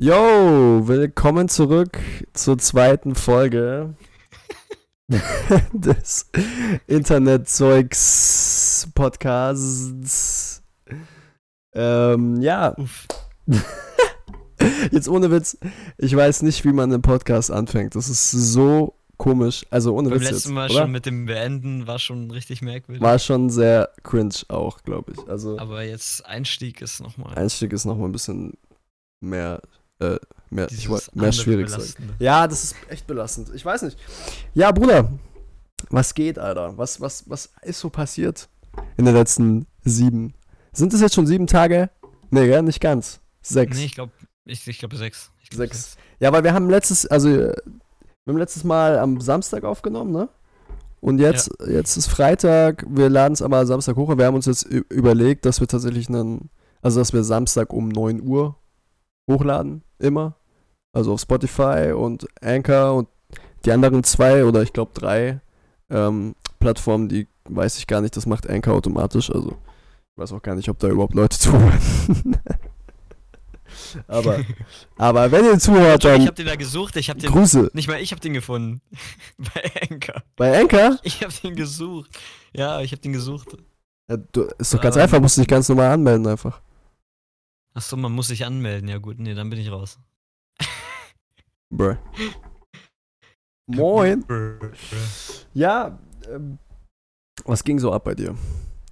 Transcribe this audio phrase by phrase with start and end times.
[0.00, 1.98] Yo, willkommen zurück
[2.32, 3.96] zur zweiten Folge
[5.72, 6.30] des
[6.86, 10.62] Internetzeugs Podcasts.
[11.74, 12.76] Ähm, ja.
[14.92, 15.58] Jetzt ohne Witz,
[15.96, 17.96] ich weiß nicht, wie man einen Podcast anfängt.
[17.96, 19.66] Das ist so komisch.
[19.70, 20.30] Also ohne Beim Witz.
[20.30, 20.82] letzten jetzt, Mal oder?
[20.82, 23.02] schon mit dem Beenden war schon richtig merkwürdig.
[23.02, 25.28] War schon sehr cringe auch, glaube ich.
[25.28, 27.34] Also Aber jetzt Einstieg ist nochmal.
[27.34, 28.52] Einstieg ist nochmal ein bisschen
[29.20, 29.60] mehr,
[30.00, 30.16] äh,
[30.50, 31.82] mehr, ich wollt, mehr schwierig sein.
[32.18, 33.50] Ja, das ist echt belastend.
[33.54, 33.98] Ich weiß nicht.
[34.54, 35.10] Ja, Bruder,
[35.90, 36.76] was geht, Alter?
[36.76, 38.48] Was, was, was ist so passiert
[38.96, 40.34] in den letzten sieben?
[40.72, 41.90] Sind es jetzt schon sieben Tage?
[42.30, 42.62] Nee, gell?
[42.62, 43.20] nicht ganz.
[43.40, 43.76] Sechs.
[43.76, 44.12] Nee, ich glaube
[44.44, 45.30] ich, ich glaub sechs.
[45.42, 45.96] Ich glaub Sechs.
[46.20, 47.54] Ja, weil wir haben letztes, also wir
[48.26, 50.28] haben letztes Mal am Samstag aufgenommen, ne?
[51.00, 54.16] Und jetzt, jetzt ist Freitag, wir laden es aber Samstag hoch.
[54.18, 56.50] Wir haben uns jetzt überlegt, dass wir tatsächlich einen,
[56.82, 58.56] also dass wir Samstag um 9 Uhr
[59.28, 60.36] hochladen, immer.
[60.92, 63.08] Also auf Spotify und Anchor und
[63.64, 65.40] die anderen zwei oder ich glaube drei
[65.90, 69.30] ähm, Plattformen, die weiß ich gar nicht, das macht Anchor automatisch.
[69.30, 71.78] Also ich weiß auch gar nicht, ob da überhaupt Leute zuhören.
[74.06, 74.40] aber,
[74.96, 77.30] aber wenn ihr zuhört, Ich dann hab den da gesucht, ich hab den.
[77.30, 77.70] Grüße.
[77.74, 78.80] Nicht mal ich hab den gefunden.
[79.38, 80.22] Bei Anchor.
[80.36, 80.98] Bei Anchor?
[81.02, 82.10] Ich hab den gesucht.
[82.52, 83.56] Ja, ich hab den gesucht.
[84.08, 85.02] Ja, du, ist doch ganz Ähm.
[85.02, 86.60] einfach, musst du dich ganz normal anmelden einfach.
[87.78, 88.88] Achso, man muss sich anmelden.
[88.88, 90.00] Ja, gut, nee, dann bin ich raus.
[91.70, 91.96] Bruh.
[93.68, 94.24] Moin.
[95.54, 95.96] Ja,
[96.28, 96.58] ähm,
[97.44, 98.36] was ging so ab bei dir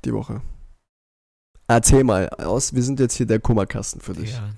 [0.05, 0.41] die Woche?
[1.67, 4.34] Erzähl mal aus, wir sind jetzt hier der Kummerkasten für dich.
[4.34, 4.55] Ja.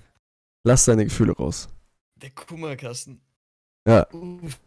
[0.63, 1.71] Lass deine Gefühle raus.
[2.17, 3.23] Der Kummerkasten.
[3.89, 4.07] Ja.
[4.13, 4.61] Uff.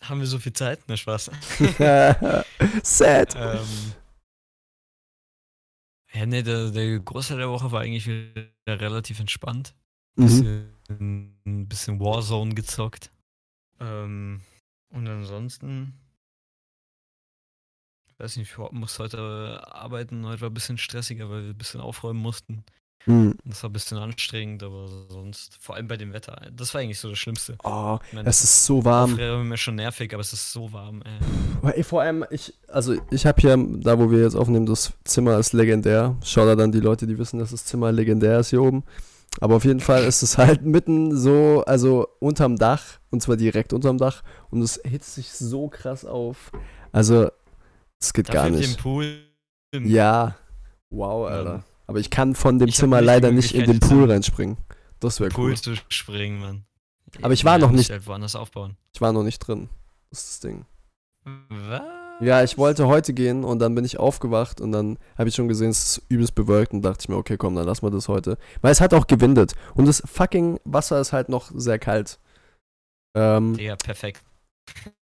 [0.00, 0.80] Haben wir so viel Zeit?
[0.88, 1.30] Na, Spaß.
[2.82, 3.36] Sad.
[3.36, 3.94] ähm,
[6.14, 9.74] ja, nee, der, der Großteil der Woche war eigentlich wieder relativ entspannt.
[10.16, 10.24] Mhm.
[10.24, 13.10] Bisschen, ein bisschen Warzone gezockt.
[13.80, 14.40] Ähm,
[14.90, 15.94] und ansonsten.
[18.06, 19.18] Ich weiß nicht, ich muss heute
[19.72, 20.24] arbeiten.
[20.24, 22.64] Heute war ein bisschen stressiger, weil wir ein bisschen aufräumen mussten.
[23.06, 23.36] Mhm.
[23.44, 26.40] Das war ein bisschen anstrengend, aber sonst, vor allem bei dem Wetter.
[26.52, 27.56] Das war eigentlich so das Schlimmste.
[27.62, 29.12] Oh, meine, es ist so warm.
[29.14, 31.02] Aufräumen ist schon nervig, aber es ist so warm,
[31.62, 31.82] ey.
[31.82, 35.52] Vor allem, ich, also ich habe hier, da wo wir jetzt aufnehmen, das Zimmer ist
[35.52, 36.16] legendär.
[36.24, 38.84] Schau da dann die Leute, die wissen, dass das Zimmer legendär ist hier oben.
[39.40, 43.72] Aber auf jeden Fall ist es halt mitten so, also unterm Dach, und zwar direkt
[43.72, 44.22] unterm Dach.
[44.50, 46.52] Und es hitzt sich so krass auf.
[46.92, 47.28] Also,
[48.00, 48.76] es geht gar Dafür nicht.
[48.76, 49.18] Den Pool.
[49.82, 50.36] Ja,
[50.90, 51.64] wow, Alter.
[51.86, 54.56] Aber ich kann von dem Ich Zimmer nicht leider nicht in den Pool jetzt reinspringen.
[55.00, 55.56] Das wäre Pool cool.
[55.56, 56.64] zu springen, Mann.
[57.22, 58.76] Aber ich war Ja, noch nicht- Halt woanders aufbauen.
[58.94, 59.68] Ich war noch nicht drin.
[60.10, 60.64] Das ist das Ding.
[61.24, 61.82] Was?
[62.20, 65.48] Ja, ich wollte heute gehen und dann bin ich aufgewacht und dann habe ich schon
[65.48, 68.08] gesehen, es ist übelst bewölkt und dachte ich mir, okay, komm, dann lass mal das
[68.08, 68.38] heute.
[68.60, 72.20] Weil es hat auch gewindet und das fucking Wasser ist halt noch sehr kalt.
[73.16, 74.22] Ähm, Ja, perfekt.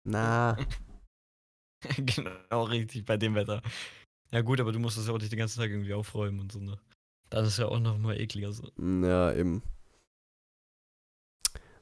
[0.05, 0.57] na,
[1.97, 3.61] genau, richtig, bei dem Wetter.
[4.33, 6.51] Ja, gut, aber du musst das ja auch nicht den ganzen Tag irgendwie aufräumen und
[6.51, 6.77] so, ne?
[7.29, 8.67] Dann ist ja auch noch mal ekliger so.
[8.77, 9.61] ja, eben.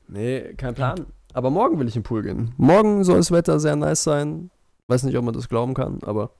[0.08, 1.06] Nee, kein Plan.
[1.34, 2.54] Aber morgen will ich in den Pool gehen.
[2.58, 4.50] Morgen soll das Wetter sehr nice sein.
[4.88, 6.32] Weiß nicht, ob man das glauben kann, aber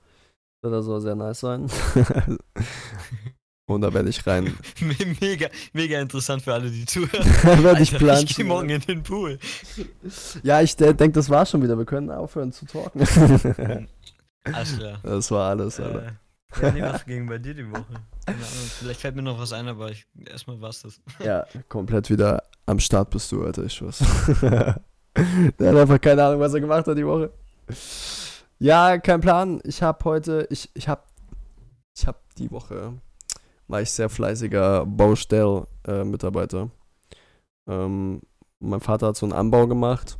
[0.60, 1.70] das Wetter soll sehr nice sein.
[3.66, 4.56] und da werde ich rein.
[5.20, 7.26] mega, mega interessant für alle, die zuhören.
[7.44, 8.24] da werde ich planen.
[8.24, 9.38] ich geh morgen in den Pool.
[10.42, 11.78] Ja, ich denke, das war schon wieder.
[11.78, 13.88] Wir können aufhören zu talken.
[14.44, 14.98] Alles klar.
[15.02, 16.06] das war alles, Alter.
[16.06, 17.84] Äh, ja, nee, was ging bei dir die Woche?
[18.78, 21.00] Vielleicht fällt mir noch was ein, aber ich, erstmal war's das.
[21.24, 23.98] Ja, komplett wieder am Start bist du, Alter, ich schwör's.
[24.42, 27.32] Der hat einfach keine Ahnung, was er gemacht hat die Woche.
[28.58, 29.60] Ja, kein Plan.
[29.64, 31.02] Ich habe heute, ich, ich habe,
[31.96, 32.94] ich habe die Woche,
[33.66, 36.70] war ich sehr fleißiger Baustell-Mitarbeiter.
[37.68, 38.20] ähm,
[38.60, 40.18] mein Vater hat so einen Anbau gemacht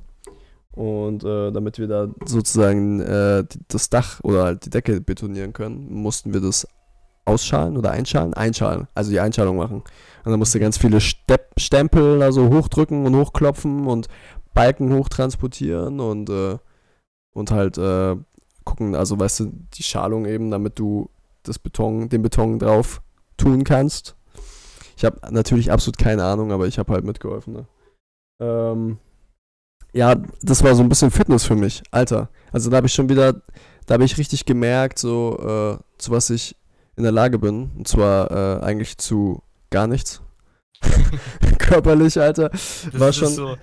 [0.72, 5.92] und äh, damit wir da sozusagen äh, das Dach oder halt die Decke betonieren können,
[5.92, 6.66] mussten wir das
[7.24, 8.34] ausschalen oder einschalen?
[8.34, 9.82] Einschalen, also die Einschalung machen.
[10.24, 14.08] Und dann musste ganz viele Stepp Stempel also hochdrücken und hochklopfen und
[14.54, 16.58] Balken hochtransportieren und, äh,
[17.32, 18.16] und halt äh,
[18.64, 21.10] gucken, also weißt du, die Schalung eben, damit du
[21.42, 23.02] das Beton, den Beton drauf
[23.36, 24.16] tun kannst.
[24.96, 27.54] Ich habe natürlich absolut keine Ahnung, aber ich habe halt mitgeholfen.
[27.54, 27.66] Ne?
[28.40, 28.98] Ähm,
[29.92, 32.28] ja, das war so ein bisschen Fitness für mich, Alter.
[32.52, 33.34] Also da habe ich schon wieder,
[33.86, 36.56] da habe ich richtig gemerkt, so äh, zu was ich
[36.96, 37.70] in der Lage bin.
[37.76, 40.20] Und zwar äh, eigentlich zu gar nichts.
[41.58, 42.48] Körperlich, Alter.
[42.50, 43.56] Das War ist schon- so,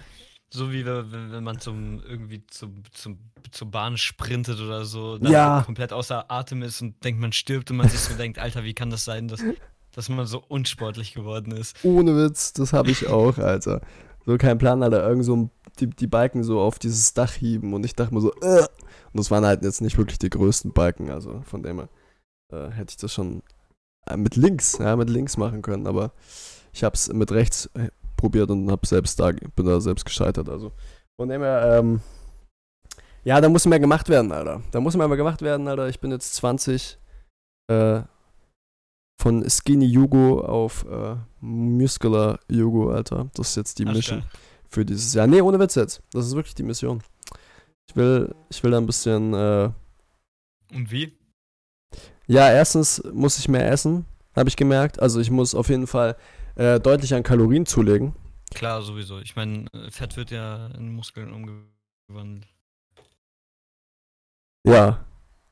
[0.50, 3.18] so wie wenn, wenn wenn man zum irgendwie zum, zum,
[3.52, 5.62] zur Bahn sprintet oder so, dann Ja.
[5.66, 8.74] komplett außer Atem ist und denkt, man stirbt und man sich so denkt, Alter, wie
[8.74, 9.42] kann das sein, dass,
[9.94, 11.76] dass man so unsportlich geworden ist.
[11.84, 13.82] Ohne Witz, das habe ich auch, Alter.
[14.26, 15.08] So kein Plan, Alter.
[15.08, 15.52] Irgend so ein-
[15.82, 18.62] die, die Balken so auf dieses Dach hieben und ich dachte mir so, äh.
[18.62, 21.90] Und das waren halt jetzt nicht wirklich die größten Balken, also von dem her
[22.52, 23.42] äh, hätte ich das schon
[24.08, 26.12] äh, mit links, ja, mit links machen können, aber
[26.74, 30.50] ich habe es mit rechts äh, probiert und habe selbst da, bin da selbst gescheitert,
[30.50, 30.72] also
[31.20, 32.02] von dem her, ähm,
[33.24, 34.62] ja, da muss mehr gemacht werden, Alter.
[34.72, 35.90] Da muss mehr gemacht werden, Alter.
[35.90, 36.98] Ich bin jetzt 20,
[37.70, 38.02] äh,
[39.20, 43.30] von Skinny Jugo auf äh, Muscular Jugo, Alter.
[43.34, 44.24] Das ist jetzt die Mission.
[44.70, 45.28] Für dieses Jahr.
[45.28, 46.02] Nee, ohne Witz jetzt.
[46.12, 47.02] Das ist wirklich die Mission.
[47.90, 49.70] Ich will, ich will da ein bisschen, äh,
[50.74, 51.18] Und wie?
[52.28, 54.06] ja, erstens muss ich mehr essen,
[54.36, 55.00] habe ich gemerkt.
[55.02, 56.18] Also ich muss auf jeden Fall
[56.56, 58.14] äh, deutlich an Kalorien zulegen.
[58.54, 59.20] Klar, sowieso.
[59.20, 62.48] Ich meine, äh, Fett wird ja in Muskeln umgewandelt.
[64.66, 65.06] Ja.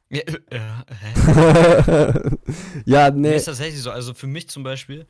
[0.09, 2.21] Ja, äh, ja, hä?
[2.85, 3.29] ja, Nee.
[3.29, 3.35] nee.
[3.35, 3.91] Ist tatsächlich so.
[3.91, 5.07] Also für mich zum Beispiel,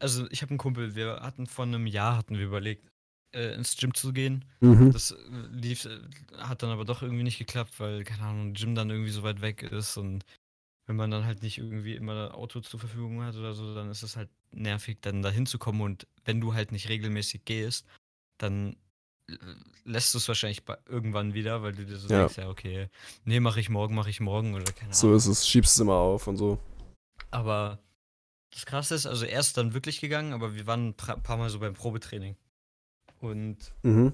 [0.00, 2.88] also ich habe einen Kumpel, wir hatten vor einem Jahr, hatten wir überlegt,
[3.36, 4.44] äh, ins Gym zu gehen.
[4.60, 4.90] Mhm.
[4.92, 5.16] Das äh,
[5.52, 5.98] lief, äh,
[6.38, 9.40] hat dann aber doch irgendwie nicht geklappt, weil, keine Ahnung, Gym dann irgendwie so weit
[9.42, 10.24] weg ist und
[10.86, 13.90] wenn man dann halt nicht irgendwie immer ein Auto zur Verfügung hat oder so, dann
[13.90, 17.86] ist es halt nervig, dann da hinzukommen und wenn du halt nicht regelmäßig gehst,
[18.38, 18.76] dann
[19.28, 19.34] äh,
[19.84, 22.20] lässt du es wahrscheinlich irgendwann wieder, weil du dir so Ja.
[22.20, 22.88] denkst, ja, okay,
[23.24, 24.94] nee, mache ich morgen, mache ich morgen oder keine Ahnung.
[24.94, 25.46] So ist es.
[25.46, 26.58] Schiebst es immer auf und so.
[27.30, 27.80] Aber
[28.50, 31.50] das Krasse ist, also er ist dann wirklich gegangen, aber wir waren ein paar Mal
[31.50, 32.36] so beim Probetraining.
[33.26, 34.12] Und Mhm.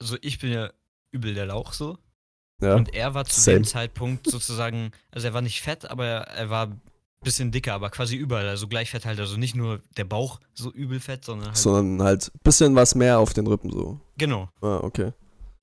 [0.00, 0.70] also ich bin ja
[1.12, 1.98] übel der Lauch so.
[2.60, 2.74] Ja.
[2.74, 3.58] Und er war zu Same.
[3.60, 6.80] dem Zeitpunkt sozusagen, also er war nicht fett, aber er, war ein
[7.22, 9.20] bisschen dicker, aber quasi überall, also gleich fett halt.
[9.20, 11.56] Also nicht nur der Bauch so übel fett, sondern halt.
[11.56, 14.00] Sondern halt ein bisschen was mehr auf den Rippen so.
[14.16, 14.50] Genau.
[14.60, 15.12] Ah, okay.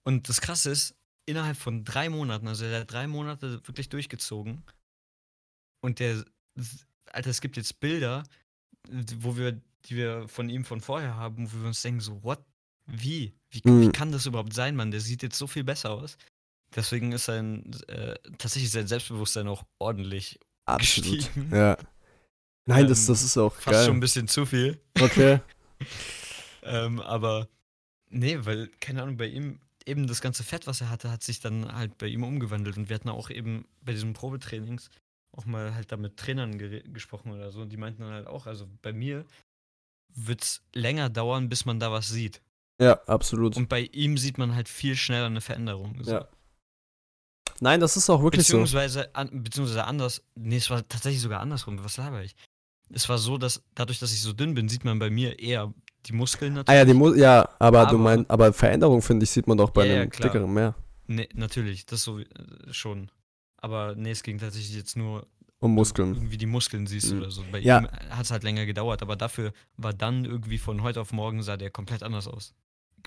[0.03, 0.95] Und das Krasse ist,
[1.25, 4.63] innerhalb von drei Monaten, also er hat drei Monate wirklich durchgezogen.
[5.81, 6.24] Und der,
[7.12, 8.24] Alter, es gibt jetzt Bilder,
[9.18, 12.40] wo wir, die wir von ihm von vorher haben, wo wir uns denken, so, what?
[12.88, 13.34] Wie?
[13.50, 13.92] Wie, wie Mhm.
[13.92, 14.92] kann das überhaupt sein, Mann?
[14.92, 16.18] Der sieht jetzt so viel besser aus.
[16.76, 21.18] Deswegen ist sein, äh, tatsächlich sein Selbstbewusstsein auch ordentlich Absolut.
[21.18, 21.50] gestiegen.
[21.56, 21.78] Ja.
[22.68, 23.86] Nein, das, Ähm, das ist auch Fast geil.
[23.86, 24.80] schon ein bisschen zu viel.
[25.00, 25.40] Okay.
[26.64, 27.48] Ähm, aber
[28.10, 31.40] nee, weil, keine Ahnung, bei ihm, eben das ganze Fett, was er hatte, hat sich
[31.40, 32.78] dann halt bei ihm umgewandelt.
[32.78, 34.90] Und wir hatten auch eben bei diesen Probetrainings
[35.31, 36.58] auch mal halt da mit Trainern
[36.92, 37.62] gesprochen oder so.
[37.62, 39.26] Und die meinten dann halt auch, also bei mir
[40.16, 42.42] wird es länger dauern, bis man da was sieht.
[42.82, 43.56] Ja, absolut.
[43.56, 45.98] Und bei ihm sieht man halt viel schneller eine Veränderung.
[46.04, 46.12] So.
[46.12, 46.28] Ja.
[47.62, 48.54] Nein, das ist auch wirklich so.
[48.58, 51.82] Beziehungsweise, an, beziehungsweise anders, nee, es war tatsächlich sogar andersrum.
[51.84, 52.36] Was laber ich?
[52.90, 55.74] Es war so, dass dadurch, dass ich so dünn bin, sieht man bei mir eher
[56.06, 56.78] die Muskeln Ah natürlich.
[56.80, 59.70] ja, die Mu ja, aber, du Aber- meinst, aber Veränderung finde ich sieht man doch
[59.72, 60.30] bei Ja, ja, einem klar.
[60.32, 60.76] dickeren mehr.
[61.08, 62.26] Nee, natürlich, das so äh,
[62.72, 63.10] schon.
[63.58, 65.26] Aber nee, es ging tatsächlich jetzt nur,
[65.72, 66.14] Du Muskeln.
[66.16, 67.20] irgendwie die Muskeln siehst Mhm.
[67.20, 67.44] oder so.
[67.52, 67.80] Bei Ja.
[67.80, 71.42] ihm hat es halt länger gedauert, aber dafür war dann irgendwie von heute auf morgen
[71.44, 72.54] sah der komplett anders aus.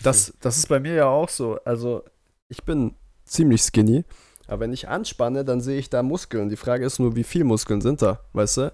[0.02, 1.58] Das, das ist bei mir ja auch so.
[1.64, 2.04] Also,
[2.48, 2.94] ich bin
[3.24, 4.04] ziemlich skinny,
[4.46, 6.48] aber wenn ich anspanne, dann sehe ich da Muskeln.
[6.48, 8.72] Die Frage ist nur, wie viel Muskeln sind da, weißt du?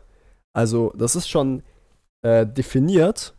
[0.52, 1.62] Also, das ist schon
[2.22, 3.34] äh, definiert.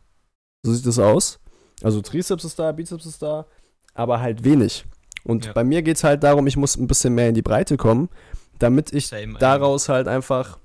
[0.63, 1.39] So sieht es aus.
[1.83, 3.45] Also, Trizeps ist da, Bizeps ist da,
[3.93, 4.85] aber halt wenig.
[5.23, 5.53] Und Ja.
[5.53, 8.09] bei mir geht es halt darum, ich muss ein bisschen mehr in die Breite kommen,
[8.59, 10.59] damit ich Same, daraus halt einfach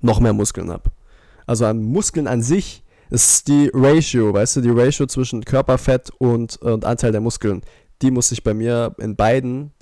[0.00, 0.90] noch mehr Muskeln habe.
[1.46, 6.56] Also an Muskeln an sich ist die Ratio, weißt du, die Ratio zwischen Körperfett und,
[6.58, 7.62] und Anteil der Muskeln,
[8.02, 9.72] die muss sich bei mir in beiden,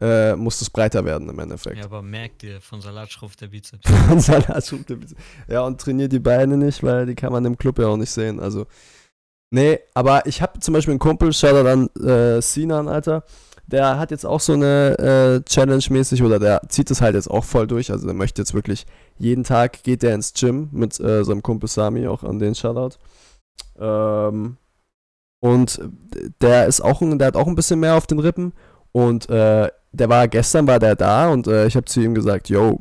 [0.00, 1.78] äh, muss es breiter werden im Endeffekt.
[1.78, 3.88] Ja, aber merkt ihr, von Salat schrumpft der Bizeps.
[4.10, 5.16] Und Salat schrumpft ein bisschen.
[5.46, 8.10] ja, und trainiert die Beine nicht, weil die kann man im Club ja auch nicht
[8.10, 8.40] sehen.
[8.40, 8.66] Also,
[9.50, 13.24] nee, aber ich habe zum Beispiel einen Kumpel, Shoutout an äh, Sinan, Alter.
[13.72, 17.30] Der hat jetzt auch so eine äh, Challenge mäßig oder der zieht es halt jetzt
[17.30, 17.90] auch voll durch.
[17.90, 18.86] Also, der möchte jetzt wirklich
[19.18, 22.96] jeden Tag geht der ins Gym mit äh, seinem Kumpel Sami, auch an den Shoutout.
[23.80, 24.56] Ähm,
[25.40, 25.80] und
[26.40, 28.52] der ist auch, ein- der hat auch ein bisschen mehr auf den Rippen.
[28.92, 32.48] Und äh, der war gestern war der da und äh, ich habe zu ihm gesagt,
[32.50, 32.80] yo,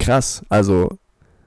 [0.00, 0.88] krass, also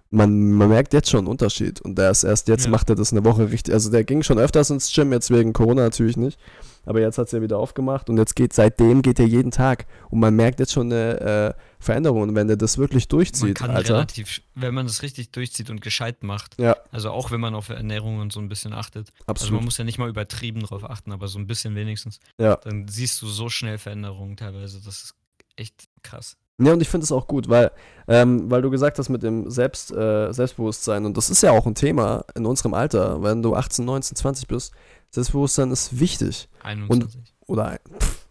[0.09, 1.81] man, man merkt jetzt schon einen Unterschied.
[1.81, 2.71] Und der ist erst jetzt Ja.
[2.71, 3.73] macht er das eine Woche richtig.
[3.73, 6.39] Also der ging schon öfters ins Gym, jetzt wegen Corona natürlich nicht.
[6.85, 9.85] Aber jetzt hat es ja wieder aufgemacht und jetzt geht seitdem geht er jeden Tag.
[10.09, 12.23] Und man merkt jetzt schon eine äh, Veränderung.
[12.23, 13.95] Und wenn der das wirklich Man durchzieht, kann Alter.
[13.95, 17.69] relativ, wenn man das richtig durchzieht und gescheit macht, Ja, also auch wenn man auf
[17.69, 19.63] Ernährung und so ein bisschen achtet, also man absolut.
[19.63, 22.55] muss ja nicht mal übertrieben drauf achten, aber so ein bisschen wenigstens, ja.
[22.57, 25.15] dann siehst du so schnell Veränderungen teilweise, das ist
[25.55, 26.38] echt krass.
[26.63, 27.71] Ja, und ich finde es auch gut, weil,
[28.07, 31.65] ähm, weil du gesagt hast mit dem Selbst, äh, Selbstbewusstsein, und das ist ja auch
[31.65, 34.73] ein Thema in unserem Alter, wenn du 18, 19, 20 bist,
[35.11, 36.49] Selbstbewusstsein ist wichtig.
[36.63, 37.21] 21.
[37.47, 38.27] Oder, pff,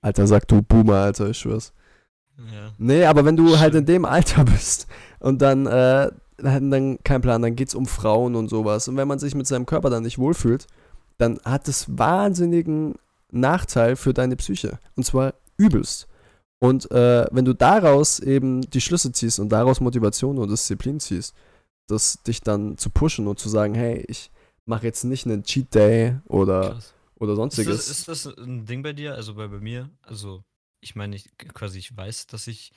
[0.00, 1.72] Alter, sag du Boomer, Alter, ich schwör's.
[2.38, 2.72] ja.
[2.78, 4.86] Nee, aber wenn du halt in dem Alter bist
[5.20, 8.88] und dann, äh, dann, dann kein Plan, dann geht es um Frauen und sowas.
[8.88, 10.66] Und wenn man sich mit seinem Körper dann nicht wohlfühlt,
[11.18, 12.94] dann hat es wahnsinnigen
[13.30, 14.78] Nachteil für deine Psyche.
[14.96, 16.08] Und zwar übelst.
[16.58, 21.34] Und äh, wenn du daraus eben die Schlüsse ziehst und daraus Motivation und Disziplin ziehst,
[21.88, 24.30] das dich dann zu pushen und zu sagen, hey, ich
[24.66, 26.94] mache jetzt nicht einen Cheat Day oder, Krass.
[27.16, 27.76] oder Ist sonstiges.
[27.76, 29.14] das, ist das ein Ding bei dir?
[29.14, 29.90] Also bei, bei mir?
[30.02, 30.42] Also,
[30.80, 32.72] ich meine, ich quasi, ich weiß, dass ich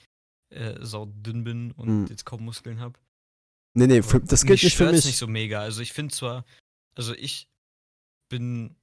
[0.50, 2.06] äh, saudünn bin und Hm.
[2.08, 3.00] jetzt kaum Muskeln habe.
[3.74, 5.06] nee, nee, für, das gilt nicht für mich.
[5.06, 5.60] nicht so mega.
[5.62, 6.46] Also ich finde zwar,
[6.96, 7.48] also ich
[8.30, 8.75] bin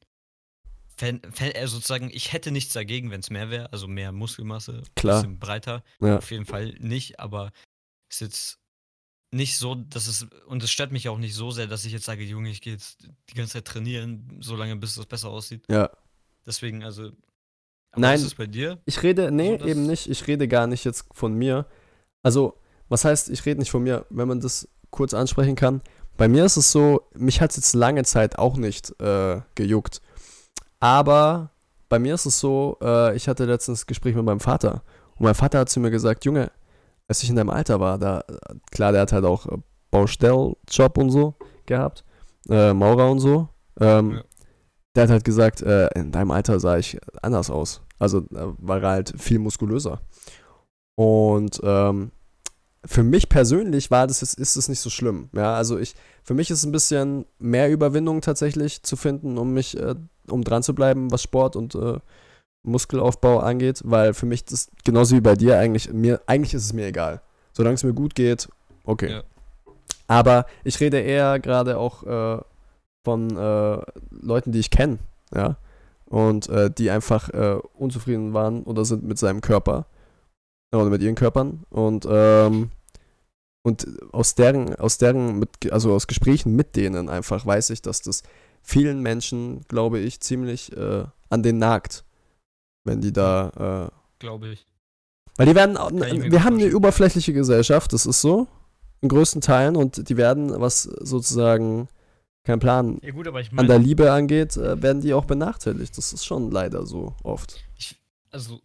[0.97, 4.82] Fan, Fan, äh, sozusagen, ich hätte nichts dagegen, wenn es mehr wäre, also mehr Muskelmasse,
[4.94, 5.23] Klar.
[5.23, 5.82] bisschen breiter.
[6.00, 6.18] Ja.
[6.18, 7.52] Auf jeden Fall nicht, aber
[8.11, 8.59] ist jetzt
[9.32, 12.04] nicht so, dass es, und es stört mich auch nicht so sehr, dass ich jetzt
[12.04, 12.98] sage, Junge, ich gehe jetzt
[13.30, 15.64] die ganze Zeit trainieren, solange bis das besser aussieht.
[15.68, 15.90] ja.
[16.44, 17.10] Deswegen, also.
[17.94, 18.16] Nein.
[18.16, 18.80] Ist es bei dir?
[18.84, 20.08] Ich rede, nee, das- eben nicht.
[20.10, 21.66] Ich rede gar nicht jetzt von mir.
[22.24, 22.58] Also,
[22.88, 25.82] was heißt, ich rede nicht von mir, wenn man das kurz ansprechen kann.
[26.16, 30.00] Bei mir ist es so, mich hat es jetzt lange Zeit auch nicht äh, gejuckt.
[30.80, 31.50] Aber
[31.88, 34.82] bei mir ist es so, äh, ich hatte letztens Gespräch mit meinem Vater.
[35.16, 36.50] Und mein Vater hat zu mir gesagt, Junge,
[37.12, 38.25] als ich in deinem Alter war, da,
[38.71, 39.59] klar, der hat halt auch äh,
[39.90, 41.35] Baustelljob und so
[41.66, 42.04] gehabt,
[42.49, 43.49] äh, Maurer und so.
[43.78, 44.23] Ähm, Ja.
[44.95, 47.83] Der hat halt gesagt, äh, in deinem Alter sah ich anders aus.
[47.99, 50.00] Also äh, war er halt viel muskulöser.
[50.97, 52.12] Und ähm,
[52.85, 55.28] für mich persönlich war das jetzt, ist es nicht so schlimm.
[55.35, 59.52] Ja, also ich, für mich ist es ein bisschen mehr Überwindung tatsächlich zu finden, um
[59.52, 59.95] mich, äh,
[60.31, 61.99] um dran zu bleiben, was Sport und äh,
[62.62, 66.73] Muskelaufbau angeht, weil für mich das genauso wie bei dir eigentlich mir, eigentlich ist es
[66.73, 67.21] mir egal.
[67.52, 68.49] Solange es mir gut geht,
[68.85, 69.11] okay.
[69.11, 69.23] Ja.
[70.07, 72.40] Aber ich rede eher gerade auch äh,
[73.04, 74.99] von äh, Leuten, die ich kenne,
[75.35, 75.57] ja,
[76.07, 79.87] und äh, die einfach äh, unzufrieden waren oder sind mit seinem Körper
[80.75, 82.71] oder mit ihren Körpern und ähm,
[83.64, 88.02] und aus deren aus deren mit, also aus Gesprächen mit denen einfach weiß ich, dass
[88.02, 88.23] das
[88.62, 92.04] vielen Menschen, glaube ich, ziemlich äh, an den nagt,
[92.84, 94.66] wenn die da äh, Glaube ich.
[95.36, 95.80] weil die werden, ich
[96.30, 96.74] wir haben eine vorstellen.
[96.74, 98.46] oberflächliche Gesellschaft, das ist so,
[99.00, 101.88] in größten Teilen, und die werden, was sozusagen
[102.44, 103.68] kein Plan Ja, gut, aber ich an meine.
[103.68, 105.96] der Liebe angeht, äh, werden die auch benachteiligt.
[105.96, 107.62] Das ist schon leider so oft.
[108.30, 108.60] also,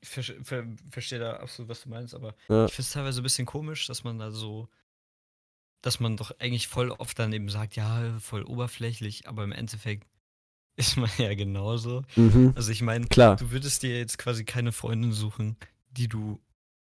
[0.00, 2.64] ich ver ver verstehe da absolut, was du meinst, aber Ja.
[2.66, 4.68] ich finde es teilweise ein bisschen komisch, dass man da so,
[5.82, 10.06] dass man doch eigentlich voll oft dann eben sagt, ja, voll oberflächlich, aber im Endeffekt
[10.76, 12.02] ist man ja genauso.
[12.16, 12.52] Mhm.
[12.56, 15.56] Also ich meine, Klar, du würdest dir jetzt quasi keine Freundin suchen,
[15.90, 16.40] die du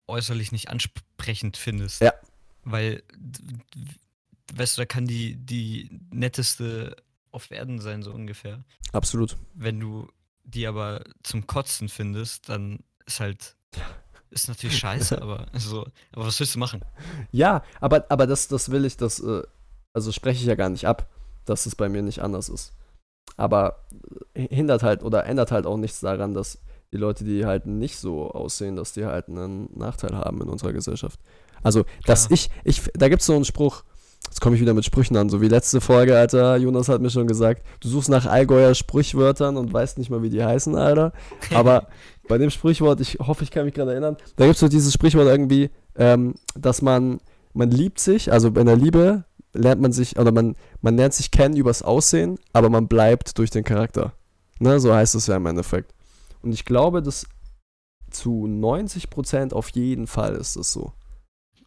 [0.07, 2.03] äußerlich nicht ansprechend findest.
[2.03, 2.13] Ja.
[2.65, 3.03] Weil,
[4.55, 6.97] weißt du, da kann die, die netteste
[7.31, 8.65] auf Erden sein, so ungefähr.
[8.93, 9.37] absolut.
[9.55, 10.09] Wenn du
[10.45, 13.57] die aber zum Kotzen findest, dann ist halt,
[14.31, 16.85] ist natürlich scheiße, aber so, aber was willst du machen?
[17.31, 19.43] Ja, aber, aber das, das will ich, das, äh,
[19.93, 21.09] also spreche ich ja gar nicht ab,
[21.45, 22.73] dass es bei mir nicht anders ist.
[23.37, 23.85] Aber
[24.35, 26.59] äh, hindert halt oder ändert halt auch nichts daran, dass
[26.93, 30.73] die Leute, die halt nicht so aussehen, dass die halt einen Nachteil haben in unserer
[30.73, 31.21] Gesellschaft.
[31.63, 32.39] Also, dass Klar.
[32.39, 33.85] ich, ich, da gibt es so einen Spruch,
[34.25, 37.11] jetzt komme ich wieder mit Sprüchen an, so wie letzte Folge, Alter, Jonas hat mir
[37.11, 41.13] schon gesagt, du suchst nach Allgäuer Sprichwörtern und weißt nicht mal, wie die heißen, Alter.
[41.55, 41.89] Aber
[42.29, 44.93] bei dem Sprichwort, ich hoffe, ich kann mich gerade erinnern, da gibt es so dieses
[44.93, 47.21] Sprichwort irgendwie, ähm, dass man,
[47.53, 51.31] man liebt sich, also in der Liebe lernt man sich, oder man, man lernt sich
[51.31, 54.13] kennen übers Aussehen, aber man bleibt durch den Charakter.
[54.59, 55.95] Ne, so heißt es ja im Endeffekt.
[56.43, 57.27] Und ich glaube, dass
[58.11, 60.93] zu 90% auf jeden Fall ist das so.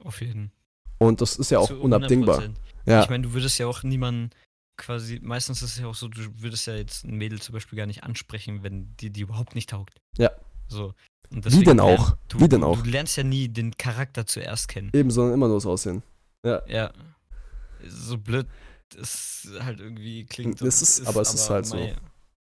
[0.04, 0.52] Auf jeden
[1.00, 2.40] Und das ist ja auch Zu unabdingbar.
[2.40, 2.52] 100%.
[2.86, 4.32] Ja, Ich meine, du würdest ja auch niemanden
[4.78, 7.78] quasi, meistens ist es ja auch so, du würdest ja jetzt ein Mädel zum Beispiel
[7.78, 10.02] gar nicht ansprechen, wenn die, die überhaupt nicht taugt.
[10.18, 10.32] Ja.
[10.68, 10.94] So.
[11.30, 12.18] Und Wie deswegen denn auch?
[12.28, 12.82] Du, Wie denn auch?
[12.82, 14.92] Du lernst ja nie den Charakter zuerst kennen.
[14.94, 16.04] eben, sondern immer nur das Aussehen.
[16.46, 16.62] Ja.
[16.68, 16.92] Ja.
[17.88, 18.48] So blöd
[19.00, 20.62] es halt irgendwie klingt.
[20.62, 21.78] Es und ist- aber es ist halt so.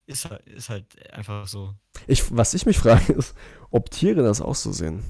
[0.07, 1.73] Ist, halt- ist halt einfach so.
[2.07, 3.33] Ich, was ich mich frage, ist,
[3.69, 5.03] ob Tiere das auch so sehen.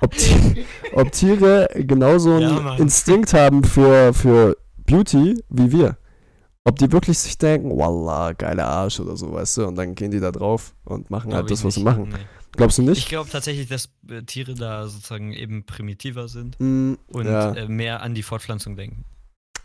[0.00, 2.76] Ob, Ti- ob Tiere genauso einen Ja.
[2.76, 4.56] Instinkt haben für, für
[4.86, 5.96] Beauty wie wir.
[6.64, 10.10] Ob die wirklich sich denken, Wallah, geiler Arsch oder so, weißt du, und dann gehen
[10.10, 11.90] die da drauf und machen Glaub halt das, was sie nicht.
[11.90, 12.10] machen.
[12.10, 12.18] Nee.
[12.52, 13.08] Glaubst du Ich nicht?
[13.08, 18.02] glaube tatsächlich, dass äh, Tiere da sozusagen eben primitiver sind Mm, und ja, äh, mehr
[18.02, 19.04] an die Fortpflanzung denken.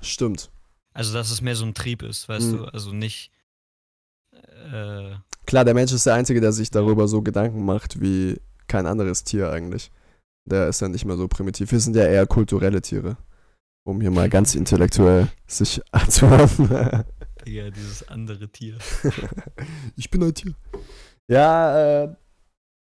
[0.01, 0.49] stimmt.
[0.93, 2.57] Also, dass es mehr so ein Trieb ist, weißt Mhm.
[2.57, 2.65] du?
[2.65, 3.31] Also nicht.
[4.71, 5.15] Äh,
[5.45, 9.23] Klar, der Mensch ist der Einzige, der sich darüber so Gedanken macht wie kein anderes
[9.23, 9.91] Tier eigentlich.
[10.45, 11.71] Der ist ja nicht mehr so primitiv.
[11.71, 13.17] Wir sind ja eher kulturelle Tiere.
[13.83, 17.03] Um hier mal ganz intellektuell sich anzuhören.
[17.45, 18.77] ja, dieses andere Tier.
[19.95, 20.53] ich bin ein Tier.
[21.27, 22.15] Ja, äh,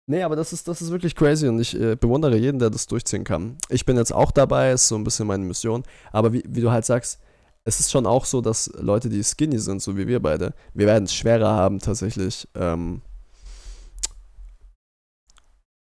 [0.05, 2.87] Nee, aber das ist, das ist wirklich crazy und ich äh, bewundere jeden, der das
[2.87, 3.57] durchziehen kann.
[3.69, 5.83] Ich bin jetzt auch dabei, ist so ein bisschen meine Mission.
[6.11, 7.19] Aber wie, wie du halt sagst,
[7.63, 10.87] es ist schon auch so, dass Leute, die skinny sind, so wie wir beide, wir
[10.87, 13.01] werden es schwerer haben, tatsächlich, ähm,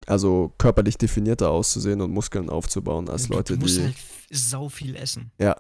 [0.06, 3.84] also körperlich definierter auszusehen und Muskeln aufzubauen, als Leute, du musst die.
[3.84, 3.96] halt
[4.32, 5.32] sau viel essen.
[5.40, 5.56] Ja.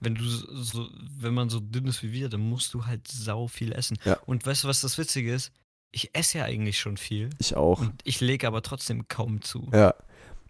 [0.00, 0.86] Wenn du so,
[1.18, 3.98] wenn man so dünn ist wie wir, dann musst du halt sau viel essen.
[4.04, 4.16] Ja.
[4.24, 5.52] Und weißt du, was das Witzige ist?
[5.90, 7.30] Ich esse ja eigentlich schon viel.
[7.38, 7.80] Ich auch.
[7.80, 9.68] Und ich lege aber trotzdem kaum zu.
[9.72, 9.94] Ja.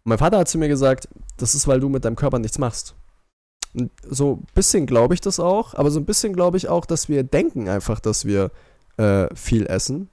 [0.05, 2.95] Mein Vater hat zu mir gesagt, das ist, weil du mit deinem Körper nichts machst.
[3.75, 6.87] Und so ein bisschen glaube ich das auch, aber so ein bisschen glaube ich auch,
[6.87, 8.51] dass wir denken einfach, dass wir
[8.97, 10.09] äh, viel essen.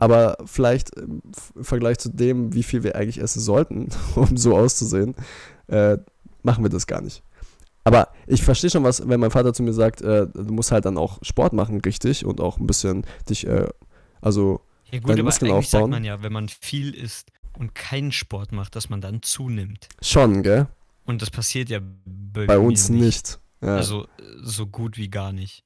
[0.00, 1.22] Aber vielleicht im
[1.60, 5.14] Vergleich zu dem, wie viel wir eigentlich essen sollten, um so auszusehen,
[5.66, 5.98] äh,
[6.42, 7.22] machen wir das gar nicht.
[7.84, 10.84] Aber ich verstehe schon was, wenn mein Vater zu mir sagt, äh, du musst halt
[10.84, 13.66] dann auch Sport machen, richtig, und auch ein bisschen dich, äh,
[14.20, 14.60] also
[14.90, 15.90] Ja gut, deine aber Muskeln eigentlich sagt aufbauen.
[15.90, 19.88] man ja, wenn man viel isst und keinen Sport macht, dass man dann zunimmt.
[20.00, 20.66] schon, gell?
[21.04, 23.40] Und das passiert ja bei, Bei uns nicht.
[23.60, 23.76] Ja.
[23.76, 24.06] Also
[24.42, 25.64] so gut wie gar nicht.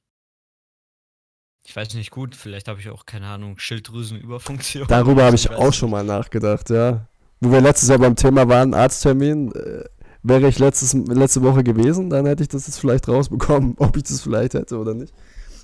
[1.65, 4.87] Ich weiß nicht gut, vielleicht habe ich auch, keine Ahnung, Schilddrüsenüberfunktion.
[4.87, 5.75] Darüber habe ich auch nicht.
[5.75, 7.07] schon mal nachgedacht, ja.
[7.39, 9.83] Wo wir letztes Jahr beim Thema waren, Arzttermin, äh,
[10.23, 14.03] wäre ich letztes, letzte Woche gewesen, dann hätte ich das jetzt vielleicht rausbekommen, ob ich
[14.03, 15.13] das vielleicht hätte oder nicht.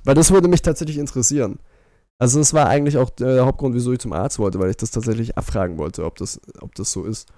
[0.03, 1.59] Weil das würde mich tatsächlich interessieren.
[2.21, 4.91] Also das war eigentlich auch der Hauptgrund, wieso ich zum Arzt wollte, weil ich das
[4.91, 7.29] tatsächlich abfragen wollte, ob das, ob das so ist.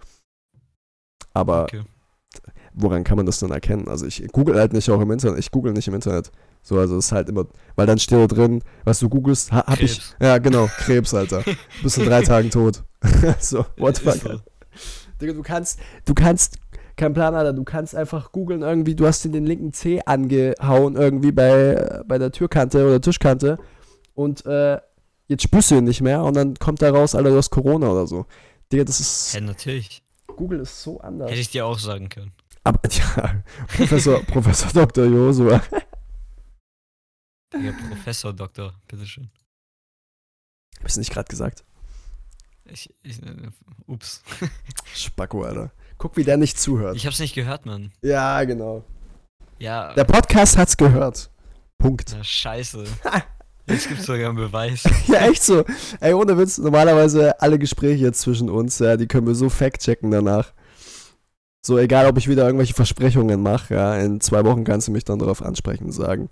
[1.34, 1.82] Aber Okay.
[2.74, 3.88] woran kann man das denn erkennen?
[3.88, 6.32] Also ich google halt nicht auch im Internet, ich google nicht im Internet.
[6.64, 7.46] So, also es ist halt immer,
[7.76, 10.16] weil dann steht da drin, was du googelst, ha, hab ich, Krebs.
[10.20, 11.44] ja genau, Krebs, Alter.
[11.84, 12.84] Bist in drei Tagen tot.
[13.40, 14.16] so, what the fuck.
[14.16, 14.30] so.
[15.20, 16.58] Digga, du kannst, du kannst,
[16.98, 20.96] kein Plan, Alter, du kannst einfach googeln irgendwie, du hast dir den linken Zeh angehauen
[20.96, 23.58] irgendwie bei, bei der Türkante oder Tischkante
[24.24, 24.80] und äh,
[25.28, 27.90] jetzt spürst du ihn nicht mehr und dann kommt da raus, Alter, du hast Corona
[27.90, 28.26] oder so.
[28.72, 30.02] Digga, das ist, Ja, natürlich.
[30.28, 31.30] Google ist so anders.
[31.30, 32.32] Hätte ich dir auch sagen können.
[32.64, 35.06] Aber, ja, Professor, Professor Dr.
[35.06, 35.62] Josua.
[37.54, 39.30] Digga, Professor, Doktor, bitteschön.
[40.80, 41.64] Hab ich's nicht gerade gesagt?
[42.66, 43.50] Ich, ich, äh,
[43.88, 44.24] ups.
[44.96, 45.72] Spacko, Alter.
[45.98, 46.96] Guck, wie der nicht zuhört.
[46.96, 47.92] Ich hab's nicht gehört, Mann.
[48.02, 48.84] ja, genau.
[49.60, 51.30] Ja, Der Podcast hat's gehört.
[51.78, 52.14] Punkt.
[52.18, 52.84] na, scheiße.
[53.72, 54.84] Jetzt gibt's sogar einen Beweis.
[55.08, 55.64] Ja, echt so.
[56.00, 60.12] Ey, ohne Witz, normalerweise alle Gespräche jetzt zwischen uns, ja, die können wir so fact-checken
[60.12, 60.54] danach.
[61.64, 65.04] So, egal, ob ich wieder irgendwelche Versprechungen mache, ja, in zwei Wochen kannst du mich
[65.04, 66.30] dann darauf ansprechen und sagen,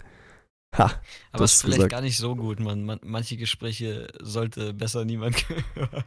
[0.75, 0.91] ha,
[1.31, 1.91] Aber es ist vielleicht gesagt.
[1.91, 2.83] gar nicht so gut, man.
[2.83, 2.99] man.
[3.03, 6.03] Manche Gespräche sollte besser niemand hören.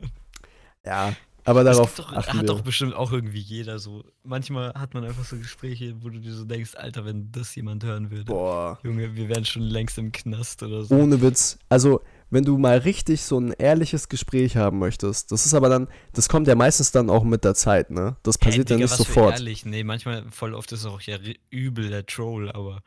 [0.85, 1.12] ja,
[1.44, 2.46] aber darauf doch, achten hat wir.
[2.46, 4.05] doch bestimmt auch irgendwie jeder so.
[4.22, 7.85] Manchmal hat man einfach so Gespräche, wo du dir so denkst, Alter, wenn das jemand
[7.85, 8.24] hören würde.
[8.24, 8.78] Boah.
[8.83, 10.94] Junge, wir wären schon längst im Knast oder so.
[10.94, 11.59] Ohne Witz.
[11.68, 12.00] Also,
[12.31, 16.28] wenn du mal richtig so ein ehrliches Gespräch haben möchtest, das ist aber dann, das
[16.28, 18.16] kommt ja meistens dann auch mit der Zeit, ne?
[18.22, 19.35] Das Hey, passiert ja Digga, nicht was für sofort.
[19.35, 19.66] Ehrlich.
[19.66, 21.18] Nee, manchmal voll oft ist auch ja
[21.50, 22.83] übel der Troll, aber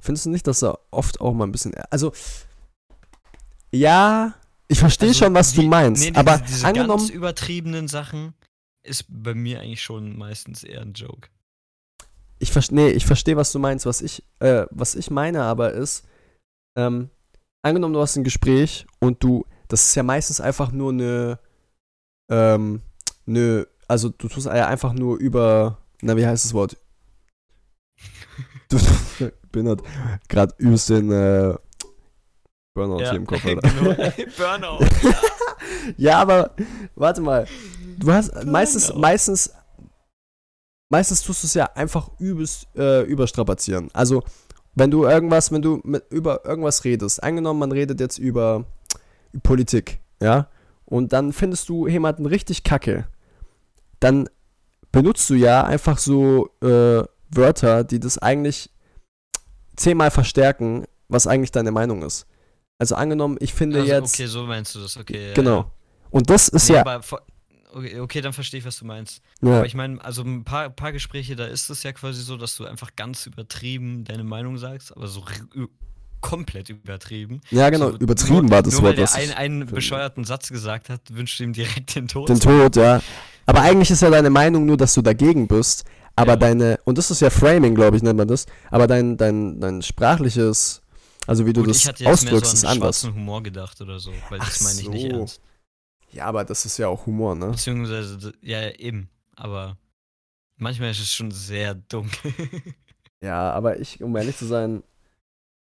[0.00, 1.74] Findest du nicht, dass er oft auch mal ein bisschen.
[1.90, 2.12] Also.
[3.70, 4.34] Ja,
[4.68, 6.04] ich verstehe Also schon, was die- du meinst.
[6.04, 6.98] nee, aber diese, diese angenommen.
[6.98, 8.34] ganz übertriebenen Sachen
[8.82, 11.28] ist bei mir eigentlich schon meistens eher ein Joke.
[12.38, 13.84] Ich verstehe, nee, ich verstehe, was du meinst.
[13.86, 16.04] Was ich, äh, was ich meine aber ist,
[16.76, 17.10] ähm,
[17.62, 21.38] angenommen, du hast ein Gespräch und du, das ist ja meistens einfach nur eine,
[22.30, 22.82] ähm,
[23.26, 26.76] eine, also du tust ja einfach nur über, na, wie heißt das Wort?
[28.68, 28.76] Du,
[29.52, 29.82] bin halt
[30.28, 31.54] gerade übelst den, äh,
[32.78, 33.68] Burnout hier im Kopf, Alter.
[33.68, 33.94] genau.
[34.38, 34.86] Burnout.
[35.96, 36.50] Ja, aber
[36.94, 37.46] warte mal.
[37.98, 39.00] Du hast meistens, Burnout.
[39.00, 39.52] meistens,
[40.88, 43.90] meistens tust du es ja einfach übelst äh, überstrapazieren.
[43.92, 44.22] Also,
[44.74, 48.64] wenn du irgendwas, wenn du mit, über irgendwas redest, angenommen, man redet jetzt über
[49.42, 50.48] Politik, ja,
[50.84, 53.06] und dann findest du jemanden richtig kacke,
[54.00, 54.28] dann
[54.92, 58.70] benutzt du ja einfach so äh, Wörter, die das eigentlich
[59.76, 62.26] zehnmal verstärken, was eigentlich deine Meinung ist.
[62.78, 64.14] Also angenommen, ich finde Also, jetzt.
[64.14, 65.32] okay, so meinst du das, okay.
[65.34, 65.56] Genau.
[65.58, 65.70] Ja.
[66.10, 66.80] Und das ist Nee, ja.
[66.86, 67.00] aber
[67.74, 69.20] okay, okay, dann verstehe ich, was du meinst.
[69.42, 72.36] ja Aber ich meine, also ein paar, paar Gespräche, da ist es ja quasi so,
[72.36, 75.22] dass du einfach ganz übertrieben deine Meinung sagst, aber so
[76.20, 77.40] komplett übertrieben.
[77.50, 77.90] ja, genau.
[77.90, 79.74] so, Übertrieben nur, war das nur Wort, weil der einen finde.
[79.74, 82.28] bescheuerten Satz gesagt hat, wünscht ihm direkt den Tod.
[82.28, 83.00] Den Tod, ja.
[83.46, 85.84] Aber eigentlich ist ja deine Meinung nur, dass du dagegen bist.
[86.16, 86.36] Aber Ja.
[86.36, 88.46] deine, und das ist ja Framing, glaube ich, nennt man das.
[88.70, 90.82] Aber dein, dein, dein sprachliches,
[91.28, 93.00] also wie du Gut, das ich hatte jetzt mehr ausdrückst, so ist an anders.
[93.00, 95.18] schwarzen Humor gedacht oder so, weil das Ach meine ich nicht so.
[95.18, 95.40] ernst.
[96.10, 97.50] Ja, aber das ist ja auch Humor, ne?
[97.50, 99.08] Beziehungsweise, ja, eben.
[99.36, 99.76] Aber
[100.56, 102.32] manchmal ist es schon sehr dunkel.
[103.20, 104.84] Ja, aber ich, um ehrlich zu sein,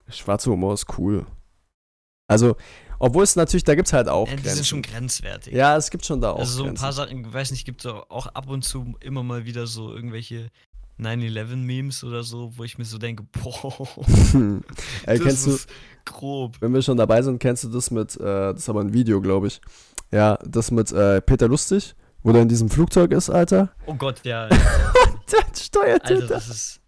[0.07, 1.25] schwarzer Humor ist cool.
[2.27, 2.55] Also,
[2.99, 4.55] Obwohl es natürlich, da gibt es halt auch Ja, die Grenzen.
[4.57, 5.53] sind schon grenzwertig.
[5.55, 6.81] ja, es gibt schon da auch also so ein Grenzen.
[6.83, 10.49] paar Sachen, weiß nicht, gibt es auch ab und zu immer mal wieder so irgendwelche
[10.99, 13.87] 9-11-Memes oder so, wo ich mir so denke, boah,
[15.05, 15.69] Ey, das kennst du, ist
[16.05, 16.57] grob.
[16.59, 19.21] wenn wir schon dabei sind, kennst du das mit, äh, das ist aber ein Video,
[19.21, 19.61] glaube ich.
[20.11, 23.69] Ja, das mit äh, Peter Lustig, wo der in diesem Flugzeug ist, Alter.
[23.85, 24.47] Oh Gott, ja.
[25.31, 26.33] Der steuert Alter, hinter.
[26.35, 26.81] das ist.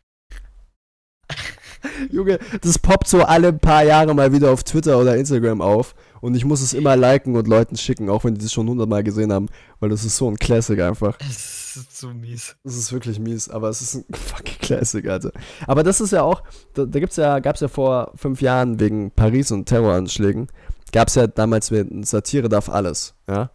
[2.12, 5.94] Junge, das poppt so alle paar Jahre mal wieder auf Twitter oder Instagram auf.
[6.22, 9.04] Und ich muss es immer liken und Leuten schicken, auch wenn die das schon hundertmal
[9.04, 9.48] gesehen haben,
[9.80, 11.18] weil das ist so ein Classic einfach.
[11.22, 12.56] Es ist so mies.
[12.64, 15.32] Das ist wirklich mies, aber es ist ein fucking Classic, Alter.
[15.68, 19.12] Aber das ist ja auch, da, da gibt's ja, gab's ja vor fünf Jahren wegen
[19.12, 20.48] Paris und Terroranschlägen,
[20.92, 23.52] gab's ja damals mit Satire darf alles, ja.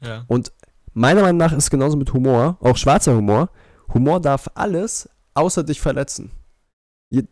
[0.00, 0.26] Ja.
[0.94, 3.48] Meiner Meinung nach ist es genauso mit Humor, auch schwarzer Humor.
[3.94, 6.30] Humor darf alles, außer dich verletzen.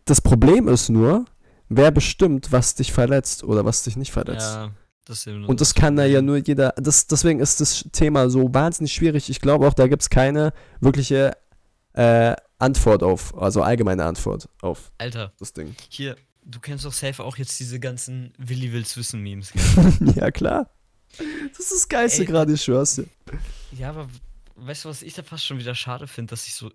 [0.05, 1.25] Das Problem ist nur,
[1.69, 4.55] wer bestimmt, was dich verletzt oder was dich nicht verletzt.
[4.55, 4.71] Ja,
[5.11, 6.73] das Und das kann da ja nur jeder.
[6.77, 9.29] Das, deswegen ist das Thema so wahnsinnig schwierig.
[9.29, 11.37] Ich glaube auch, da gibt es keine wirkliche
[11.93, 15.75] äh, Antwort auf, also allgemeine Antwort auf Alter, das Ding.
[15.89, 19.51] hier, du kennst doch safe auch jetzt diese ganzen Willi will's wissen Memes.
[20.15, 20.69] ja, klar.
[21.17, 23.05] Das ist das Geilste gerade, ich schwör's dir.
[23.71, 24.07] ja, aber
[24.55, 26.71] weißt du, was ich da fast schon wieder schade finde, dass sich so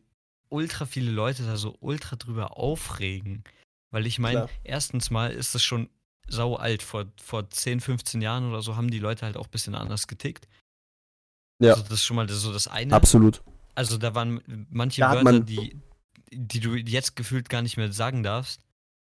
[0.48, 3.44] ultra viele Leute da so ultra drüber aufregen.
[3.90, 5.88] Weil ich meine, erstens mal ist das schon
[6.28, 6.82] sau alt.
[6.82, 10.06] Vor, vor 10, 15 Jahren oder so haben die Leute halt auch ein bisschen anders
[10.06, 10.48] getickt.
[11.62, 11.72] Ja.
[11.72, 12.92] Also das ist schon mal so das eine.
[12.94, 13.42] Absolut.
[13.74, 15.80] Also da waren manche Da Wörter, man- die,
[16.32, 18.60] die du jetzt gefühlt gar nicht mehr sagen darfst.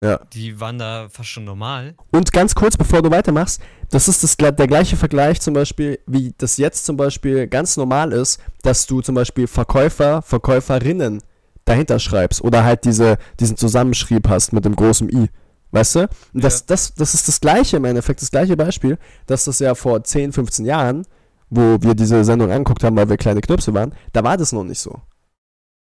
[0.04, 0.18] Ja.
[0.34, 1.94] Die waren da fast schon normal.
[2.10, 6.34] Und ganz kurz, bevor du weitermachst, das ist das, der gleiche Vergleich zum Beispiel, wie
[6.36, 11.22] das jetzt zum Beispiel ganz normal ist, dass du zum Beispiel Verkäufer, Verkäuferinnen
[11.64, 15.30] dahinter schreibst oder halt diese, diesen Zusammenschrieb hast mit dem großen I.
[15.76, 16.08] Weißt du?
[16.32, 16.64] Das, Ja.
[16.68, 20.32] das, das ist das gleiche im Endeffekt, das gleiche Beispiel, dass das ja vor 10,
[20.32, 21.06] 15 Jahren,
[21.50, 24.64] wo wir diese Sendung angeguckt haben, weil wir kleine Knöpse waren, da war das noch
[24.64, 25.02] nicht so.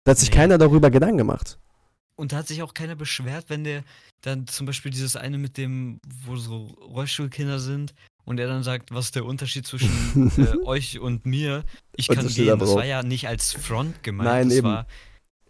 [0.03, 0.36] Da hat sich Nee.
[0.36, 1.58] keiner darüber Gedanken gemacht.
[2.17, 3.84] Und da hat sich auch keiner beschwert, wenn der
[4.21, 7.93] dann zum Beispiel dieses eine mit dem, wo so Rollstuhlkinder sind
[8.25, 11.63] und er dann sagt, was ist der Unterschied zwischen äh, euch und mir?
[11.95, 12.60] Ich kann gehen.
[12.60, 14.29] Das war ja nicht als Front gemeint.
[14.29, 14.67] Nein, das eben.
[14.67, 14.88] War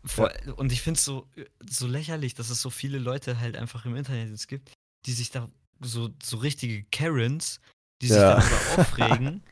[0.05, 1.27] vor, Und ich finde es so,
[1.67, 4.71] so lächerlich, dass es so viele Leute halt einfach im Internet jetzt gibt,
[5.05, 5.49] die sich da
[5.81, 7.59] so, so richtige Karens,
[8.01, 8.39] die sich Ja.
[8.39, 9.43] darüber aufregen.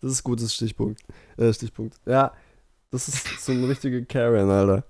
[0.00, 1.02] Das ist gutes Stichpunkt.
[1.36, 1.96] Äh, Stichpunkt.
[2.06, 2.32] Ja,
[2.90, 4.84] das ist so eine richtige Karen, Alter.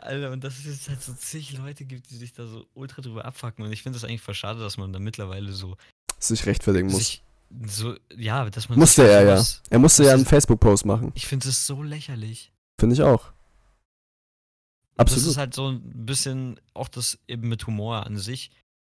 [0.00, 3.02] Alter, und dass es jetzt halt so zig Leute gibt, die sich da so ultra
[3.02, 3.64] drüber abfacken.
[3.64, 5.76] Und ich finde das eigentlich voll schade, dass man da mittlerweile so
[6.18, 6.98] Sich rechtfertigen muss.
[6.98, 7.22] sich
[7.66, 9.36] so, ja, dass man Musste er ja.
[9.36, 11.12] sowas- Er musste ja einen Facebook-Post machen.
[11.14, 12.52] Ich finde es so lächerlich.
[12.80, 13.32] Finde ich auch.
[14.98, 15.30] Und Das Absolut.
[15.30, 18.50] ist halt so ein bisschen auch das eben mit Humor an sich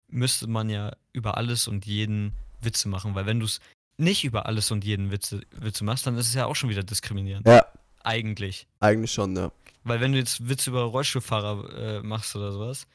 [0.08, 3.60] müsste man ja über alles und jeden Witze machen, weil wenn du es
[3.96, 6.82] nicht über alles und jeden Witze, Witze machst, dann ist es ja auch schon wieder
[6.82, 7.46] diskriminierend.
[7.46, 7.66] Ja,
[8.02, 8.66] Eigentlich.
[8.80, 9.50] eigentlich schon, ja.
[9.82, 12.86] Weil wenn du jetzt Witze über Rollstuhlfahrer äh, machst oder sowas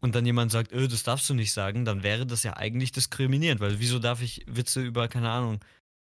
[0.00, 2.92] und dann jemand sagt, öh, das darfst du nicht sagen, dann wäre das ja eigentlich
[2.92, 5.60] diskriminierend, weil wieso darf ich Witze über, keine Ahnung,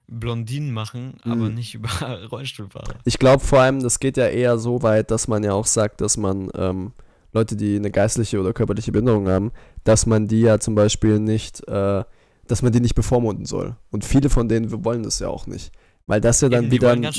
[0.06, 1.54] Blondinen machen, aber Mhm.
[1.54, 1.88] nicht über
[2.30, 2.94] Rollstuhlfahrer?
[3.04, 6.00] Ich glaube vor allem, das geht ja eher so weit, dass man ja auch sagt,
[6.00, 6.92] dass man ähm,
[7.32, 9.50] Leute, die eine geistliche oder körperliche Behinderung haben,
[9.82, 12.04] dass man die ja zum Beispiel nicht, äh,
[12.46, 13.76] dass man die nicht bevormunden soll.
[13.90, 15.72] Und viele von denen wollen das ja auch nicht.
[16.06, 17.10] Weil das ja dann Eben, wieder eine.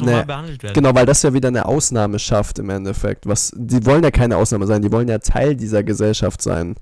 [0.74, 3.26] Genau, weil das ja wieder eine Ausnahme schafft im Endeffekt.
[3.26, 6.76] Was, die wollen ja keine Ausnahme sein, die wollen ja Teil dieser Gesellschaft sein.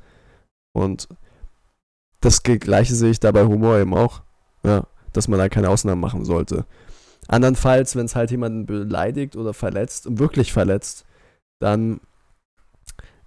[0.73, 1.07] Und
[2.19, 4.21] das gleiche sehe ich da bei Humor eben auch.
[4.65, 6.65] Ja, dass man da keine Ausnahmen machen sollte.
[7.27, 11.05] Andernfalls, wenn es halt jemanden beleidigt oder verletzt und wirklich verletzt,
[11.59, 12.01] dann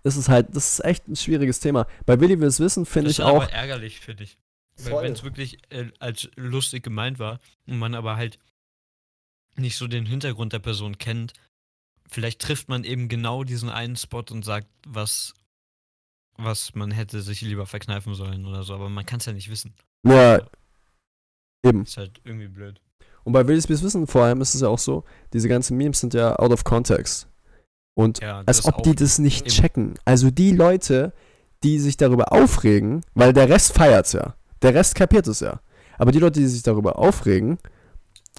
[0.02, 1.86] ist es halt, das ist echt ein schwieriges Thema.
[2.04, 3.42] Bei Willi will es wissen, finde das ich ist auch.
[3.42, 4.38] aber ärgerlich, finde ich.
[4.76, 8.38] Wenn es wirklich äh, als lustig gemeint war und man aber halt
[9.56, 11.32] nicht so den Hintergrund der Person kennt,
[12.08, 15.34] vielleicht trifft man eben genau diesen einen Spot und sagt, was,
[16.36, 19.50] was man hätte sich lieber verkneifen sollen oder so, aber man kann es ja nicht
[19.50, 19.74] wissen.
[20.04, 20.40] Ja,
[21.66, 21.82] eben.
[21.84, 22.80] Ist halt irgendwie blöd.
[23.24, 26.00] Und bei Willis Bis Wissen vor allem ist es ja auch so, diese ganzen Memes
[26.00, 27.28] sind ja out of context.
[27.94, 29.50] Und Ja, als ob die das nicht eben.
[29.50, 29.94] checken.
[30.04, 31.12] Also die Leute,
[31.64, 34.34] die sich darüber aufregen, weil der Rest feiert's ja.
[34.62, 35.60] Der Rest kapiert es ja.
[35.98, 37.58] Aber die Leute, die sich darüber aufregen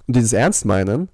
[0.07, 1.09] und die das ernst meinen,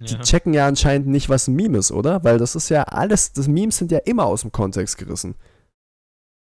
[0.00, 0.20] die Ja.
[0.20, 2.24] checken ja anscheinend nicht, was ein Meme ist, oder?
[2.24, 5.36] Weil das ist ja alles, das Memes sind ja immer aus dem Kontext gerissen.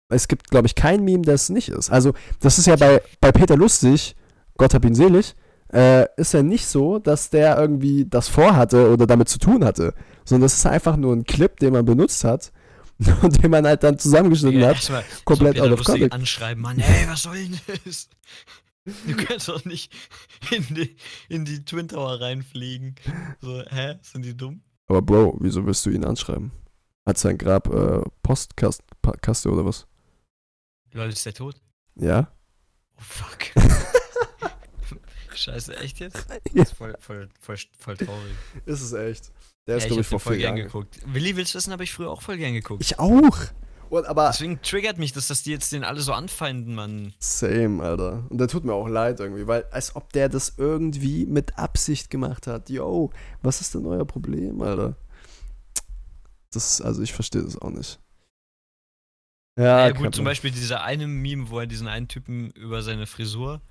[0.10, 1.90] Es gibt, glaube ich, kein Meme, das nicht ist.
[1.92, 4.16] Also, das ist ja bei, bei Peter Lustig,
[4.58, 5.36] Gott hab ihn selig,
[5.74, 9.94] äh, ist ja nicht so, dass der irgendwie das vorhatte oder damit zu tun hatte.
[10.26, 12.52] Sondern das ist einfach nur ein Clip, den man benutzt hat
[13.22, 14.76] und den man halt dann zusammengeschnitten Ja, hat.
[14.76, 16.14] erstmal komplett out of context.
[16.14, 18.08] anschreiben, Mann, ey, was soll denn das?
[18.86, 19.94] Du kannst doch nicht
[20.52, 20.96] in die,
[21.30, 22.96] in die Twin Tower reinfliegen.
[23.42, 23.96] So, hä?
[24.02, 24.62] Sind die dumm?
[24.88, 26.52] Aber Bro, wieso willst du ihn anschreiben?
[27.06, 29.88] Hat sein Grab äh, Postkaste oder was?
[30.92, 31.56] Leute, ist der tot?
[31.96, 32.32] Ja?
[32.98, 33.40] Oh fuck.
[35.36, 36.26] Scheiße, echt jetzt?
[36.54, 38.34] Das ist voll, voll, voll, voll traurig.
[38.66, 39.32] Ist es echt.
[39.68, 40.68] Der ist, ja, glaube ich ich, vor voll gern Jahren.
[40.68, 41.00] geguckt.
[41.06, 42.82] Willi, willst du wissen, habe ich früher auch voll gern geguckt.
[42.82, 43.38] Ich auch.
[43.90, 47.14] Und aber Deswegen triggert mich das, dass die jetzt den alle so anfeinden, Mann.
[47.20, 48.26] same, Alter.
[48.30, 52.10] Und der tut mir auch leid irgendwie, weil als ob der das irgendwie mit Absicht
[52.10, 52.70] gemacht hat.
[52.70, 53.12] Yo,
[53.44, 54.96] was ist denn euer Problem, Alter?
[56.52, 58.00] Das, also ich verstehe das auch nicht.
[59.58, 60.26] Ja, Ja, gut, zum.
[60.26, 63.62] Beispiel dieser eine Meme, wo er diesen einen Typen über seine Frisur,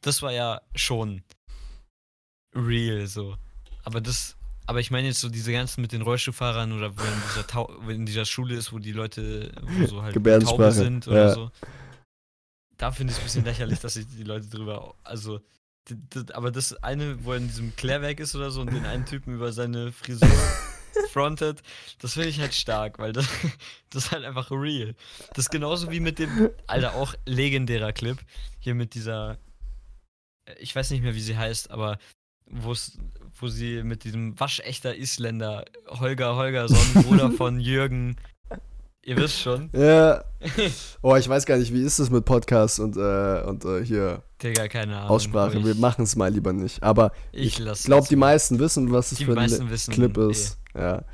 [0.00, 1.22] das war ja schon
[2.54, 3.36] real so.
[3.84, 4.36] Aber das,
[4.66, 7.46] aber ich meine jetzt so diese ganzen mit den Rollstuhlfahrern oder wo er in dieser,
[7.46, 11.26] Tau wo in dieser Schule ist, wo die Leute wo so halt Tauben sind oder
[11.26, 11.34] ja.
[11.34, 11.50] so.
[12.76, 15.40] Da finde ich es ein bisschen lächerlich, dass sich die Leute drüber, also,
[16.32, 19.34] aber das eine, wo er in diesem Klärwerk ist oder so und den einen Typen
[19.34, 20.28] über seine Frisur
[21.12, 21.62] frontet,
[21.98, 23.26] das finde ich halt stark, weil das,
[23.90, 24.94] das ist halt einfach real.
[25.34, 28.18] Das ist genauso wie mit dem, Alter, auch legendärer Clip,
[28.60, 29.36] hier mit dieser,
[30.58, 31.98] ich weiß nicht mehr, wie sie heißt, aber
[32.46, 38.16] wo sie mit diesem waschechter Isländer, Holger Holgersson, Bruder von Jürgen,
[39.02, 40.24] ihr wisst schon, Ja.
[41.02, 44.22] Oh, ich weiß gar nicht, wie ist das mit Podcasts und, äh, und äh, hier
[44.42, 45.10] Digga, keine Ahnung.
[45.10, 45.56] Aussprache?
[45.56, 46.82] aber Wir ich, machen es mal lieber nicht.
[46.82, 50.30] Aber ich ich glaube, die meisten wissen, was es für ein wissen, Clip eh.
[50.30, 50.58] ist.
[50.74, 51.04] Ja.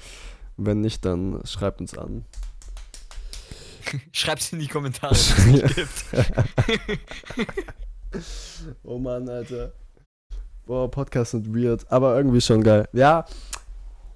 [0.56, 2.24] Wenn nicht, dann schreibt uns an.
[4.12, 6.04] Schreibt's in die Kommentare, wenn es nicht gibt.
[8.84, 9.72] Oh Mann, Alter.
[10.66, 12.88] Boah, Podcasts sind weird, aber irgendwie schon geil.
[12.92, 13.24] Ja,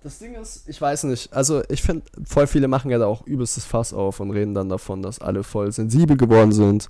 [0.03, 1.33] das Ding ist, ich weiß nicht.
[1.33, 4.69] Also, ich finde, voll viele machen ja da auch übelstes Fass auf und reden dann
[4.69, 6.89] davon, dass alle voll sensibel geworden sind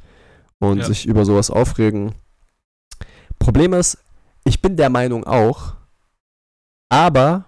[0.60, 0.84] und Ja.
[0.86, 2.14] sich über sowas aufregen.
[3.38, 3.98] Problem ist,
[4.44, 5.74] ich bin der Meinung auch,
[6.88, 7.44] aber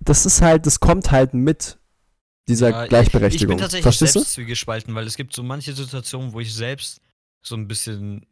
[0.00, 1.78] das ist halt, das kommt halt mit
[2.48, 3.42] dieser Ja, Gleichberechtigung.
[3.54, 4.20] Ich bin tatsächlich Verstehst du?
[4.20, 7.00] selbst zwiegespalten, weil es gibt so manche Situationen, wo ich selbst
[7.46, 8.26] so ein bisschen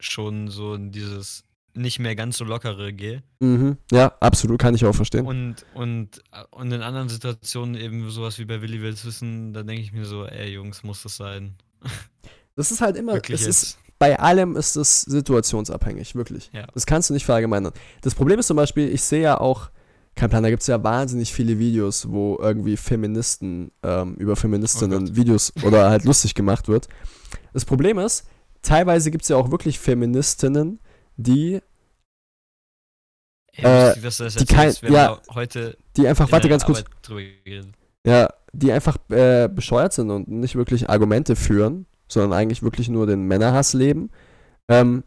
[0.00, 3.22] schon so in dieses nicht mehr ganz so lockere gehe.
[3.38, 3.76] Mhm.
[3.92, 5.24] Ja, absolut, kann ich auch verstehen.
[5.24, 9.82] Und, und, und in anderen Situationen eben sowas wie bei Willi Wills Wissen, da denke
[9.82, 11.54] ich mir so, ey Jungs, muss das sein?
[12.56, 16.50] Das ist halt immer, Wirklich es ist, bei allem ist es situationsabhängig, wirklich.
[16.52, 16.66] Ja.
[16.74, 17.72] Das kannst du nicht verallgemeinern.
[18.02, 19.70] Das Problem ist zum Beispiel, ich sehe ja auch,
[20.14, 25.08] kein Plan, da gibt es ja wahnsinnig viele Videos, wo irgendwie Feministen ähm, über Feministinnen
[25.10, 25.16] Oh.
[25.16, 26.88] Videos oder halt lustig gemacht wird.
[27.52, 28.26] Das Problem ist,
[28.62, 30.80] teilweise gibt es ja auch wirklich Feministinnen,
[31.16, 31.60] die,
[33.52, 35.20] Ey, äh, das die kein- ja.
[35.34, 36.84] heute die einfach, in warte ganz kurz,
[38.06, 43.06] ja, die einfach äh, bescheuert sind und nicht wirklich Argumente führen, sondern eigentlich wirklich nur
[43.06, 44.10] den Männerhass leben.
[44.68, 45.04] Ähm,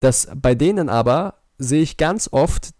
[0.00, 2.70] das bei denen aber sehe ich ganz oft,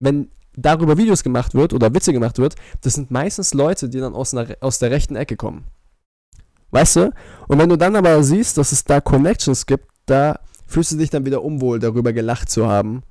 [0.00, 4.14] wenn darüber Videos gemacht wird oder Witze gemacht wird, das sind meistens Leute, die dann
[4.14, 5.64] aus, einer, aus der rechten Ecke kommen.
[6.70, 7.12] Weißt du?
[7.48, 11.10] Und wenn du dann aber siehst, dass es da Connections gibt, da fühlst du dich
[11.10, 13.02] dann wieder unwohl, darüber gelacht zu haben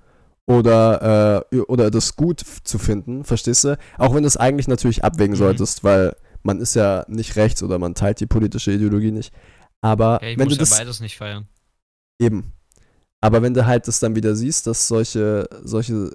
[0.45, 3.77] oder, äh, oder das gut zu finden, verstehst du?
[3.97, 5.39] Auch wenn du es eigentlich natürlich abwägen Mhm.
[5.39, 9.33] solltest, weil man ist ja nicht rechts oder man teilt die politische Ideologie nicht.
[9.81, 11.47] Aber Ja, ich wenn muss du ja das beides nicht feiern.
[12.19, 12.53] Eben.
[13.21, 16.11] Aber wenn du halt das dann wieder siehst, dass solche, solche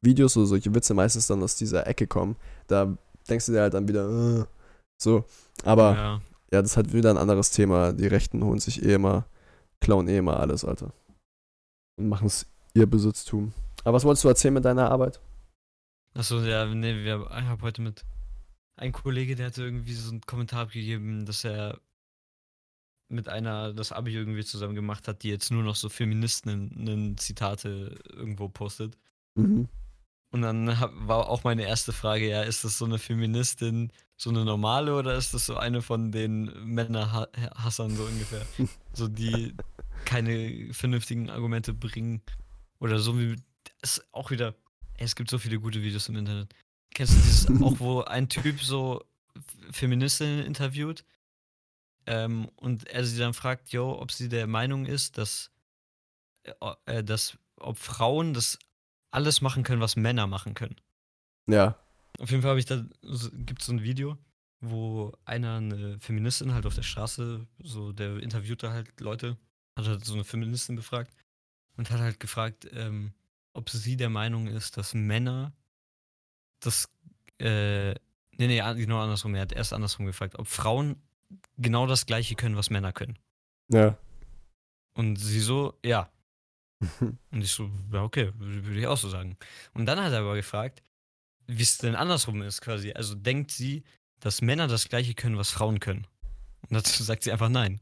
[0.00, 2.96] Videos oder solche Witze meistens dann aus dieser Ecke kommen, da
[3.28, 4.44] denkst du dir halt dann wieder, äh,
[5.00, 5.24] so.
[5.64, 6.20] Aber ja.
[6.52, 6.62] Ja.
[6.62, 7.92] das ist halt wieder ein anderes Thema.
[7.92, 9.26] Die Rechten holen sich eh immer,
[9.80, 10.92] klauen eh immer alles, Alter.
[11.96, 13.52] Und machen es ihr Besitztum.
[13.84, 15.20] Aber was wolltest du erzählen mit deiner Arbeit?
[16.14, 18.04] Achso, ja, nee, wir, ich habe heute mit
[18.76, 21.80] einem Kollege, der hatte irgendwie so einen Kommentar abgegeben, dass er
[23.08, 27.98] mit einer das Abi irgendwie zusammen gemacht hat, die jetzt nur noch so Feministinnen Zitate
[28.08, 28.96] irgendwo postet.
[29.34, 29.68] Mhm.
[30.32, 34.28] Und dann hab, war auch meine erste Frage, ja, ist das so eine Feministin, so
[34.28, 38.44] eine normale oder ist das so eine von den Männerhassern so ungefähr?
[38.92, 39.54] so die
[40.04, 42.20] keine vernünftigen Argumente bringen.
[42.80, 43.36] Oder so wie,
[43.80, 44.54] ist auch wieder,
[44.98, 46.54] ey, es gibt so viele gute Videos im Internet.
[46.92, 49.02] Kennst du dieses, auch wo ein Typ so
[49.70, 51.02] Feministinnen interviewt
[52.04, 55.50] ähm, und er sie dann fragt, yo, ob sie der Meinung ist, dass,
[56.84, 58.58] äh, dass ob Frauen das
[59.12, 60.76] alles machen können, was Männer machen können.
[61.46, 61.78] Ja.
[62.20, 64.18] Auf jeden Fall habe ich da, so, gibt es so ein Video,
[64.60, 69.38] wo einer eine Feministin halt auf der Straße, so der interviewte halt Leute,
[69.74, 71.12] hat halt so eine Feministin befragt
[71.76, 73.14] und hat halt gefragt, ähm,
[73.54, 75.54] ob sie der Meinung ist, dass Männer
[76.60, 76.90] das,
[77.38, 80.96] äh, nee, nee, an- andersrum, er hat erst andersrum gefragt, ob Frauen
[81.56, 83.18] genau das Gleiche können, was Männer können.
[83.68, 83.96] Ja.
[84.92, 86.12] Und sie so, ja.
[87.30, 89.38] Und ich so, ja, okay, würde ich auch so sagen.
[89.72, 90.82] Und dann hat er aber gefragt,
[91.50, 92.92] wie es denn andersrum ist quasi.
[92.92, 93.82] Also denkt sie,
[94.20, 96.06] dass Männer das gleiche können, was Frauen können?
[96.62, 97.80] Und dazu sagt sie einfach nein.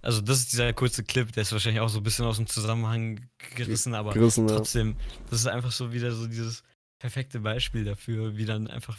[0.00, 2.46] Also das ist dieser kurze Clip, der ist wahrscheinlich auch so ein bisschen aus dem
[2.46, 3.20] Zusammenhang
[3.56, 4.54] gerissen, aber Gerissen, ja.
[4.54, 4.96] trotzdem,
[5.28, 6.62] das ist einfach so wieder so dieses
[7.00, 8.96] perfekte Beispiel dafür, wie dann einfach,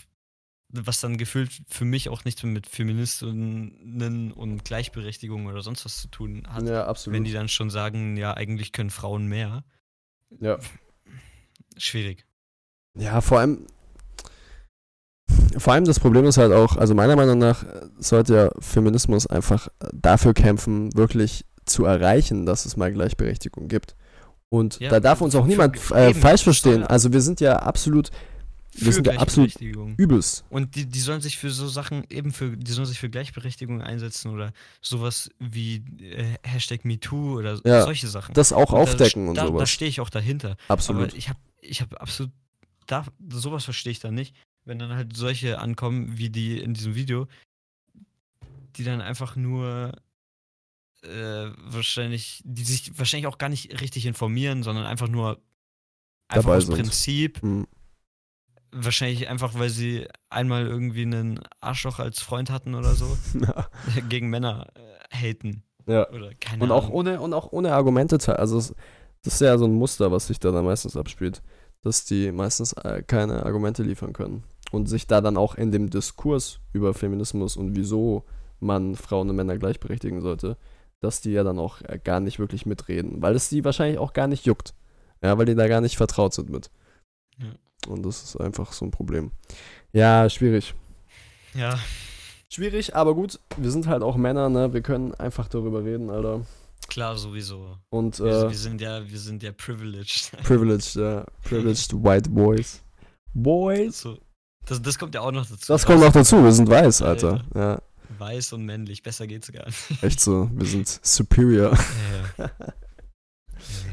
[0.68, 6.02] was dann gefühlt für mich auch nichts mehr mit Feministinnen und Gleichberechtigung oder sonst was
[6.02, 6.68] zu tun hat.
[6.68, 7.16] Ja, absolut.
[7.16, 9.64] Wenn die dann schon sagen, ja, eigentlich können Frauen mehr.
[10.40, 10.60] ja.
[11.78, 12.26] Schwierig.
[13.00, 13.66] Ja, vor allem.
[15.58, 19.28] Vor allem das Problem ist halt auch, also meiner Meinung nach äh, sollte ja Feminismus
[19.28, 23.96] einfach äh, dafür kämpfen, wirklich zu erreichen, dass es mal Gleichberechtigung gibt.
[24.50, 26.84] Und Ja, da darf uns auch niemand äh, falsch verstehen.
[26.84, 28.10] Also wir sind ja absolut,
[28.76, 30.44] wir sind ja absolut übelst.
[30.50, 33.82] Und die, die sollen sich für so Sachen eben für, die sollen sich für Gleichberechtigung
[33.84, 38.34] einsetzen oder sowas wie äh, Hashtag MeToo oder Ja, solche Sachen.
[38.34, 39.70] Das auch Und da aufdecken st- und da, Da sowas.
[39.70, 40.58] stehe ich auch dahinter.
[40.68, 41.10] Absolut.
[41.10, 42.32] Aber ich habe ich hab absolut,
[42.90, 46.96] da, sowas verstehe ich dann nicht, wenn dann halt solche ankommen, wie die in diesem
[46.96, 47.28] Video,
[48.76, 49.94] die dann einfach nur
[51.04, 55.42] äh, wahrscheinlich, die sich wahrscheinlich auch gar nicht richtig informieren, sondern einfach nur
[56.28, 56.76] einfach Dabei aus sind.
[56.76, 57.68] Prinzip, Hm.
[58.72, 63.18] wahrscheinlich einfach, weil sie einmal irgendwie einen Arschloch als Freund hatten oder so,
[64.10, 65.64] gegen Männer äh, haten.
[65.88, 66.10] ja.
[66.12, 68.18] Oder keine Und auch ohne, und auch ohne Argumente.
[68.18, 68.74] te- Also es,
[69.24, 71.42] das ist ja so ein Muster, was sich da dann meistens abspielt.
[71.82, 74.44] Dass die meistens äh, keine Argumente liefern können.
[74.72, 78.24] Und sich da dann auch in dem Diskurs über Feminismus und wieso
[78.60, 80.58] man Frauen und Männer gleichberechtigen sollte,
[81.00, 83.22] dass die ja dann auch äh, gar nicht wirklich mitreden.
[83.22, 84.74] Weil es die wahrscheinlich auch gar nicht juckt.
[85.24, 86.70] Ja, weil die da gar nicht vertraut sind mit.
[87.38, 87.54] Ja.
[87.88, 89.32] Und das ist einfach so ein Problem.
[89.92, 90.76] Ja, schwierig.
[91.56, 91.80] Ja,
[92.52, 93.40] Schwierig, aber gut.
[93.58, 94.74] Wir sind halt auch Männer, ne?
[94.74, 96.42] Wir können einfach darüber reden, Alter.
[96.90, 97.78] Klar, sowieso.
[97.90, 100.32] Und Wir, äh, wir sind ja, wir sind ja privileged.
[100.44, 101.26] Privileged, ja.
[101.44, 102.82] Privileged white boys.
[103.34, 104.02] Boys?
[104.02, 104.18] So,
[104.66, 105.72] das, das kommt ja auch noch dazu.
[105.72, 107.44] Das kommt noch dazu, wir sind weiß, Ja, Alter.
[107.56, 107.82] Ja,
[108.18, 109.78] Weiß und männlich, besser geht's gar nicht.
[110.04, 110.50] echt so.
[110.54, 111.72] Wir sind superior.
[112.38, 112.52] Ja, ja.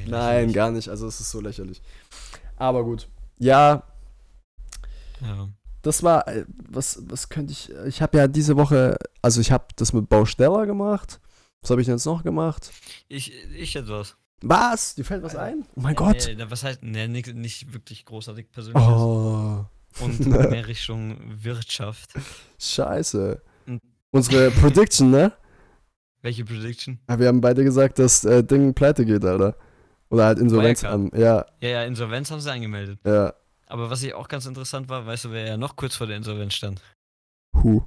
[0.05, 0.89] Nee, Nein, gar nicht.
[0.89, 1.83] Also es ist so lächerlich.
[2.57, 3.09] Aber gut.
[3.39, 3.83] Ja,
[5.21, 5.49] Ja.
[5.83, 9.67] das war, äh, was, was könnte ich, ich habe ja diese Woche, also ich habe
[9.77, 11.21] das mit Bausteller gemacht.
[11.63, 12.71] Was habe ich denn jetzt noch gemacht?
[13.09, 14.17] Ich, ich hätte was.
[14.43, 14.95] Was?
[14.95, 15.65] Dir fällt was ein?
[15.75, 16.31] Oh mein Nee, Gott.
[16.37, 18.89] Nee, was heißt, nee, nicht, nicht wirklich großartig persönliches.
[18.93, 19.65] Oh,
[20.01, 22.11] Und mehr Richtung Wirtschaft.
[22.59, 23.43] scheiße.
[23.67, 23.81] Hm.
[24.11, 25.33] Unsere Prediction, ne?
[26.23, 26.99] Welche Prediction?
[27.09, 29.57] Ja, wir haben beide gesagt, dass äh, Ding pleite geht, Alter.
[30.11, 31.11] Oder halt Insolvenz an.
[31.15, 32.99] Ja, Ja, ja, Insolvenz haben sie angemeldet.
[33.05, 33.33] ja.
[33.69, 36.17] Aber was ich auch ganz interessant war, weißt du, wer ja noch kurz vor der
[36.17, 36.81] Insolvenz stand?
[37.65, 37.83] Hu.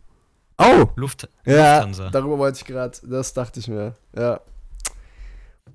[0.60, 0.90] Oh!
[0.96, 2.10] Luft, Ja, Lufthansa.
[2.10, 3.96] darüber wollte ich gerade, das dachte ich mir.
[4.16, 4.40] Ja.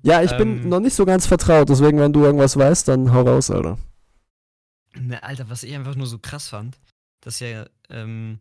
[0.03, 0.69] Ja, ich bin Ähm.
[0.69, 3.77] noch nicht so ganz vertraut, deswegen, wenn du irgendwas weißt, dann hau raus, Alter.
[4.93, 6.77] Ne, Alter, was ich einfach nur so krass fand,
[7.21, 8.39] dass ja, ähm,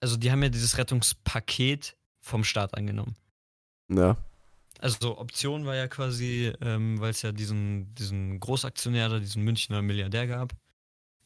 [0.00, 3.16] also die haben ja dieses Rettungspaket vom Staat angenommen.
[3.88, 4.16] Ja.
[4.80, 9.80] Also Option war ja quasi, ähm, weil es ja diesen, diesen Großaktionär da, diesen Münchner
[9.80, 10.52] Milliardär gab,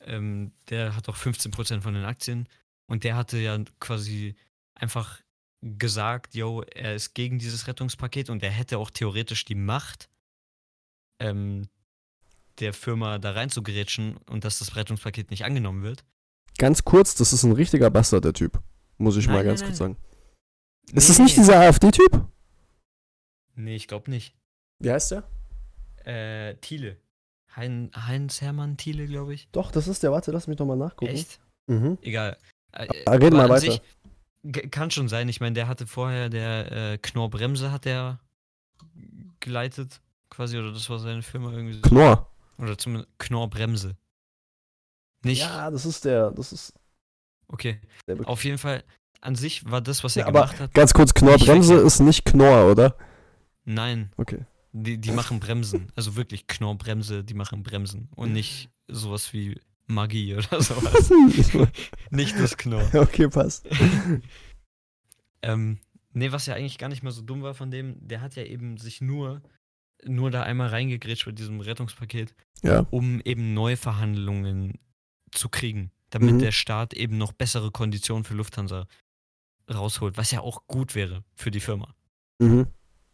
[0.02, 2.48] ähm, der hat auch 15% von den Aktien
[2.88, 4.34] und der hatte ja quasi
[4.74, 5.20] einfach
[5.62, 10.08] gesagt, yo, er ist gegen dieses Rettungspaket und er hätte auch theoretisch die Macht,
[11.20, 11.68] ähm,
[12.58, 16.04] der Firma da reinzugrätschen und dass das Rettungspaket nicht angenommen wird.
[16.58, 18.60] Ganz kurz, das ist ein richtiger Bastard, der Typ.
[18.96, 19.68] Muss ich Nein, mal ganz nein.
[19.68, 19.96] kurz sagen.
[20.92, 22.26] Ist das nicht dieser AfD-Typ?
[23.54, 24.34] Nee, ich glaube nicht.
[24.80, 25.24] Wie heißt der?
[26.04, 26.96] Äh, Thiele.
[27.54, 29.48] Hein, Heinz Hermann Thiele, glaube ich.
[29.50, 30.12] Doch, das ist der.
[30.12, 31.12] Warte, lass mich doch mal nachgucken.
[31.12, 31.40] Echt?
[31.66, 31.98] Mhm.
[32.02, 32.38] Egal.
[32.84, 33.72] Äh, red aber mal weiter.
[33.72, 33.82] sich
[34.70, 35.28] kann schon sein.
[35.28, 38.20] Ich meine, der hatte vorher, der äh, Knorr Bremse hat der
[39.40, 41.80] geleitet, quasi, oder das war seine Firma irgendwie.
[41.82, 42.30] Knorr.
[42.58, 43.96] Oder zumindest Knorr Bremse.
[45.24, 45.40] Nicht?
[45.42, 46.30] Ja, das ist der.
[46.30, 46.72] Das ist
[47.48, 47.80] Okay.
[48.24, 48.84] Auf jeden Fall,
[49.20, 50.74] an sich war das, was er Ja, aber gemacht hat.
[50.74, 52.94] Ganz kurz, Knorr-Bremse ist nicht Knorr, oder?
[53.64, 54.44] Nein, Okay.
[54.72, 55.90] die, die machen Bremsen.
[55.96, 58.08] Also wirklich Knorr Bremse, die machen Bremsen.
[58.16, 61.10] Und nicht sowas wie Magie oder sowas.
[62.10, 62.88] nicht das Knorr.
[62.94, 63.66] okay, passt.
[65.42, 65.78] Ähm,
[66.12, 68.42] nee, was ja eigentlich gar nicht mal so dumm war von dem, der hat ja
[68.42, 69.40] eben sich nur,
[70.04, 72.86] nur da einmal reingegrätscht mit diesem Rettungspaket, Ja.
[72.90, 74.78] um eben Neuverhandlungen
[75.30, 76.38] zu kriegen, damit Mhm.
[76.40, 78.86] der Staat eben noch bessere Konditionen für Lufthansa
[79.72, 81.94] rausholt, was ja auch gut wäre für die Firma.
[82.40, 82.66] Mhm.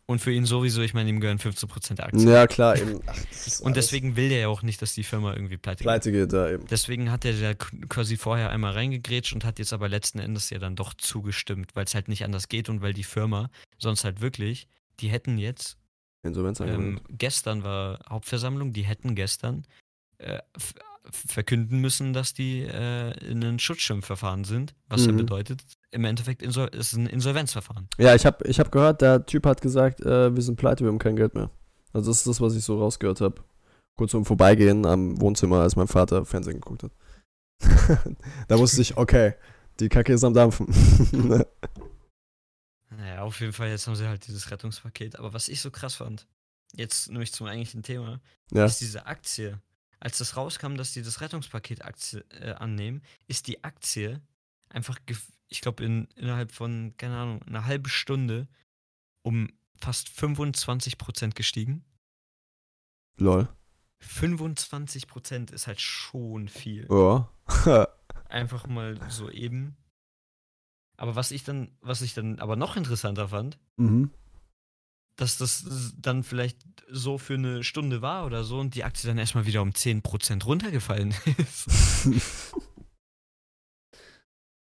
[0.07, 2.29] Und für ihn sowieso, ich meine, ihm gehören 15% der Aktien.
[2.29, 3.01] Ja, klar, eben.
[3.07, 3.17] Ach,
[3.61, 5.85] Und deswegen will der ja auch nicht, dass die Firma irgendwie pleite geht.
[5.87, 6.67] Pleite geht da eben.
[6.67, 10.59] Deswegen hat er da quasi vorher einmal reingegrätscht und hat jetzt aber letzten Endes ja
[10.59, 14.21] dann doch zugestimmt, weil es halt nicht anders geht und weil die Firma sonst halt
[14.21, 14.69] wirklich
[15.01, 15.77] die hätten jetzt,
[16.23, 19.67] Insolvenz ähm, gestern war Hauptversammlung, die hätten gestern
[20.19, 20.39] äh,
[21.11, 25.19] verkünden müssen, dass die äh, in ein Schutzschirmverfahren sind, was ja Mhm.
[25.19, 25.63] bedeutet,
[25.95, 27.89] im Endeffekt insol ist ein Insolvenzverfahren.
[27.99, 30.89] Ja, ich habe ich hab gehört, der Typ hat gesagt, äh, wir sind pleite, wir
[30.89, 31.51] haben kein Geld mehr.
[31.93, 33.43] Also das ist das, was ich so rausgehört habe.
[33.97, 36.93] Kurz vorm Vorbeigehen am Wohnzimmer, als mein Vater Fernsehen geguckt hat.
[38.49, 39.35] da wusste ich, okay,
[39.79, 40.67] die Kacke ist am Dampfen.
[42.97, 45.19] Naja, auf jeden Fall, jetzt haben sie halt dieses Rettungspaket.
[45.19, 46.29] Aber was ich so krass fand,
[46.75, 48.21] jetzt nämlich zum eigentlichen Thema,
[48.53, 48.67] ja.
[48.67, 49.61] ist diese Aktie.
[49.99, 54.21] Als das rauskam, dass die das Rettungspaket Aktie äh, annehmen, ist die Aktie
[54.69, 58.49] einfach, gef- ich glaube, in, innerhalb von, keine Ahnung, einer halben Stunde
[59.23, 61.85] um fast 25% gestiegen.
[63.17, 63.49] Lol.
[64.03, 66.87] 25% ist halt schon viel.
[66.91, 67.29] Ja.
[68.29, 69.77] Einfach mal so eben.
[70.97, 74.11] Aber was ich dann, was ich dann aber noch interessanter fand, mhm.
[75.17, 79.19] dass das dann vielleicht so für eine Stunde war oder so und die Aktie dann
[79.19, 82.09] erstmal wieder um 10% runtergefallen ist.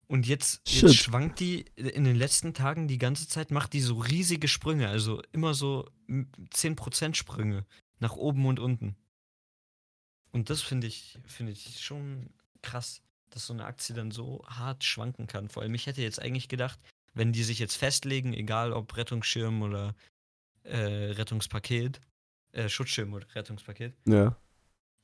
[0.08, 3.98] Und jetzt, jetzt schwankt die in den letzten Tagen die ganze Zeit, macht die so
[3.98, 7.66] riesige Sprünge, also immer so m- 10% Sprünge
[8.00, 8.96] nach oben und unten.
[10.32, 12.30] Und das finde ich, finde ich schon
[12.62, 15.50] krass, dass so eine Aktie dann so hart schwanken kann.
[15.50, 16.80] Vor allem, ich hätte jetzt eigentlich gedacht,
[17.14, 19.96] wenn die sich jetzt festlegen, egal ob Rettungsschirm oder
[20.64, 22.02] äh, Rettungspaket,
[22.52, 24.36] äh, Schutzschirm oder Rettungspaket, ja.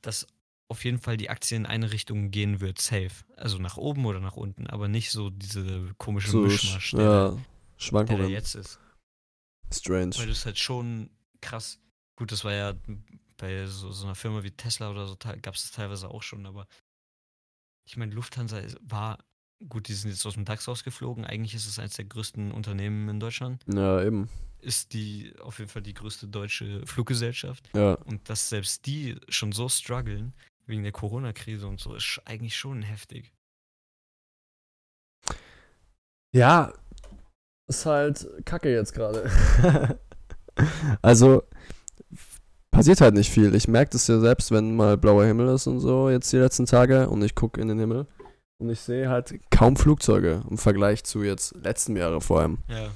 [0.02, 0.26] dass
[0.72, 3.12] auf jeden Fall die Aktie in eine Richtung gehen wird, safe.
[3.36, 7.00] Also nach oben oder nach unten, aber nicht so diese komische So, Mischmasch, sch der,
[7.04, 7.44] ja, da- der, da
[7.78, 8.28] Schwankungen.
[8.30, 8.78] jetzt ist.
[9.68, 10.10] Weil Strange.
[10.10, 11.10] das ist halt schon
[11.40, 11.78] krass.
[12.16, 12.74] Gut, das war ja
[13.38, 16.46] bei so, so einer Firma wie Tesla oder so, gab es das teilweise auch schon,
[16.46, 16.66] aber
[17.86, 19.18] ich meine, Lufthansa war,
[19.68, 23.08] gut, die sind jetzt aus dem DAX rausgeflogen, eigentlich ist es eines der größten Unternehmen
[23.08, 24.28] in Deutschland, Ja, eben.
[24.60, 27.94] ist die auf jeden Fall die größte deutsche Fluggesellschaft Ja.
[27.94, 30.32] und dass selbst die schon so strugglen
[30.66, 33.32] wegen der Corona-Krise und so, ist eigentlich schon heftig.
[36.34, 36.72] Ja,
[37.68, 39.30] ist halt kacke jetzt gerade.
[41.02, 41.42] also,
[42.70, 43.54] passiert halt nicht viel.
[43.54, 46.66] Ich merke das ja selbst, wenn mal blauer Himmel ist und so, jetzt die letzten
[46.66, 48.06] Tage und ich gucke in den Himmel
[48.62, 52.58] und ich sehe halt kaum Flugzeuge im Vergleich zu jetzt letzten Jahre vor allem.
[52.68, 52.88] Ja.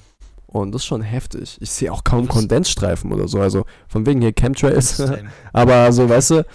[0.46, 1.58] Und das ist schon heftig.
[1.60, 3.40] Ich sehe auch kaum Kondensstreifen oder so.
[3.40, 5.02] Also von wegen hier Chemtrails.
[5.52, 6.46] Aber so, weißt du,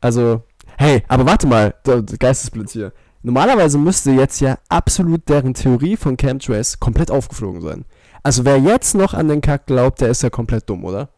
[0.00, 0.42] also,
[0.76, 1.74] hey, aber warte mal,
[2.18, 2.92] Geistesblitz hier.
[3.22, 7.84] Normalerweise müsste jetzt ja absolut deren Theorie von Chemtrails komplett aufgeflogen sein.
[8.22, 11.10] Also wer jetzt noch an den Kack glaubt, der ist ja komplett dumm, oder?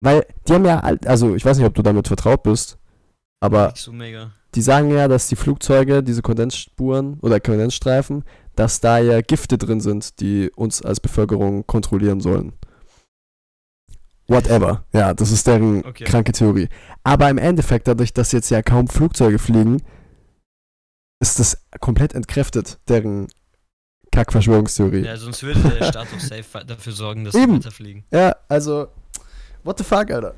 [0.00, 2.78] Weil die haben ja, also ich weiß nicht, ob du damit vertraut bist,
[3.40, 3.92] aber so
[4.54, 9.80] die sagen ja, dass die Flugzeuge, diese Kondensspuren oder Kondensstreifen, dass da ja Gifte drin
[9.80, 12.52] sind, die uns als Bevölkerung kontrollieren sollen.
[14.26, 14.84] Whatever.
[14.92, 16.04] Ja, das ist deren Okay.
[16.04, 16.68] kranke Theorie.
[17.02, 19.82] Aber im Endeffekt, dadurch, dass jetzt ja kaum Flugzeuge fliegen,
[21.20, 23.28] ist das komplett entkräftet, deren
[24.12, 25.04] Kack-Verschwörungstheorie.
[25.04, 27.52] Ja, sonst würde der Staat doch safe dafür sorgen, dass Eben.
[27.52, 28.04] sie weiterfliegen.
[28.12, 28.88] Ja, also,
[29.64, 30.34] what the fuck, Alter?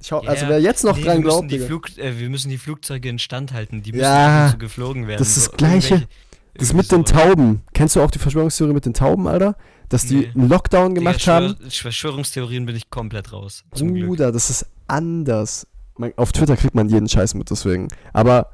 [0.00, 1.58] Ich hau, also Ja, wer jetzt noch Nee, dran glaubt, die.
[1.58, 5.18] Flug, äh, wir müssen die Flugzeuge instand halten, die müssen Ja, geflogen werden.
[5.18, 5.94] das ist so das Gleiche.
[5.94, 6.08] irgendwelche-
[6.54, 7.22] Das mit den sowas.
[7.22, 7.62] Tauben.
[7.72, 9.56] Kennst du auch die Verschwörungstheorie mit den Tauben, Alter?
[9.88, 10.30] Dass die Nee.
[10.34, 11.54] einen Lockdown Digga, gemacht haben?
[11.70, 13.64] Schwör- Verschwörungstheorien bin ich komplett raus.
[13.70, 15.66] Bruder, das ist anders.
[15.96, 17.88] Man, auf Twitter kriegt man jeden Scheiß mit, deswegen.
[18.12, 18.50] Aber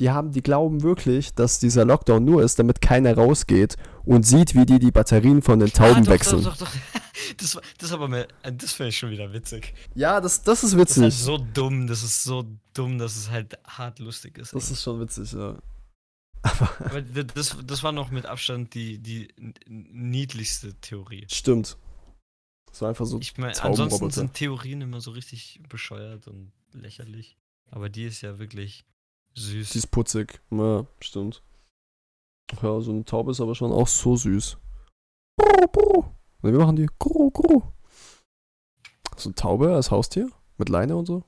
[0.00, 4.54] die haben, die glauben wirklich, dass dieser Lockdown nur ist, damit keiner rausgeht und sieht,
[4.54, 6.42] wie die die Batterien von den Tauben ah, doch, wechseln.
[6.42, 6.72] Doch, doch, doch.
[7.36, 9.74] Das, das aber mehr, das finde ich schon wieder witzig.
[9.94, 11.22] Ja, das, das ist Das ist halt witzig.
[11.22, 14.54] so dumm, das ist so dumm, dass es halt hart lustig ist.
[14.54, 14.70] Das eigentlich.
[14.72, 15.54] ist schon witzig, ja.
[16.80, 19.28] aber d- das, das war noch mit Abstand die, die
[19.66, 21.26] niedlichste Theorie.
[21.30, 21.76] Stimmt.
[22.66, 23.18] Das war einfach so.
[23.18, 27.36] Ich meine, ansonsten sind Theorien immer so richtig bescheuert und lächerlich.
[27.70, 28.84] Aber die ist ja wirklich
[29.34, 29.70] süß.
[29.70, 30.40] Die ist putzig.
[30.50, 31.42] Ja, stimmt.
[32.62, 34.56] Ja, so eine Taube ist aber schon auch so süß.
[36.42, 36.86] Ne, wir machen die.
[39.16, 40.30] So eine Taube als Haustier?
[40.56, 41.24] Mit Leine und so?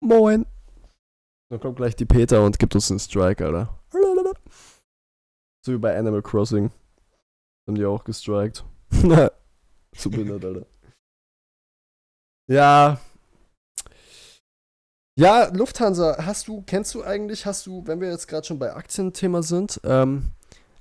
[0.00, 0.46] Moin.
[1.50, 3.78] Dann kommt gleich die Peter und gibt uns einen Strike, Alter.
[5.64, 6.70] So wie bei Animal Crossing.
[7.66, 8.64] Haben die auch gestrikt.
[9.96, 10.66] so behindert, Alter.
[12.50, 12.98] Ja,
[15.16, 18.74] ja, Lufthansa, hast du, kennst du eigentlich, hast du, wenn wir jetzt gerade schon bei
[18.74, 20.30] Aktienthema sind, ähm,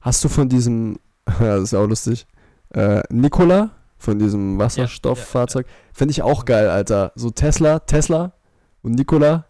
[0.01, 0.97] hast du von diesem,
[1.39, 2.25] ja, das ist auch lustig,
[2.73, 7.11] äh, Nikola, von diesem Wasserstofffahrzeug, finde ich auch geil, Alter.
[7.15, 8.33] So Tesla, Tesla
[8.81, 9.45] und Nikola,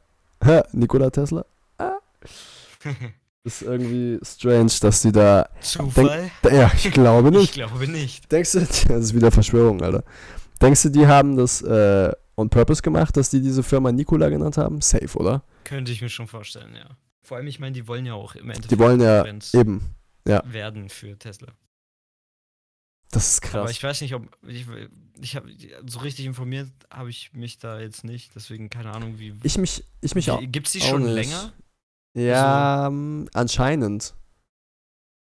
[0.73, 1.45] Nikola Tesla.
[3.43, 5.49] ist irgendwie strange, dass die da.
[5.61, 6.31] Zufall?
[6.49, 7.53] Ja, ich glaube Ich nicht.
[7.53, 8.31] glaube nicht.
[8.31, 10.03] Denkst du, das ist wieder Verschwörung, Alter.
[10.61, 14.57] Denkst du, die haben das äh, on purpose gemacht, dass die diese Firma Nikola genannt
[14.57, 14.81] haben?
[14.81, 15.43] Safe, oder?
[15.65, 16.85] Könnte ich mir schon vorstellen, ja.
[17.21, 19.81] Vor allem, ich meine, die wollen ja auch im Endeffekt Die wollen ja eben.
[20.27, 20.41] ja.
[20.45, 21.47] werden für Tesla.
[23.13, 23.71] Das ist Aber krass.
[23.71, 24.65] ich weiß nicht, ob ich,
[25.21, 25.47] ich habe
[25.85, 29.35] so richtig informiert habe ich mich da jetzt nicht, deswegen keine Ahnung, wie.
[29.43, 30.41] Ich mich, ich mich auch.
[30.43, 31.13] Gibt es die schon nicht.
[31.13, 31.53] länger?
[32.15, 34.15] Ja, ähm, anscheinend.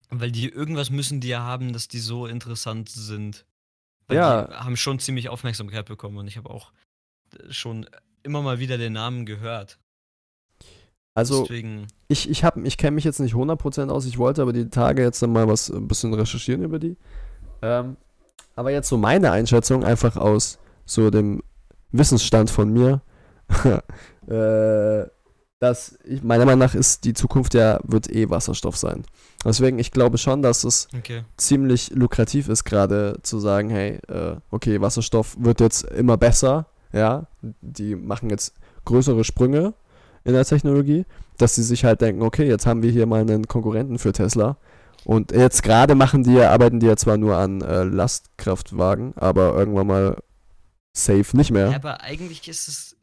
[0.09, 3.45] Weil die irgendwas müssen die ja haben, dass die so interessant sind.
[4.07, 4.45] Weil Ja.
[4.47, 6.73] die haben schon ziemlich Aufmerksamkeit bekommen und ich habe auch
[7.39, 7.87] äh, schon
[8.23, 9.79] immer mal wieder den Namen gehört.
[11.15, 14.05] Also, Deswegen, ich, ich, hab- ich kenne mich jetzt nicht 100% aus.
[14.07, 16.97] Ich wollte aber die Tage jetzt dann mal was ein bisschen recherchieren über die.
[17.63, 17.97] Ähm,
[18.55, 21.43] aber jetzt so meine Einschätzung, einfach aus so dem
[21.93, 23.03] Wissensstand von mir,
[24.29, 25.09] äh,
[25.59, 29.05] dass ich, meiner Meinung nach ist die Zukunft ja, wird eh Wasserstoff sein.
[29.45, 31.23] Deswegen, ich glaube schon, dass es okay.
[31.37, 37.27] ziemlich lukrativ ist, gerade zu sagen, hey, äh, okay, Wasserstoff wird jetzt immer besser, ja,
[37.43, 38.55] die machen jetzt
[38.85, 39.75] größere Sprünge
[40.25, 41.05] in der Technologie,
[41.39, 44.57] dass sie sich halt denken, okay, jetzt haben wir hier mal einen Konkurrenten für Tesla.
[45.07, 49.55] Und jetzt gerade machen die ja, arbeiten die ja zwar nur an äh, Lastkraftwagen, aber
[49.55, 50.23] irgendwann mal
[50.97, 51.73] safe nicht mehr.
[51.77, 52.97] Aber eigentlich ist es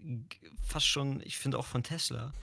[0.67, 2.33] fast schon, ich finde auch von Tesla,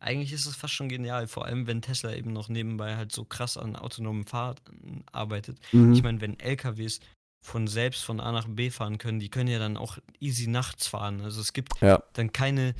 [0.00, 3.24] eigentlich ist es fast schon genial, vor allem wenn Tesla eben noch nebenbei halt so
[3.24, 5.60] krass an autonomen Fahrten arbeitet.
[5.70, 5.92] Mhm.
[5.92, 6.98] Ich meine, wenn LKWs
[7.44, 10.88] von selbst von A nach B fahren können, die können ja dann auch easy nachts
[10.88, 11.20] fahren.
[11.20, 12.02] Also es gibt Ja.
[12.14, 12.74] dann keine,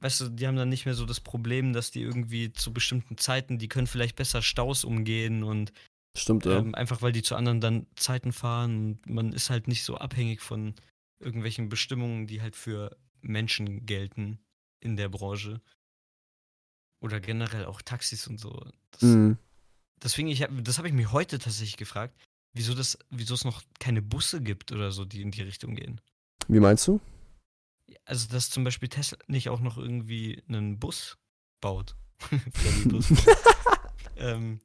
[0.00, 3.18] weißt du, die haben dann nicht mehr so das Problem, dass die irgendwie zu bestimmten
[3.18, 5.72] Zeiten, die können vielleicht besser Staus umgehen und
[6.16, 6.58] Stimmt, ja.
[6.58, 9.96] ähm, einfach weil die zu anderen dann Zeiten fahren und man ist halt nicht so
[9.96, 10.74] abhängig von
[11.20, 14.38] irgendwelchen Bestimmungen, die halt für Menschen gelten
[14.80, 15.60] in der Branche.
[17.02, 18.66] Oder generell auch Taxis und so.
[18.90, 19.38] Das, Mhm.
[20.02, 22.14] Deswegen, ich hab, das habe ich mir heute tatsächlich gefragt,
[22.54, 26.00] wieso, das, wieso es noch keine Busse gibt oder so, die in die Richtung gehen.
[26.48, 27.00] Wie meinst du?
[28.04, 31.18] Also, dass zum Beispiel Tesla nicht auch noch irgendwie einen Bus
[31.60, 31.96] baut.
[32.86, 33.10] Bus.
[34.16, 34.60] ähm,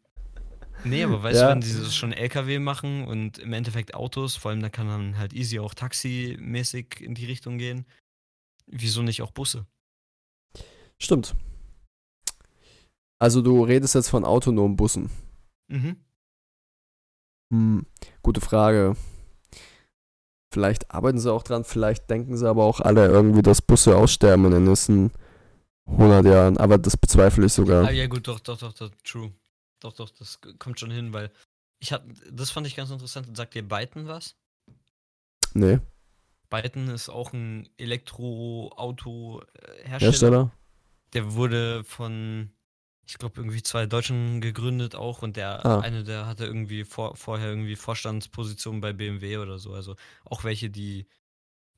[0.84, 1.48] nee, aber weißt Ja.
[1.48, 4.88] du, wenn die das schon LKW machen und im Endeffekt Autos, vor allem da kann
[4.88, 7.86] dann halt easy auch taximäßig in die Richtung gehen.
[8.68, 9.66] Wieso nicht auch Busse?
[11.00, 11.36] Stimmt.
[13.20, 15.10] Also du redest jetzt von autonomen Bussen.
[15.68, 15.98] Mhm.
[17.52, 17.86] Hm,
[18.22, 18.96] gute Frage.
[20.56, 24.46] Vielleicht arbeiten sie auch dran, vielleicht denken sie aber auch alle irgendwie, dass Busse aussterben
[24.46, 25.12] in den nächsten
[25.86, 26.58] 100 Jahren.
[26.58, 27.92] Aber das bezweifle ich Ah, sogar.
[27.92, 29.34] ja, gut, doch, doch, doch, doch, true.
[29.82, 31.30] Doch, doch, das kommt schon hin, weil
[31.80, 33.36] ich hab, das fand ich ganz interessant.
[33.36, 34.38] Sagt dir Byton was?
[35.54, 35.80] Nee,
[36.50, 40.00] Byton ist auch ein Elektroauto-Hersteller.
[40.00, 40.52] Hersteller?
[41.12, 42.50] Der wurde von,
[43.08, 45.80] ich glaube, irgendwie zwei Deutschen gegründet auch und der Ah.
[45.80, 49.74] eine, der hatte irgendwie vor, vorher irgendwie Vorstandspositionen bei BMW oder so.
[49.74, 49.96] Also
[50.26, 51.06] auch welche, die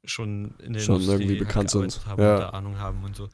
[0.06, 2.36] schon in der Schon Industrie irgendwie bekannt sind, haben ja.
[2.36, 3.30] und da Ahnung haben und so.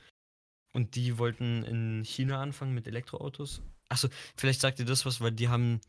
[0.73, 3.61] Und die wollten in China anfangen mit Elektroautos.
[3.89, 5.79] Achso, vielleicht sagt ihr das was, weil die haben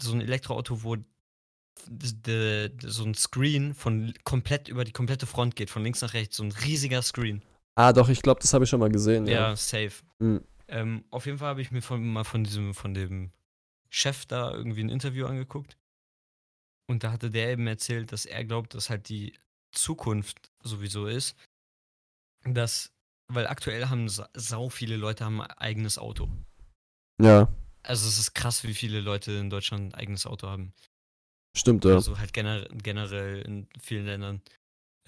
[0.00, 0.96] so ein Elektroauto, wo
[1.84, 6.42] so ein Screen von komplett über die komplette Front geht, von links nach rechts, so
[6.42, 7.42] ein riesiger Screen.
[7.76, 9.26] Ah, doch, ich glaube, das habe ich schon mal gesehen.
[9.26, 9.56] Ja, Ja.
[9.56, 9.92] safe.
[10.18, 10.40] Mhm.
[10.68, 13.30] Ähm, auf jeden Fall habe ich mir von, mal von diesem, von dem
[13.88, 15.76] Chef da irgendwie ein Interview angeguckt.
[16.88, 19.34] Und da hatte der eben erzählt, dass er glaubt, dass halt die
[19.72, 21.36] Zukunft sowieso ist,
[22.44, 22.92] dass,
[23.28, 26.30] weil aktuell haben sa sau viele Leute haben ein eigenes Auto.
[27.20, 27.48] Ja,
[27.82, 30.72] Also es ist krass, wie viele Leute in Deutschland ein eigenes Auto haben.
[31.56, 31.94] stimmt, ja.
[31.94, 34.42] Also halt gener generell in vielen Ländern.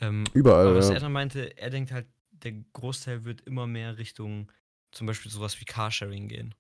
[0.01, 1.01] Ähm, Überall, aber was er ja.
[1.01, 4.51] dann meinte, er denkt halt, der Großteil wird immer mehr Richtung
[4.93, 6.55] zum Beispiel sowas wie Carsharing gehen.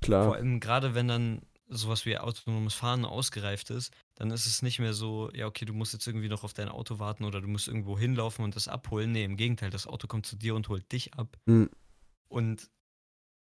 [0.00, 0.34] Klar.
[0.34, 4.92] allem gerade wenn dann sowas wie autonomes Fahren ausgereift ist, dann ist es nicht mehr
[4.92, 7.68] so, ja, okay, du musst jetzt irgendwie noch auf dein Auto warten oder du musst
[7.68, 9.12] irgendwo hinlaufen und das abholen.
[9.12, 11.38] Nee, im Gegenteil, das Auto kommt zu dir und holt dich ab.
[11.46, 11.70] Mhm.
[12.28, 12.70] Und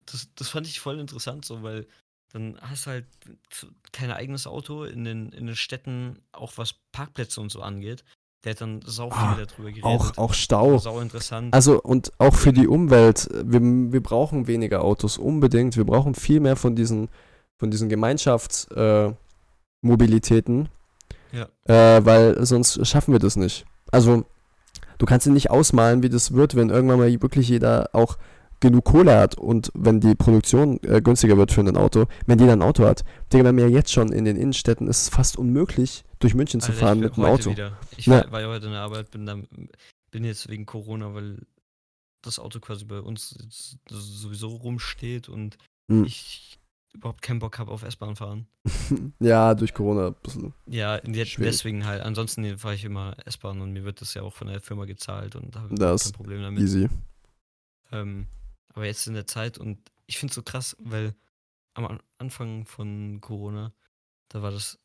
[0.06, 1.86] das, das fand ich voll interessant, so, weil
[2.32, 3.06] dann hast du halt
[3.92, 8.04] kein eigenes Auto in den, in den Städten, auch was Parkplätze und so angeht.
[8.44, 9.84] Der hat dann sau viel Ah, darüber geredet.
[9.84, 10.78] Auch, auch Stau.
[10.78, 11.54] Sau interessant.
[11.54, 15.76] Also und auch für die Umwelt, wir, wir brauchen weniger Autos, unbedingt.
[15.76, 17.08] Wir brauchen viel mehr von diesen,
[17.58, 20.68] von diesen Gemeinschaftsmobilitäten,
[21.32, 21.48] äh, Ja.
[21.96, 23.64] äh, weil sonst schaffen wir das nicht.
[23.90, 24.24] Also
[24.98, 28.18] du kannst dir nicht ausmalen, wie das wird, wenn irgendwann mal wirklich jeder auch
[28.64, 32.52] genug Kohle hat und wenn die Produktion äh, günstiger wird für ein Auto, wenn jeder
[32.52, 33.04] ein Auto hat.
[33.32, 36.60] Digga, wir haben ja jetzt schon in den Innenstädten, ist es fast unmöglich, durch München
[36.60, 37.50] zu Alter, fahren ich mit einem Auto.
[37.50, 37.76] Wieder.
[37.96, 38.30] Ich Ja.
[38.32, 39.36] war, ja heute in der Arbeit, bin, da,
[40.10, 41.38] bin jetzt wegen Corona, weil
[42.22, 43.36] das Auto quasi bei uns
[43.88, 45.56] sowieso rumsteht und
[45.90, 46.04] Hm.
[46.04, 46.58] ich
[46.94, 48.46] überhaupt keinen Bock habe auf S-Bahn fahren.
[49.20, 50.54] ja, durch Corona ein bisschen.
[50.66, 51.52] Ja, jetzt Schwierig.
[51.52, 52.00] deswegen halt.
[52.02, 55.34] Ansonsten fahre ich immer S-Bahn und mir wird das ja auch von der Firma gezahlt
[55.36, 56.62] und da habe ich Das kein Problem damit.
[56.62, 56.88] Easy.
[57.92, 58.26] Ähm,
[58.74, 61.14] aber jetzt in der Zeit und ich finde es so krass, weil
[61.74, 63.72] am An- Anfang von Corona,
[64.28, 64.78] da war das,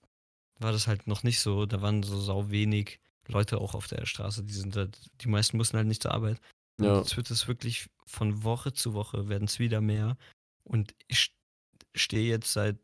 [0.60, 1.66] war das halt noch nicht so.
[1.66, 4.44] Da waren so sau wenig Leute auch auf der Straße.
[4.44, 6.40] Die sind halt, die meisten mussten halt nicht zur Arbeit.
[6.78, 6.98] Und Ja.
[7.00, 10.18] jetzt wird es wirklich von Woche zu Woche werden es wieder mehr.
[10.64, 11.32] Und ich
[11.96, 12.78] stehe jetzt seit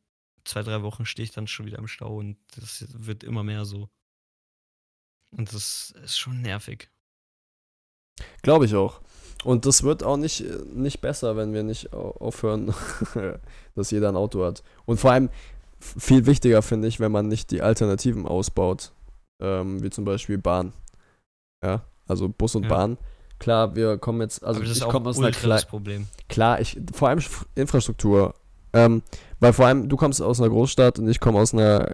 [0.43, 3.65] zwei, drei Wochen stehe ich dann schon wieder im Stau und das wird immer mehr
[3.65, 3.89] so.
[5.31, 6.89] Und das ist schon nervig.
[8.43, 9.01] Glaube ich auch.
[9.43, 12.73] Und das wird auch nicht, nicht besser, wenn wir nicht au- aufhören,
[13.75, 14.63] dass jeder ein Auto hat.
[14.85, 15.29] Und vor allem
[15.79, 18.91] viel wichtiger finde ich, wenn man nicht die Alternativen ausbaut,
[19.41, 20.73] ähm, wie zum Beispiel Bahn.
[21.63, 22.69] Ja, also Bus und Ja.
[22.69, 22.97] Bahn.
[23.37, 26.07] Klar, wir kommen jetzt, also ich komme aus einer das Problem.
[26.29, 27.19] klar, ich, vor allem
[27.55, 28.33] Infrastruktur.
[28.73, 29.03] Ähm,
[29.39, 31.91] weil vor allem, du kommst aus einer Großstadt und ich komme aus einer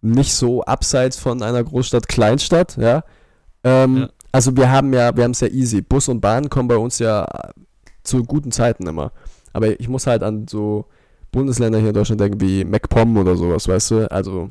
[0.00, 3.04] nicht so abseits von einer Großstadt, Kleinstadt, ja.
[3.64, 4.08] Ähm, Ja.
[4.32, 5.80] Also wir haben ja, wir haben es ja easy.
[5.80, 7.26] Bus und Bahn kommen bei uns ja
[8.02, 9.12] zu guten Zeiten immer.
[9.52, 10.86] Aber ich muss halt an so
[11.30, 14.10] Bundesländer hier in Deutschland denken wie MacPom oder sowas, weißt du?
[14.10, 14.50] Also,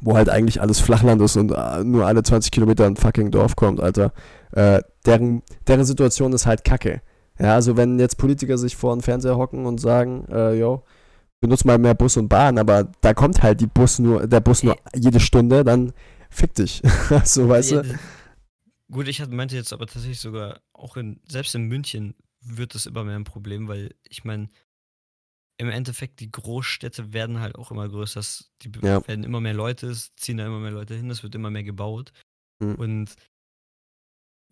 [0.00, 3.56] wo halt eigentlich alles Flachland ist und äh, nur alle 20 Kilometer ein fucking Dorf
[3.56, 4.12] kommt, Alter.
[4.52, 7.02] Äh, deren, deren Situation ist halt kacke.
[7.38, 10.82] Ja, also wenn jetzt Politiker sich vor den Fernseher hocken und sagen, äh, yo,
[11.40, 14.62] benutzt mal mehr Bus und Bahn, aber da kommt halt die Bus nur, der Bus
[14.62, 15.92] nur jede Stunde, dann
[16.28, 16.82] fick dich.
[17.24, 17.82] so, weißt du?
[18.90, 22.86] Gut, ich hatte- meinte jetzt aber tatsächlich sogar, auch in, selbst in München wird es
[22.86, 24.48] immer mehr ein Problem, weil ich meine,
[25.58, 28.22] im Endeffekt die Großstädte werden halt auch immer größer.
[28.62, 29.06] Die Ja.
[29.06, 31.62] werden immer mehr Leute, es ziehen da immer mehr Leute hin, es wird immer mehr
[31.64, 32.12] gebaut.
[32.60, 32.74] Mhm.
[32.76, 33.14] Und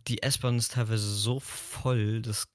[0.06, 2.48] die S-Bahn ist teilweise so voll, dass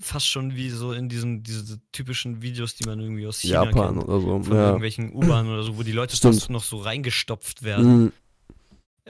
[0.00, 3.96] fast schon wie so in diesen diese typischen Videos, die man irgendwie aus China Japan
[3.96, 4.08] kennt.
[4.08, 4.42] oder so.
[4.44, 4.66] Von ja.
[4.66, 6.36] irgendwelchen U-Bahnen oder so, wo die Leute Stimmt.
[6.36, 8.04] fast noch so reingestopft werden.
[8.04, 8.12] Mhm.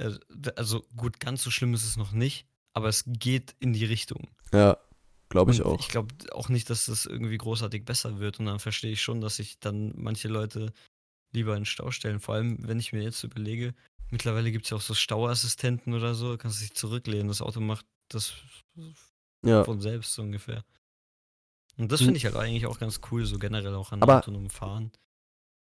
[0.01, 0.19] Äh,
[0.57, 4.29] Also gut, ganz so schlimm ist es noch nicht, aber es geht in die Richtung.
[4.53, 4.79] Ja,
[5.29, 5.81] glaube ich Und auch.
[5.81, 8.41] Ich glaube auch nicht, dass das irgendwie großartig besser wird.
[8.41, 10.73] Und dann verstehe ich schon, dass sich dann manche Leute
[11.33, 12.19] lieber in den Stau stellen.
[12.21, 13.75] Vor allem, wenn ich mir jetzt überlege,
[14.11, 17.29] mittlerweile gibt es ja auch so Stauassistenten oder so, kannst du dich zurücklehnen.
[17.29, 18.35] Das Auto macht das
[19.45, 19.63] Ja.
[19.65, 20.65] von selbst so ungefähr.
[21.77, 22.07] Und das Hm.
[22.07, 24.91] finde ich halt eigentlich auch ganz cool, so generell auch an Aber- autonomem Fahren.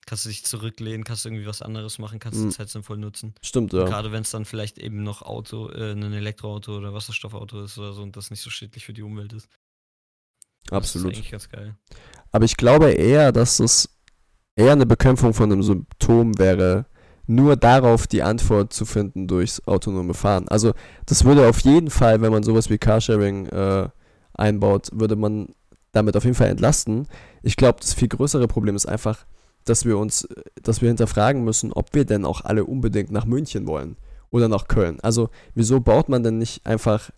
[0.09, 2.49] Kannst du dich zurücklehnen, kannst du irgendwie was anderes machen, kannst Hm.
[2.49, 3.35] die Zeit sinnvoll nutzen.
[3.43, 3.85] Stimmt, Und ja.
[3.87, 7.93] Gerade wenn es dann vielleicht eben noch Auto, äh, ein Elektroauto oder Wasserstoffauto ist oder
[7.93, 9.51] so und das nicht so schädlich für die Umwelt ist.
[10.65, 11.13] Das Absolut.
[11.13, 11.77] ist eigentlich ganz geil.
[12.33, 13.91] Aber ich glaube eher, dass es
[14.57, 16.87] eher eine Bekämpfung von einem Symptom wäre,
[17.27, 20.49] nur darauf die Antwort zu finden durchs autonome Fahren.
[20.49, 20.73] Also
[21.05, 23.91] das würde auf jeden Fall, wenn man sowas wie Carsharing äh,
[24.33, 25.49] einbaut, würde man
[25.93, 27.07] damit auf jeden Fall entlasten.
[27.43, 29.27] Ich glaube, das viel größere Problem ist einfach,
[29.69, 30.29] dass wir uns,
[30.63, 33.97] dass wir hinterfragen müssen, ob wir denn auch alle unbedingt nach München wollen
[34.31, 34.99] oder nach Köln.
[35.01, 37.11] Also wieso baut man denn nicht einfach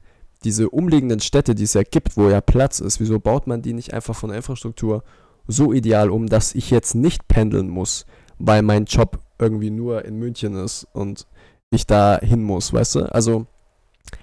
[0.44, 3.74] diese umliegenden Städte, die es ja gibt, wo ja Platz ist, wieso baut man die
[3.74, 5.02] nicht einfach von der Infrastruktur
[5.46, 8.06] so ideal um, dass ich jetzt nicht pendeln muss,
[8.38, 11.26] weil mein Job irgendwie nur in München ist und
[11.70, 13.12] ich da hin muss, weißt du?
[13.12, 13.46] Also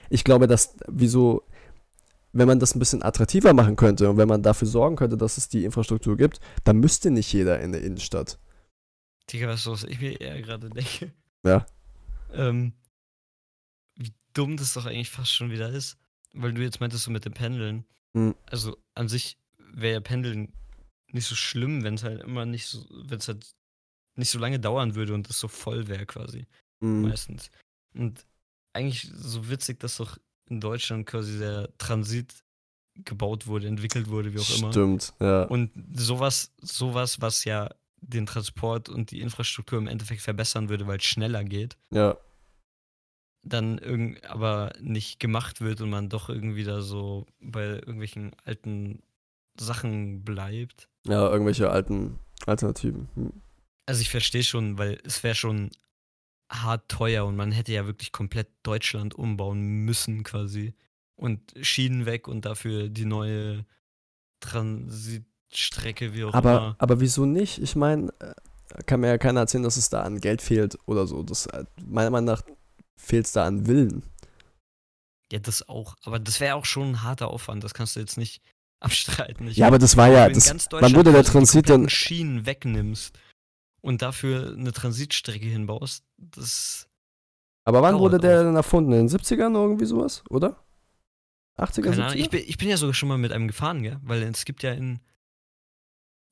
[0.09, 1.43] ich glaube, dass wieso,
[2.34, 5.38] wenn man das ein bisschen attraktiver machen könnte und wenn man dafür sorgen könnte, dass
[5.38, 8.39] es die Infrastruktur gibt, dann müsste nicht jeder in der Innenstadt.
[9.32, 11.11] Digga, was ich mir eher gerade denke?
[11.43, 11.65] Ja.
[12.34, 12.73] Ähm,
[13.95, 15.97] wie dumm das doch eigentlich fast schon wieder ist.
[16.34, 17.86] Weil du jetzt meintest, so mit dem Pendeln.
[18.13, 18.36] Hm.
[18.45, 20.53] Also an sich wäre ja Pendeln
[21.11, 23.55] nicht so schlimm, wenn es halt immer nicht so, wenn es halt
[24.15, 26.47] nicht so lange dauern würde und es so voll wäre quasi.
[26.80, 27.03] Mhm.
[27.03, 27.49] Meistens.
[27.93, 28.25] Und
[28.73, 30.17] eigentlich so witzig, dass doch
[30.50, 32.34] in Deutschland quasi der Transit
[33.06, 34.72] gebaut wurde, entwickelt wurde, wie auch immer.
[34.72, 35.43] Stimmt, ja.
[35.43, 37.70] Und sowas, sowas, was ja
[38.02, 42.18] den Transport und die Infrastruktur im Endeffekt verbessern würde, weil es schneller geht, ja.
[43.43, 49.02] dann irgend, aber nicht gemacht wird und man doch irgendwie da so bei irgendwelchen alten
[49.60, 50.89] Sachen bleibt.
[51.06, 53.10] Ja, irgendwelche alten Alternativen.
[53.16, 53.34] Hm.
[53.86, 55.72] Also ich verstehe schon, weil es wäre schon
[56.50, 60.74] hart teuer und man hätte ja wirklich komplett Deutschland umbauen müssen quasi.
[61.16, 63.66] Und Schienen weg und dafür die neue
[64.39, 66.76] Transitstrecke, wie auch Aber, immer.
[66.78, 67.60] aber wieso nicht?
[67.60, 68.14] Ich meine,
[68.86, 71.24] kann mir ja keiner erzählen, dass es da an Geld fehlt oder so.
[71.24, 72.43] Das, äh, meiner Meinung nach
[72.98, 74.04] fehlt es da an Willen.
[75.32, 75.95] Ja, das auch.
[76.04, 77.64] Aber das wäre auch schon ein harter Aufwand.
[77.64, 78.41] Das kannst du jetzt nicht
[78.80, 79.48] abstreiten.
[79.48, 83.18] Ich Ja, aber das war ja, das, ganz wann wurde der Transit denn, Schienen wegnimmst
[83.82, 86.88] und dafür eine Transitstrecke hinbaust, das
[87.63, 88.93] aber wann wurde der denn erfunden?
[88.93, 90.55] In den 70ern irgendwie sowas, oder?
[91.57, 92.22] 80er, Keine Ahnung, 70er?
[92.22, 93.97] ich bin, ich bin ja sogar schon mal mit einem gefahren, gell?
[94.03, 94.99] Weil es gibt ja in.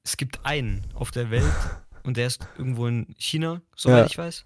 [0.04, 1.44] Es gibt einen auf der Welt
[2.04, 4.06] und der ist irgendwo in China, soweit Ja.
[4.06, 4.46] ich weiß.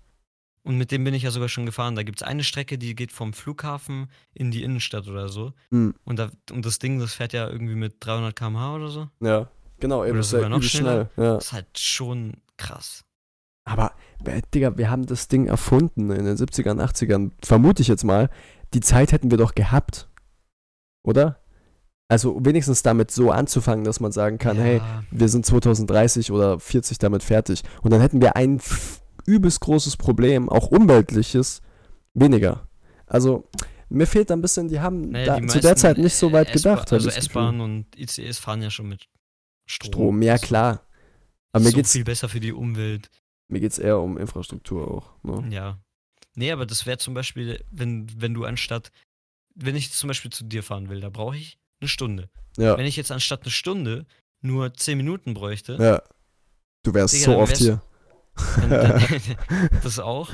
[0.64, 1.96] Und mit dem bin ich ja sogar schon gefahren.
[1.96, 5.54] Da gibt es eine Strecke, die geht vom Flughafen in die Innenstadt oder so.
[5.72, 9.10] Hm, Und, da, und das Ding, das fährt ja irgendwie mit 300 km/h oder so.
[9.22, 11.10] ja, genau, eben, Oder sogar noch übel schnell.
[11.18, 11.36] Ja.
[11.36, 13.04] Das ist halt schon krass.
[14.26, 17.32] Äh, Digga, wir haben das Ding erfunden in den 70ern, 80ern.
[17.44, 18.30] Vermute ich jetzt mal.
[18.74, 20.10] Die Zeit hätten wir doch gehabt.
[21.04, 21.42] Oder?
[22.08, 26.60] Also wenigstens damit so anzufangen, dass man sagen kann, hey, Ja, wir sind 2030 oder
[26.60, 27.64] 40 damit fertig.
[27.82, 28.60] Und dann hätten wir ein
[29.26, 31.62] übelst großes Problem, auch umweltliches,
[32.16, 32.68] weniger.
[33.06, 33.48] Also,
[33.90, 36.30] mir fehlt da ein bisschen, die haben naja, da, die zu der Zeit nicht so
[36.30, 36.92] äh, weit gedacht.
[36.92, 37.10] Also.
[37.10, 39.08] S-Bahn und ICEs fahren ja schon mit
[39.68, 39.92] Strom.
[39.92, 40.82] Strom, ja klar.
[41.52, 43.10] Aber mir so geht's, viel besser für die Umwelt.
[43.50, 45.12] Mir geht's eher um Infrastruktur auch.
[45.24, 45.54] Ne?
[45.54, 45.80] Ja.
[46.36, 48.92] Nee, aber das wäre zum Beispiel, wenn, wenn du anstatt,
[49.56, 52.30] wenn ich zum Beispiel zu dir fahren will, da brauche ich eine Stunde.
[52.58, 54.06] Ja, Wenn ich jetzt anstatt eine Stunde
[54.42, 56.02] nur zehn Minuten bräuchte, ja.
[56.84, 57.82] Du wärst Digga, so oft wär's- hier.
[58.58, 60.30] dann, dann, das auch,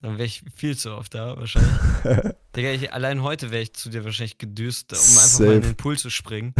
[0.00, 1.72] dann wäre ich viel zu oft da wahrscheinlich.
[2.56, 5.52] Digga, ich, allein heute wäre ich zu dir wahrscheinlich gedüst, um einfach mal Safe.
[5.54, 6.54] in den Pool zu springen.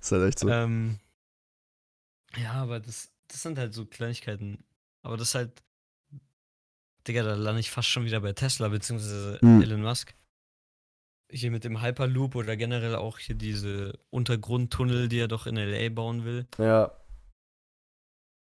[0.00, 0.48] ist halt echt so.
[0.48, 0.98] Ähm,
[2.36, 4.64] ja, aber das, das sind halt so Kleinigkeiten.
[5.02, 5.62] Aber das ist halt,
[7.06, 9.62] Digga, da lande ich fast schon wieder bei Tesla, beziehungsweise Hm.
[9.62, 10.14] Elon Musk.
[11.30, 15.88] Hier mit dem Hyperloop oder generell auch hier diese Untergrundtunnel, die er doch in LA
[15.88, 16.46] bauen will.
[16.58, 16.92] Ja.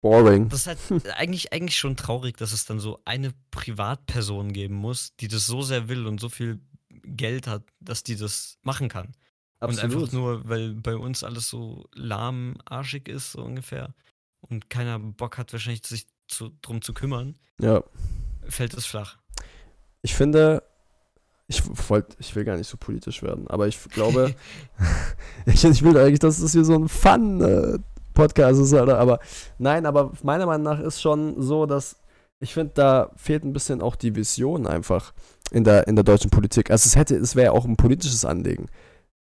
[0.02, 0.50] Boring.
[0.50, 5.16] Das ist halt eigentlich, eigentlich schon traurig, dass es dann so eine Privatperson geben muss,
[5.18, 9.14] die das so sehr will und so viel Geld hat, dass die das machen kann.
[9.70, 13.94] Und einfach nur, weil bei uns alles so lahmarschig ist, so ungefähr,
[14.42, 17.84] und keiner Bock hat, wahrscheinlich sich zu, drum zu kümmern, Ja.
[18.48, 19.18] fällt es flach.
[20.02, 20.64] Ich finde,
[21.48, 24.34] ich wollte, ich will gar nicht so politisch werden, aber ich glaube,
[25.46, 28.98] ich, ich will eigentlich, dass das hier so ein Fun-Podcast ist, Alter.
[28.98, 29.20] Aber
[29.60, 31.98] nein, aber meiner Meinung nach ist schon so, dass
[32.40, 35.14] ich finde, da fehlt ein bisschen auch die Vision einfach
[35.52, 36.72] in der, in der deutschen Politik.
[36.72, 38.66] Also es hätte, es wäre auch ein politisches Anliegen.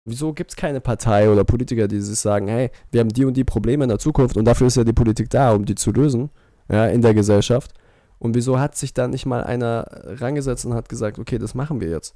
[0.06, 3.36] Wieso gibt es keine Partei oder Politiker, die sich sagen, hey, wir haben die und
[3.36, 5.90] die Probleme in der Zukunft und dafür ist ja die Politik da, um die zu
[5.90, 6.30] lösen,
[6.70, 7.72] ja, in der Gesellschaft.
[8.18, 11.80] Und wieso hat sich da nicht mal einer rangesetzt und hat gesagt, okay, das machen
[11.80, 12.14] wir jetzt?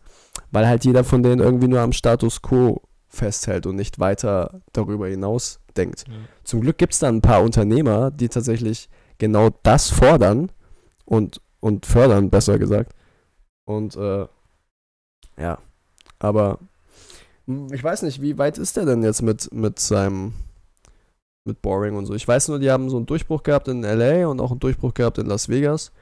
[0.52, 5.08] Weil halt jeder von denen irgendwie nur am Status quo festhält und nicht weiter darüber
[5.08, 6.04] hinaus denkt.
[6.06, 6.14] Ja.
[6.44, 8.88] Zum Glück gibt es da ein paar Unternehmer, die tatsächlich
[9.18, 10.52] genau das fordern
[11.04, 12.94] und, und fördern, besser gesagt.
[13.64, 14.26] Und äh,
[15.36, 15.58] ja,
[16.18, 16.60] aber
[17.72, 20.34] ich weiß nicht, wie weit ist der denn jetzt mit, mit seinem
[21.44, 22.14] mit Boring und so.
[22.14, 24.94] Ich weiß nur, die haben so einen Durchbruch gehabt in LA und auch einen Durchbruch
[24.94, 25.92] gehabt in Las Vegas.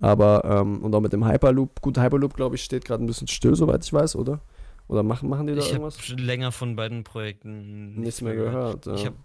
[0.00, 1.80] Aber, ähm, und auch mit dem Hyperloop.
[1.80, 4.40] Gut, Hyperloop, glaube ich, steht gerade ein bisschen still, soweit ich weiß, oder?
[4.86, 6.00] Oder machen, machen die da Ich habe irgendwas?
[6.00, 8.86] schon länger von beiden Projekten Nichts mehr gehört.
[8.86, 8.94] Ja.
[8.94, 9.16] Ich habe,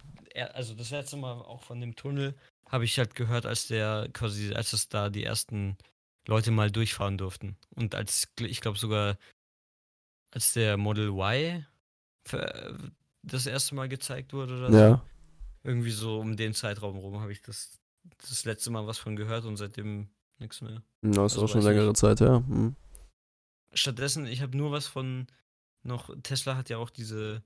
[0.52, 2.34] also das letzte Mal auch von dem Tunnel,
[2.68, 5.76] habe ich halt gehört, als der quasi, als es da die ersten
[6.26, 7.56] Leute mal durchfahren durften.
[7.76, 9.16] Und als, ich glaube sogar,
[10.32, 11.64] als der Model Y
[13.22, 15.02] das erste Mal gezeigt wurde oder so, ja.
[15.62, 17.78] irgendwie so um den Zeitraum rum habe ich das,
[18.28, 20.08] das letzte Mal was von gehört und seitdem
[20.38, 20.82] nichts mehr.
[21.02, 21.96] Ja, ist Also auch schon längere nicht.
[21.96, 22.36] Zeit, ja.
[22.36, 22.74] Hm.
[23.72, 25.26] Stattdessen, ich habe nur was von
[25.82, 27.42] noch, Tesla hat ja auch diese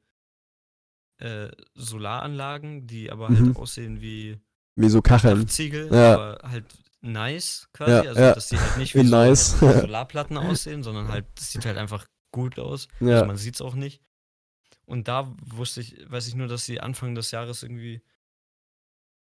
[1.20, 3.56] äh, Solaranlagen, die aber halt Mhm.
[3.56, 4.38] aussehen wie
[4.76, 5.40] Wie so Kacheln.
[5.40, 6.14] Dachziegel, Ja.
[6.14, 6.64] aber halt
[7.00, 7.90] nice quasi.
[7.90, 8.34] Ja, also ja.
[8.34, 9.58] dass die halt nicht wie so nice.
[9.58, 12.86] Solarplatten aussehen, sondern halt, das sieht halt einfach gut aus.
[13.00, 13.24] Also Ja.
[13.24, 14.00] man sieht es auch nicht.
[14.88, 18.00] Und da wusste ich, weiß ich nur, dass sie Anfang des Jahres irgendwie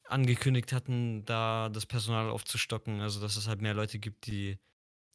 [0.06, 4.58] angekündigt hatten, da das Personal aufzustocken, also dass es halt mehr Leute gibt, die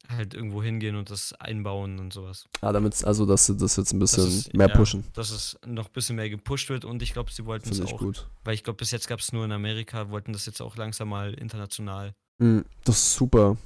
[0.08, 2.48] halt irgendwo hingehen und das einbauen und sowas.
[2.62, 5.04] Ah, damit, also, dass sie das jetzt ein bisschen ist- mehr ja, pushen.
[5.12, 7.98] Dass es noch ein bisschen mehr gepusht wird und ich glaube, sie wollten es auch,
[7.98, 8.28] gut.
[8.42, 11.10] weil ich glaube, bis jetzt gab es nur in Amerika, wollten das jetzt auch langsam
[11.10, 13.56] mal international Hm, das ist super.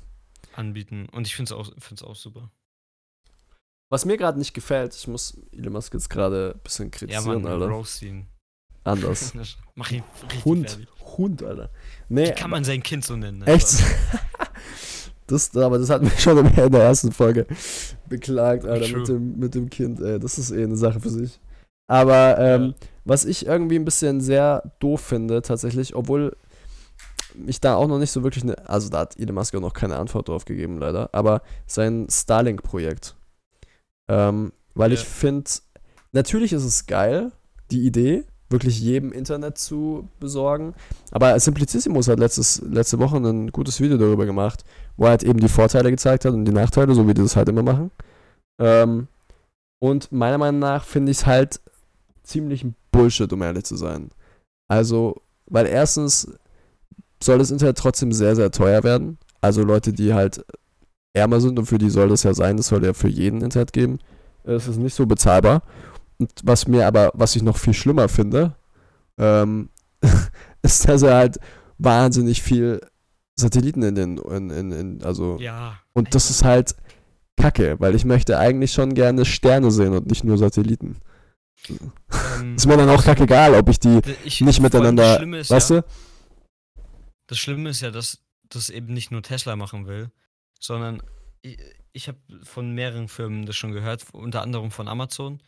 [0.55, 2.51] anbieten und ich finde es auch, find's auch super.
[3.95, 7.43] Was mir gerade nicht gefällt, ich muss Elon Musk jetzt gerade ein bisschen Ja, kritisieren,
[7.43, 7.69] man, Alter.
[7.69, 8.27] roast ihn.
[8.83, 9.33] Anders.
[9.77, 10.69] Mach ihn richtig Hund.
[10.69, 10.89] fertig.
[11.17, 11.71] Hund, Alter.
[12.09, 13.43] Nee, Wie kann man sein Kind so nennen?
[13.45, 13.69] Echt?
[13.69, 14.19] einfach?
[15.29, 17.47] Das, aber das hatten wir schon in der ersten Folge
[18.09, 18.99] beklagt, Alter, True.
[18.99, 20.19] mit dem, mit dem Kind, ey.
[20.19, 21.39] Das ist eh eine Sache für sich.
[21.87, 22.75] Aber ähm,
[23.05, 26.37] was ich irgendwie ein bisschen sehr doof finde, tatsächlich, obwohl
[27.47, 29.73] ich da auch noch nicht so wirklich eine, also da hat Elon Musk auch noch
[29.73, 33.15] keine Antwort drauf gegeben, leider, aber sein Starlink-Projekt.
[34.09, 35.07] Ähm, weil ich Ja.
[35.07, 35.51] finde,
[36.13, 37.33] natürlich ist es geil,
[37.71, 40.75] die Idee, wirklich jedem Internet zu besorgen.
[41.11, 44.65] Aber Simplicissimus hat letztes, letzte Woche ein gutes Video darüber gemacht,
[44.97, 47.37] wo er halt eben die Vorteile gezeigt hat und die Nachteile, so wie die das
[47.37, 47.91] halt immer machen.
[48.61, 49.09] Ähm,
[49.81, 51.61] Und meiner Meinung nach finde ich es halt
[52.23, 54.11] ziemlich Bullshit, um ehrlich zu sein.
[54.69, 56.29] Also, weil erstens
[57.23, 59.19] soll das Internet trotzdem sehr, sehr teuer werden.
[59.41, 60.45] Also Leute, die halt
[61.15, 63.73] ärmer sind und für die soll das ja sein, das soll ja für jeden Internet
[63.73, 63.99] geben.
[64.45, 65.63] Es ist nicht so bezahlbar.
[66.19, 68.55] Und was mir aber, was ich noch viel schlimmer finde,
[69.17, 69.71] ähm,
[70.63, 71.39] ist, dass er halt
[71.79, 72.81] wahnsinnig viel
[73.37, 75.39] Satelliten in den, in, in, in also.
[75.41, 75.79] Ja.
[75.93, 76.77] Und das ist halt
[77.37, 80.97] kacke, weil ich möchte eigentlich schon gerne Sterne sehen und nicht nur Satelliten.
[81.69, 85.81] Ähm, Ist mir dann auch kackegal, ob ich die ich, nicht miteinander- ist, Weißt ja,
[85.81, 85.87] du?
[87.27, 88.19] das Schlimme ist ja, dass
[88.51, 90.11] das eben nicht nur Tesla machen will,
[90.65, 91.03] sondern
[91.43, 91.59] ich,
[91.93, 95.41] ich habe von mehreren Firmen das schon gehört, unter anderem von Amazon.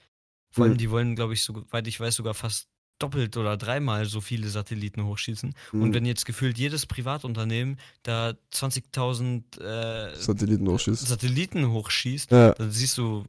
[0.50, 0.78] Vor allem, Mhm.
[0.78, 4.48] die wollen, glaube ich, so, weit ich weiß, sogar fast doppelt oder dreimal so viele
[4.48, 5.54] Satelliten hochschießen.
[5.72, 5.82] Mhm.
[5.82, 11.06] Und wenn jetzt gefühlt jedes Privatunternehmen da 20.000 äh, Satelliten hochschießt.
[11.06, 13.24] Satelliten hochschießt, Ja, dann siehst du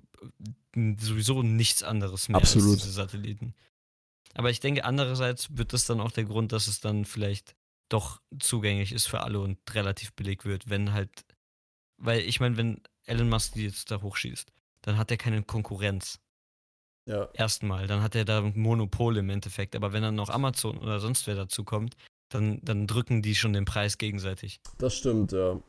[0.76, 2.74] äh, sowieso nichts anderes mehr Absolut.
[2.74, 3.54] als diese Satelliten.
[4.36, 7.56] Aber ich denke, andererseits wird das dann auch der Grund, dass es dann vielleicht
[7.90, 11.10] doch zugänglich ist für alle und relativ billig wird, wenn halt,
[11.98, 16.20] weil ich meine, wenn Elon Musk die jetzt da hochschießt, dann hat er keine Konkurrenz.
[17.06, 17.30] ja.
[17.34, 19.76] Erstmal, dann hat er da ein Monopol im Endeffekt.
[19.76, 21.96] Aber wenn dann noch Amazon oder sonst wer dazu kommt,
[22.30, 24.60] dann, dann drücken die schon den Preis gegenseitig.
[24.78, 25.60] Das stimmt, ja.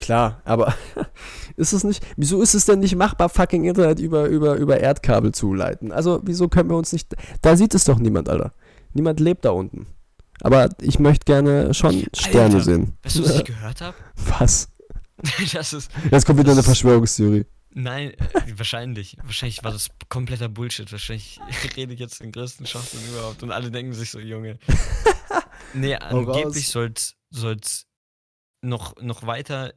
[0.00, 0.74] Klar, aber
[1.56, 5.32] ist es nicht, wieso ist es denn nicht machbar, fucking Internet über, über, über Erdkabel
[5.32, 5.90] zu leiten?
[5.92, 8.52] Also, wieso können wir uns nicht, da sieht es doch niemand, Alter.
[8.94, 9.86] Niemand lebt da unten.
[10.42, 12.98] Aber ich möchte gerne schon Sterne Alter, sehen.
[13.02, 13.96] Weißt du, was ich gehört habe?
[14.14, 14.68] Was?
[15.52, 17.44] Das ist, Jetzt kommt wieder eine Verschwörungstheorie.
[17.70, 19.16] Nein, äh, wahrscheinlich.
[19.24, 20.90] Wahrscheinlich war das kompletter Bullshit.
[20.92, 21.40] Wahrscheinlich
[21.76, 24.58] rede ich jetzt den größten Schwachsinn überhaupt und alle denken sich so, Junge.
[25.74, 27.86] Nee, angeblich soll's, soll's
[28.62, 29.74] noch, noch weiter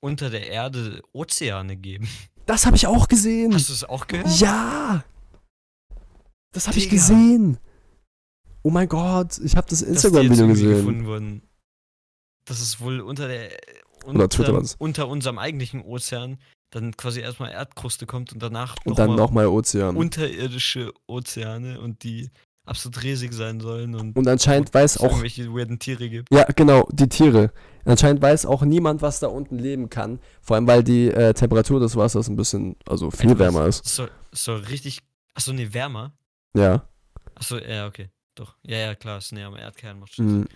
[0.00, 2.08] unter der Erde Ozeane geben.
[2.46, 3.54] Das habe ich auch gesehen.
[3.54, 4.28] Hast du es auch gehört?
[4.38, 5.04] Ja!
[6.52, 7.58] Das habe ich gesehen.
[8.66, 11.40] Oh mein Gott, ich habe das Instagram-Video gesehen.
[12.46, 13.50] Dass es wohl unter der
[14.04, 16.38] unter, unter unserem eigentlichen Ozean
[16.70, 19.94] dann quasi erstmal Erdkruste kommt und danach Und dann mal nochmal Ozean.
[19.96, 22.28] unterirdische Ozeane und die
[22.66, 26.28] absolut riesig sein sollen und Und anscheinend weiß es auch irgendwelche weirden Tiere gibt.
[26.32, 27.52] Ja, genau, die Tiere.
[27.84, 30.18] Anscheinend weiß auch niemand, was da unten leben kann.
[30.42, 33.66] Vor allem, weil die äh, Temperatur des Wassers ein bisschen, also viel Alter, was- wärmer
[33.68, 33.86] ist.
[34.32, 35.02] Es soll richtig.
[35.34, 36.16] Achso, nee, wärmer.
[36.56, 36.88] Ja.
[37.36, 38.08] Achso, ja, okay.
[38.36, 38.54] Doch.
[38.62, 40.40] Ja, ja, klar, ist näher am Erdkern, macht schon.
[40.40, 40.48] Mhm.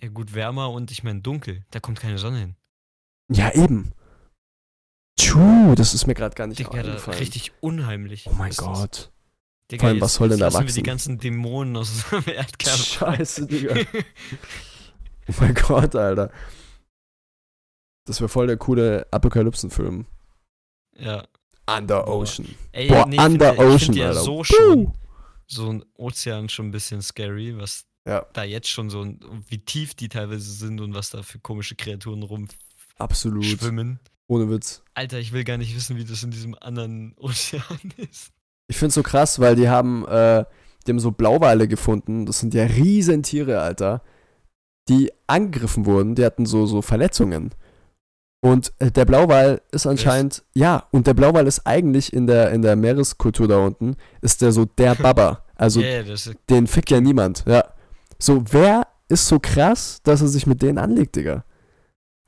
[0.00, 1.64] Ja, gut, wärmer und ich meine dunkel.
[1.70, 2.56] Da kommt keine Sonne hin.
[3.30, 3.92] Ja, eben.
[5.18, 7.18] Tschuh, das ist mir gerade gar nicht Digga, eingefallen.
[7.18, 8.26] richtig unheimlich.
[8.28, 8.52] Oh mein.
[8.52, 9.10] Gott.
[9.70, 10.74] Digga, Vor allem, was soll denn da lassen wir wachsen?
[10.76, 12.76] die ganzen Dämonen aus unserem Erdkern.
[12.78, 13.74] Scheiße, Digga.
[15.26, 16.30] Oh mein Gott, Alter.
[18.06, 20.06] Das wäre voll der coole Apokalypsenfilm.
[20.98, 21.26] ja.
[21.66, 22.16] Under Boah.
[22.18, 22.54] Ocean.
[22.72, 24.20] Ey, Boah, nee, Under Ocean, Alter.
[24.20, 24.92] so schon
[25.46, 28.26] so ein Ozean schon ein bisschen scary, was Ja.
[28.32, 29.06] da jetzt schon so,
[29.48, 32.26] wie tief die teilweise sind und was da für komische Kreaturen
[32.98, 33.44] Absolut.
[33.44, 33.98] rumschwimmen.
[34.26, 34.82] Ohne Witz.
[34.94, 37.62] Alter, ich will gar nicht wissen, wie das in diesem anderen Ozean
[37.96, 38.30] ist.
[38.68, 40.44] Ich find's so krass, weil die haben, äh,
[40.86, 42.24] die haben so Blauwale gefunden.
[42.26, 44.02] Das sind ja riesen Tiere, Alter.
[44.88, 46.14] Die angegriffen wurden.
[46.14, 47.54] Die hatten so, so Verletzungen.
[48.44, 52.60] Und äh, der Blauwal ist anscheinend, ja, und der Blauwal ist eigentlich in der, in
[52.60, 55.42] der Meereskultur da unten, ist der so der Baba.
[55.54, 56.04] Also yeah,
[56.50, 57.64] den fickt ja niemand, ja.
[58.18, 61.42] So, wer ist so krass, dass er sich mit denen anlegt, Digga?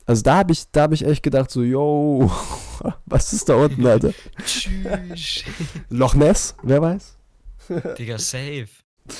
[0.07, 2.31] Also da habe ich, da hab ich echt gedacht, so, yo,
[3.05, 4.15] was ist da unten, Alter?
[4.43, 5.45] Tschüss.
[5.91, 7.19] Loch Ness, wer weiß?
[7.99, 8.69] Digga, safe.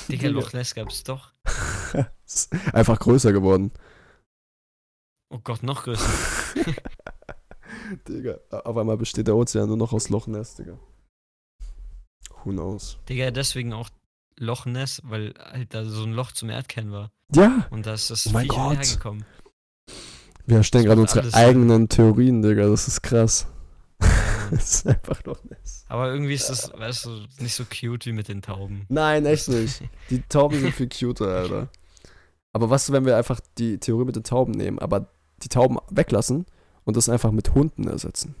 [0.09, 0.29] Digga.
[0.29, 1.31] Loch Ness gab's doch.
[2.25, 3.71] Ist einfach größer geworden.
[5.29, 6.09] Oh Gott, noch größer.
[8.07, 10.77] Digga, auf einmal besteht der Ozean nur noch aus Loch Ness, Digga.
[12.43, 12.97] Who knows?
[13.09, 13.89] Digga, deswegen auch
[14.37, 17.11] Loch Ness, weil halt da so ein Loch zum Erdkern war.
[17.33, 18.77] Ja, Und da ist das Oh Gott.
[18.77, 19.25] hergekommen.
[20.45, 23.47] wir erstellen gerade unsere alles eigenen Theorien, Digga, das ist krass.
[24.51, 25.85] das ist einfach Loch Ness.
[25.89, 28.85] Aber irgendwie ist das, weißt du, nicht so cute wie mit den Tauben.
[28.89, 29.81] Nein, echt nicht.
[30.09, 31.69] Die Tauben sind viel cuter, Alter.
[32.53, 35.09] Aber was, wenn wir einfach die Theorie mit den Tauben nehmen, aber
[35.43, 36.45] die Tauben weglassen
[36.83, 38.35] und das einfach mit Hunden ersetzen?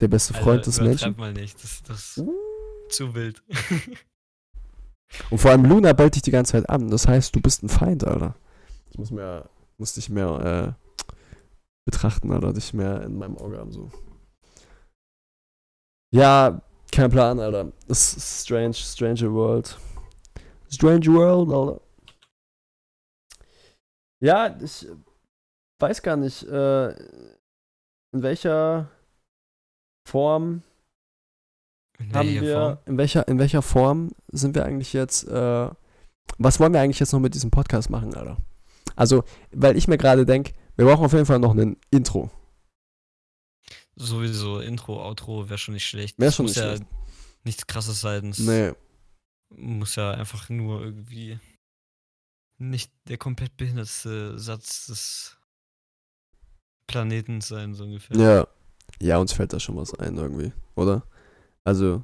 [0.00, 1.16] Der beste Freund des Menschen.
[1.16, 2.24] Mal nicht, das, das ist
[2.90, 3.42] zu wild.
[5.30, 6.90] Und vor allem Luna bellt dich die ganze Zeit an.
[6.90, 8.36] Das heißt, du bist ein Feind, Alter.
[8.90, 11.14] Ich muss mehr, muss dich mehr äh,
[11.84, 12.52] betrachten, Alter.
[12.52, 13.90] Dich mehr in meinem Auge haben, so.
[16.10, 16.62] Ja,
[16.92, 17.72] kein Plan, Alter.
[17.86, 19.78] Das ist strange, strange world.
[20.70, 21.80] Strange world, Alter.
[24.20, 24.86] Ja, ich
[25.80, 28.90] weiß gar nicht, äh, in welcher
[30.08, 30.62] Form
[31.98, 32.78] In haben welcher wir, Form?
[32.86, 35.70] in welcher, in welcher Form sind wir eigentlich jetzt, äh,
[36.38, 38.38] was wollen wir eigentlich jetzt noch mit diesem Podcast machen, Alter?
[38.96, 42.30] Also, weil ich mir gerade denke, wir brauchen auf jeden Fall noch ein Intro.
[43.96, 46.18] Sowieso, Intro, Outro wäre schon nicht schlecht.
[46.18, 46.90] Wär Es schon muss nicht ja schlecht.
[47.44, 48.32] nichts krasses sein.
[48.38, 48.72] Nee,
[49.50, 51.38] muss ja einfach nur irgendwie
[52.58, 55.37] nicht der komplett behinderte Satz des
[56.88, 58.16] Planeten sein, so ungefähr.
[58.16, 58.46] ja.
[59.00, 61.02] Ja, uns fällt da schon was ein irgendwie, oder?
[61.62, 62.02] Also,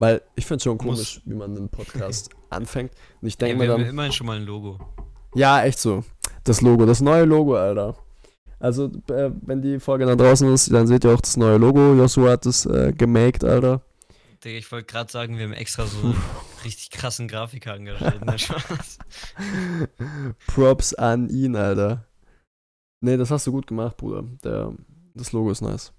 [0.00, 0.82] weil ich finde schon Muss.
[0.82, 2.90] komisch, wie man einen Podcast anfängt.
[3.20, 4.80] Und ich Ja, denke wir mir haben ja dann, immerhin schon mal ein Logo.
[5.36, 6.02] ja, echt so.
[6.42, 7.94] Das Logo, das neue Logo, Alter.
[8.58, 11.94] Also, äh, wenn die Folge dann draußen ist, dann seht ihr auch das neue Logo.
[11.94, 13.82] Joshua hat das äh, gemaked, Alter.
[14.42, 16.16] Digga, ich wollte gerade sagen, wir haben extra so einen
[16.64, 18.24] richtig krassen Grafiker engagiert.
[18.24, 18.98] Ne, Spaß.
[20.46, 22.06] Props an ihn, Alter.
[23.04, 24.24] Nee, das hast du gut gemacht, Bruder.
[24.42, 24.72] Der,
[25.14, 25.92] das Logo ist nice.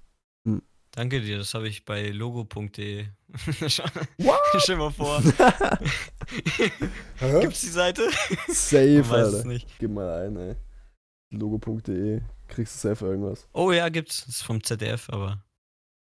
[0.91, 3.06] Danke dir, das habe ich bei logo.de.
[3.68, 5.22] Stell mal vor.
[7.41, 8.10] Gibt's die Seite?
[8.47, 9.47] Safe, Man weiß es Alter.
[9.47, 9.68] nicht.
[9.78, 10.56] Gib mal ein, ey.
[11.32, 12.22] Logo.de.
[12.47, 13.47] Kriegst du safe irgendwas.
[13.53, 14.26] Oh ja, gibt's.
[14.26, 15.43] Das ist vom ZDF, aber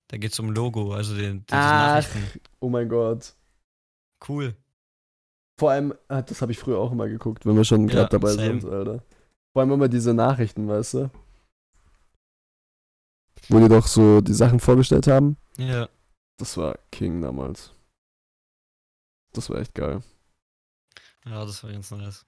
[0.09, 1.95] da geht's um Logo, also den, diese Ach.
[1.95, 2.41] Nachrichten.
[2.59, 3.35] Oh mein Gott.
[4.29, 4.55] Cool.
[5.59, 8.09] Vor allem, ah, das habe ich früher auch immer geguckt, wenn wir schon Ja, gerade
[8.11, 8.61] dabei same.
[8.61, 9.05] sind, Alter.
[9.53, 11.11] Vor allem immer diese Nachrichten, weißt du?
[13.49, 15.37] Wo die doch so die Sachen vorgestellt haben.
[15.59, 15.89] Ja.
[16.39, 17.73] Das war King damals.
[19.33, 20.03] Das war echt geil.
[21.25, 22.25] Ja, das war ganz nice.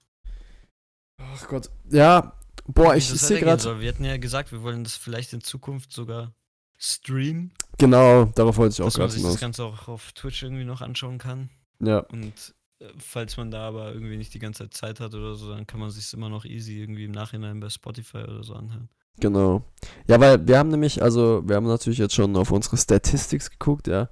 [1.21, 1.69] Ach Gott.
[1.89, 2.33] Ja,
[2.65, 3.79] boah, ich das sehe gerade.
[3.79, 6.33] Wir hatten ja gesagt, wir wollen das vielleicht in Zukunft sogar
[6.77, 9.39] streamen, Genau, darauf wollte ich auch dass man gerade sich das hinaus.
[9.39, 11.49] Ganze auch auf Twitch irgendwie noch anschauen kann.
[11.79, 12.53] Ja, Und
[12.97, 15.79] falls man da aber irgendwie nicht die ganze Zeit Zeit hat oder so, dann kann
[15.79, 18.89] man sich immer noch easy irgendwie im Nachhinein bei Spotify oder so anhören.
[19.19, 19.63] genau.
[20.07, 23.87] Ja, weil wir haben nämlich, also wir haben natürlich jetzt schon auf unsere Statistics geguckt,
[23.87, 24.09] ja.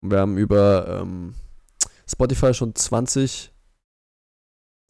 [0.00, 1.34] Und wir haben über ähm,
[2.06, 3.52] Spotify schon 20,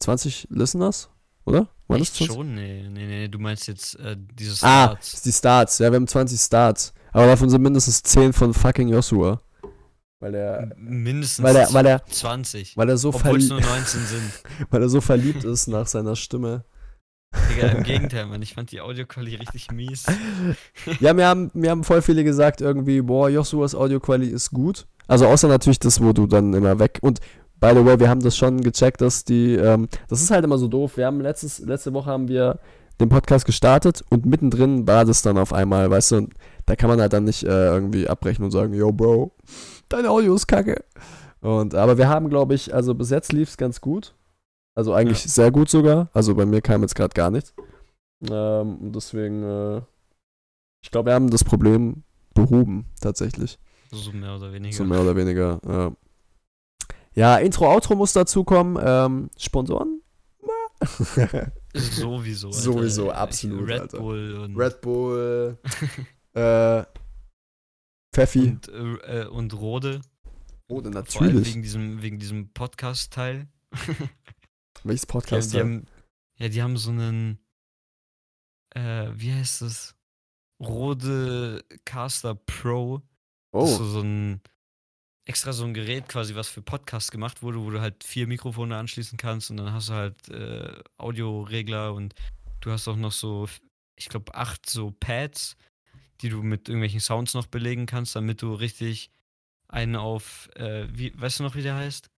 [0.01, 1.09] 20 Listeners,
[1.45, 1.67] oder?
[1.87, 2.27] Das Echt 20?
[2.35, 2.53] schon?
[2.55, 5.13] Nee, nee, nee, du meinst jetzt äh, diese Ah, Starts.
[5.15, 5.79] ist die Starts.
[5.79, 6.93] Ja, wir haben 20 Starts.
[7.11, 9.41] Aber davon sind mindestens 10 von fucking Joshua.
[10.19, 12.75] Weil er, Mindestens weil er, weil er, 20.
[12.75, 14.31] weil er so Obwohl es nur verliebt, 19 sind.
[14.69, 16.65] weil er so verliebt ist nach seiner Stimme.
[17.49, 18.41] Digga, im Gegenteil, Mann.
[18.41, 20.05] Ich fand die Audioqualität richtig mies.
[20.99, 24.87] Ja, mir haben, mir haben voll viele gesagt, irgendwie, boah, Joshuas Audioqualität ist gut.
[25.07, 26.99] Also außer natürlich das, wo du dann immer weg.
[27.01, 27.19] Und
[27.59, 30.57] by the way, wir haben das schon gecheckt, dass die, ähm, das ist halt immer
[30.57, 30.97] so doof.
[30.97, 32.59] Wir haben letztes, letzte Woche haben wir
[32.99, 36.33] den Podcast gestartet und mittendrin war das dann auf einmal, weißt du, und
[36.65, 39.31] da kann man halt dann nicht äh, irgendwie abbrechen und sagen, yo, Bro,
[39.89, 40.83] dein Audio ist kacke.
[41.41, 44.13] Und, aber wir haben, glaube ich, also bis jetzt lief es ganz gut.
[44.75, 45.29] Also eigentlich Ja.
[45.29, 46.09] sehr gut sogar.
[46.13, 47.53] Also bei mir kam jetzt gerade gar nichts.
[48.29, 49.81] Ähm, und deswegen, äh,
[50.83, 53.57] ich glaube, wir haben das Problem behoben, tatsächlich.
[53.91, 54.75] So mehr oder weniger.
[54.75, 55.59] So mehr oder weniger.
[55.65, 55.91] Ja,
[57.13, 58.77] ja Intro, Outro muss dazu kommen.
[58.81, 60.01] Ähm, Sponsoren?
[61.73, 62.47] Sowieso.
[62.47, 62.59] Alter.
[62.59, 63.99] Sowieso, absolut, Red Alter.
[63.99, 65.57] Bull und, Red Bull,
[66.33, 66.83] äh,
[68.13, 68.39] Pfeffi.
[68.39, 70.01] und, äh, äh, und Rode.
[70.67, 71.47] Oder Vor allem natürlich.
[71.47, 73.47] wegen diesem, wegen diesem Podcast-Teil.
[74.83, 75.53] Welches Podcast?
[75.53, 75.85] die haben,
[76.37, 77.39] ja, die haben so einen,
[78.75, 79.95] äh, wie heißt das?
[80.61, 83.01] Rode Caster Pro.
[83.51, 84.41] Das ist oh, so, so ein
[85.29, 88.75] extra so ein Gerät quasi, was für Podcasts gemacht wurde, wo du halt vier Mikrofone
[88.75, 92.15] anschließen kannst und dann hast du halt äh, Audioregler und
[92.61, 93.47] du hast auch noch so,
[93.95, 95.55] ich glaube, acht so Pads,
[96.21, 99.09] die du mit irgendwelchen Sounds noch belegen kannst, damit du richtig
[99.67, 102.09] einen auf, äh, wie, weißt du noch, wie der heißt?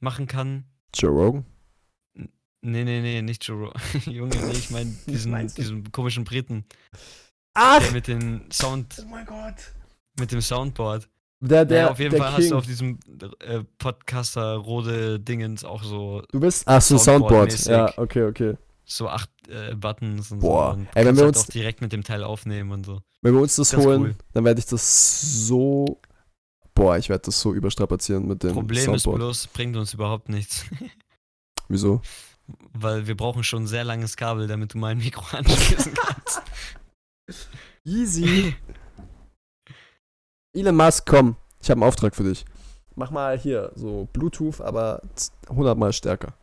[0.00, 0.64] Machen kann.
[0.94, 1.44] Joe Rogan.
[2.62, 3.66] Nee, nee, nee, nicht Joe.
[3.68, 3.72] Ro-
[4.10, 6.64] Junge, nee, ich meine diesen, diesen komischen Briten.
[7.54, 7.80] Ach!
[7.82, 9.54] Der mit dem Sound, Oh mein Gott.
[10.18, 11.08] mit dem Soundboard.
[11.40, 12.42] Der, der, ja, auf jeden der Fall King.
[12.42, 12.98] hast du auf diesem
[13.40, 17.52] äh, Podcaster Rode Dingens auch so, Du bist, ach so, Soundboard.
[17.52, 17.70] Soundboard-mäßig.
[17.70, 18.56] Ja, okay, okay.
[18.88, 20.74] So acht äh, Buttons und Boah.
[20.74, 20.78] so.
[20.80, 23.00] Und Ey, wenn wir halt uns- auch direkt mit dem Teil aufnehmen und so.
[23.22, 24.14] Wenn wir uns das Ganz holen, cool.
[24.32, 26.00] dann werde ich das so.
[26.74, 29.16] Boah, ich werde das so überstrapazieren mit dem Problem ist Soundboard.
[29.16, 30.64] bloß, bringt uns überhaupt nichts.
[31.68, 32.00] Wieso?
[32.74, 36.42] Weil wir brauchen schon ein sehr langes Kabel, damit du mein Mikro anschließen kannst.
[37.84, 38.54] Easy.
[40.54, 41.36] Elon Musk, komm.
[41.60, 42.44] Ich habe einen Auftrag für dich.
[42.94, 45.02] Mach mal hier so Bluetooth, aber
[45.48, 46.34] 100 mal stärker.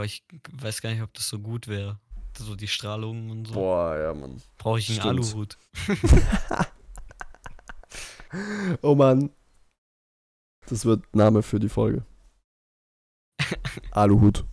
[0.00, 1.98] Boah, ich weiß gar nicht, ob das so gut wäre.
[2.38, 3.52] So die Strahlung und so.
[3.52, 4.40] Boah, ja, Mann.
[4.56, 5.10] Brauche ich einen.
[5.10, 5.58] Aluhut.
[8.80, 9.30] Oh Mann.
[10.68, 12.04] Das wird Name für die Folge.
[13.90, 14.44] Aluhut.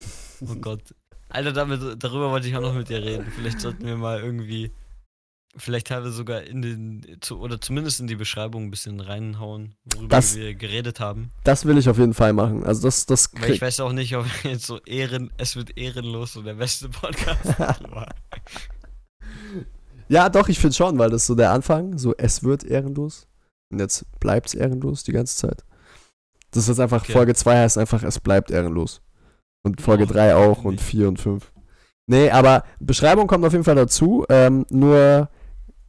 [0.40, 0.94] Oh Gott.
[1.28, 3.30] Alter, damit, darüber wollte ich auch noch mit dir reden.
[3.32, 4.70] Vielleicht sollten wir mal irgendwie
[5.56, 10.08] vielleicht teilweise sogar in den, zu, oder zumindest in die Beschreibung ein bisschen reinhauen, worüber
[10.08, 11.30] Das- wir geredet haben.
[11.44, 12.64] Das will ich auf jeden Fall machen.
[12.64, 16.34] Also das, das Weil ich weiß auch nicht, ob jetzt so Ehren, es wird ehrenlos
[16.34, 18.08] so der beste Podcast war.
[20.10, 23.26] Ja, doch, ich finde schon, weil das so der Anfang, so es wird ehrenlos.
[23.70, 25.64] Und jetzt bleibt's ehrenlos die ganze Zeit.
[26.50, 27.12] Das ist jetzt einfach, Okay.
[27.12, 29.02] Folge 2 heißt einfach, es bleibt ehrenlos.
[29.62, 30.84] Und Folge Och, 3 auch und nicht.
[30.84, 31.52] 4 und 5.
[32.06, 34.24] Nee, aber Beschreibung kommt auf jeden Fall dazu.
[34.30, 35.28] Ähm, nur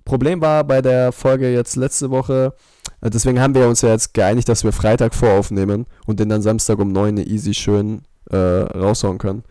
[0.10, 2.56] Problem war bei der Folge jetzt letzte Woche,
[3.00, 6.42] äh, deswegen haben wir uns ja jetzt geeinigt, dass wir Freitag voraufnehmen und den dann
[6.42, 8.02] Samstag um 9 easy schön
[8.32, 9.44] äh, raushauen können.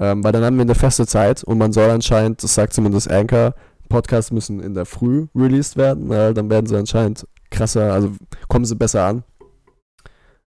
[0.00, 3.08] Ähm, weil dann haben wir eine feste Zeit und man soll anscheinend, das sagt zumindest
[3.08, 3.54] Anchor,
[3.88, 8.10] Podcasts müssen in der Früh released werden, äh, dann werden sie anscheinend krasser, also
[8.48, 9.22] kommen sie besser an.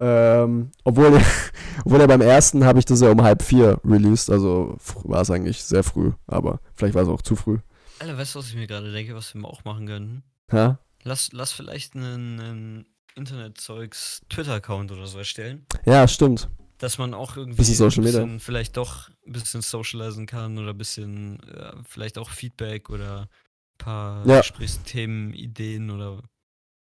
[0.00, 1.20] Ähm, obwohl,
[1.84, 4.74] obwohl ja beim ersten habe ich das ja um halb vier released, also
[5.04, 7.58] war es eigentlich sehr früh, aber vielleicht war es auch zu früh.
[7.98, 10.22] Alter, weißt du, was ich mir gerade denke, was wir mal auch machen könnten?
[10.52, 10.78] Ja?
[11.04, 15.66] Lass, lass vielleicht einen, einen Internetzeugs Twitter-Account oder so erstellen.
[15.84, 16.48] Ja, stimmt.
[16.78, 18.20] Dass man auch irgendwie Bisschen Social ein Media.
[18.20, 23.22] bisschen vielleicht doch ein bisschen socialisen kann oder ein bisschen äh, vielleicht auch Feedback oder
[23.22, 24.38] ein paar Ja.
[24.38, 26.22] Gesprächsthemen, Ideen oder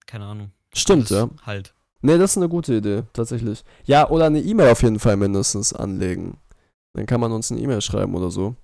[0.05, 0.51] keine Ahnung.
[0.73, 1.29] Stimmt, ja.
[1.45, 1.73] Halt.
[2.01, 3.63] Nee, das ist eine gute Idee, tatsächlich.
[3.83, 6.37] Ja, oder eine E-Mail auf jeden Fall mindestens anlegen.
[6.93, 8.55] Dann kann man uns eine E-Mail schreiben oder so.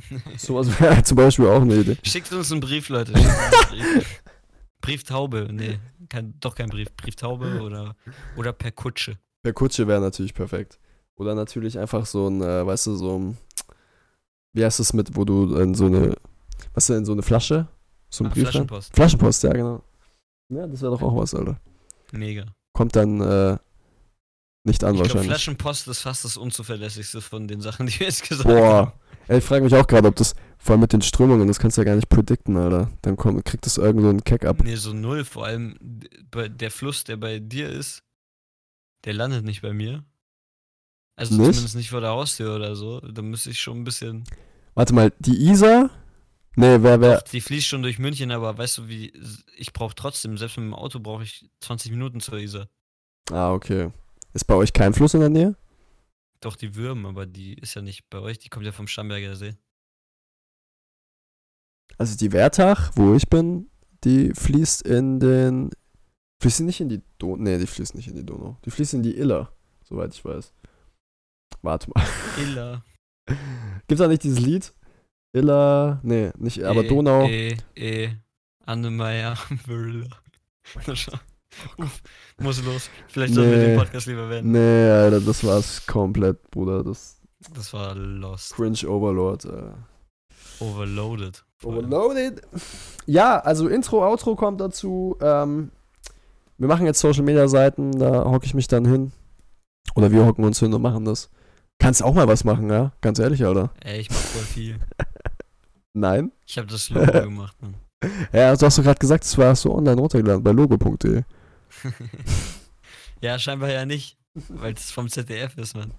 [0.36, 1.96] Sowas wäre zum Beispiel auch eine Idee.
[2.02, 3.14] Schickt uns einen Brief, Leute.
[3.14, 3.26] Einen
[3.68, 4.22] Brief.
[4.80, 5.78] Brieftaube, nee,
[6.08, 6.88] kein, doch kein Brief.
[6.96, 7.96] Brieftaube oder,
[8.36, 9.18] oder per Kutsche.
[9.42, 10.78] Per Kutsche wäre natürlich perfekt.
[11.16, 13.36] Oder natürlich einfach so ein, äh, weißt du, so ein,
[14.52, 16.14] wie heißt das mit, wo du in so eine,
[16.74, 17.66] was denn, so eine Flasche?
[18.08, 18.44] So ein Ah, Brief?
[18.44, 18.94] Flaschenpost.
[18.94, 19.82] Flaschenpost, ja, genau.
[20.48, 21.60] Ja, das wäre doch auch was, Alter.
[22.12, 22.46] Mega.
[22.72, 23.58] Kommt dann äh,
[24.68, 25.26] nicht an Ich wahrscheinlich.
[25.26, 28.76] Flaschenpost ist fast das unzuverlässigste von den Sachen, die wir jetzt gesagt Boah.
[28.76, 28.92] haben.
[29.26, 31.76] Ey, ich frage mich auch gerade, ob das, vor allem mit den Strömungen, das kannst
[31.76, 32.90] du ja gar nicht predikten, Alter.
[33.02, 34.62] Dann kommt, kriegt das irgend so ein Keck ab.
[34.62, 35.24] Nee, so null.
[35.24, 35.76] Vor allem
[36.32, 38.02] der Fluss, der bei dir ist,
[39.04, 40.04] der landet nicht bei mir.
[41.16, 41.54] Also Nicht?
[41.54, 43.00] zumindest nicht vor der Haustür oder so.
[43.00, 44.24] Da müsste ich schon ein bisschen.
[44.74, 45.90] Warte mal, die Isar?
[46.54, 49.12] Nee, wer, wer, die fließt schon durch München, aber weißt du, wie.
[49.56, 52.68] Ich brauche trotzdem, selbst mit dem Auto brauche ich 20 Minuten zur Isar.
[53.30, 53.90] Ah, okay.
[54.32, 55.56] Ist bei euch kein Fluss in der Nähe?
[56.40, 59.34] Doch, die Würm, aber die ist ja nicht bei euch, die kommt ja vom Starnberger
[59.34, 59.56] See.
[61.96, 63.70] Also die Wertach, wo ich bin,
[64.04, 65.70] die fließt in den.
[66.40, 67.42] Fließt die nicht in die Donau?
[67.42, 68.56] Nee, die fließt nicht in die Donau.
[68.64, 69.52] Die fließt in die Iller,
[69.82, 70.52] soweit ich weiß.
[71.62, 72.06] Warte mal.
[72.40, 72.84] Illa.
[73.88, 74.72] Gibt's da nicht dieses Lied?
[75.32, 76.00] Iller.
[76.04, 77.26] Nee, nicht, aber E, Donau.
[77.26, 78.10] E, E,
[78.64, 80.08] Annemeyer, Müller.
[81.78, 82.02] Uff,
[82.38, 82.90] muss los.
[83.08, 83.66] Vielleicht sollen wir Nee.
[83.68, 84.52] den Podcast lieber beenden.
[84.52, 86.84] Nee, Alter, das war's komplett, Bruder.
[86.84, 87.16] Das
[87.54, 88.54] Das war Lost.
[88.54, 89.44] Cringe Overlord.
[89.46, 90.62] Äh.
[90.62, 91.44] Overloaded.
[91.62, 92.42] Overloaded.
[93.06, 95.16] Ja, also Intro, Outro kommt dazu.
[95.20, 95.70] Ähm,
[96.58, 99.12] wir machen jetzt Social Media Seiten, da hocke ich mich dann hin.
[99.94, 101.30] Oder wir hocken uns hin und machen das.
[101.80, 102.92] Kannst auch mal was machen, ja?
[103.00, 103.70] Ganz ehrlich, Alter.
[103.84, 104.76] Ey, ich mach voll viel.
[105.94, 106.32] Nein?
[106.46, 107.74] Ich habe das Logo gemacht, Mann.
[108.32, 111.22] Ja, du hast doch gerade gesagt, das war so online runtergeladen bei logo.de.
[113.20, 114.16] ja, scheinbar ja nicht.
[114.48, 115.92] Weil es vom ZDF ist, Mann.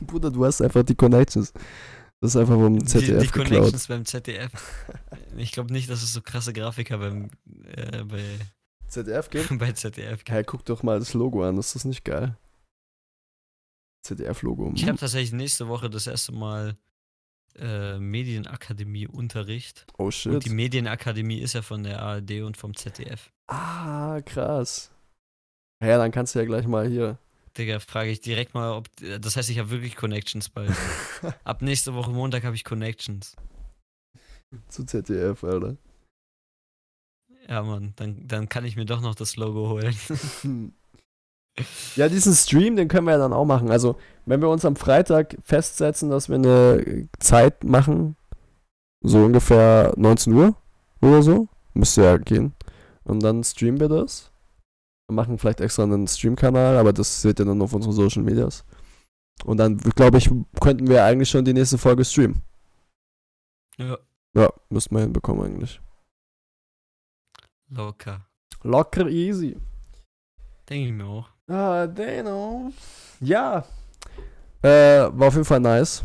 [0.00, 1.52] Bruder, du hast einfach die Connections.
[2.20, 3.48] Das ist einfach vom Die, ZDF die geklaut.
[3.48, 4.52] Connections beim ZDF.
[5.36, 7.30] Ich glaube nicht, dass es so krasse Grafiker beim,
[7.64, 8.22] äh, bei,
[8.86, 9.48] ZDF geht?
[9.58, 10.30] bei ZDF gibt.
[10.30, 12.36] Hey, guck doch mal das Logo an, ist das nicht geil?
[14.02, 14.72] ZDF-Logo.
[14.74, 16.76] Ich habe tatsächlich nächste Woche das erste Mal
[17.56, 19.86] äh, Medienakademie-Unterricht.
[19.98, 20.44] Oh Und shit.
[20.44, 23.30] die Medienakademie ist ja von der ARD und vom ZDF.
[23.46, 24.90] Ah, krass.
[25.82, 27.18] Ja, dann kannst du ja gleich mal hier.
[27.56, 28.88] Digga, frage ich direkt mal, ob.
[29.20, 30.70] Das heißt, ich habe wirklich Connections bald.
[31.44, 33.36] Ab nächste Woche Montag habe ich Connections.
[34.68, 35.76] Zu ZDF, Alter.
[37.48, 39.96] Ja, Mann, dann, dann kann ich mir doch noch das Logo holen.
[41.96, 43.70] Ja, diesen Stream, den können wir ja dann auch machen.
[43.70, 43.96] Also,
[44.26, 48.16] wenn wir uns am Freitag festsetzen, dass wir eine Zeit machen,
[49.02, 50.54] so ungefähr 19 Uhr
[51.00, 52.54] oder so, müsste ja gehen.
[53.04, 54.29] Und dann streamen wir das.
[55.10, 58.64] Wir machen vielleicht extra einen Stream-Kanal, aber das seht ihr dann auf unseren Social Medias.
[59.44, 60.30] Und dann, glaube ich,
[60.60, 62.42] könnten wir eigentlich schon die nächste Folge streamen.
[63.76, 63.98] ja,
[64.36, 65.80] Ja, müssten wir hinbekommen eigentlich.
[67.70, 68.24] locker.
[68.62, 69.56] Locker easy.
[70.68, 71.28] Denke ich mir auch.
[71.48, 72.72] Ah, Dano.
[73.20, 73.64] Ja.
[74.62, 74.68] Äh,
[75.12, 76.04] war auf jeden Fall nice.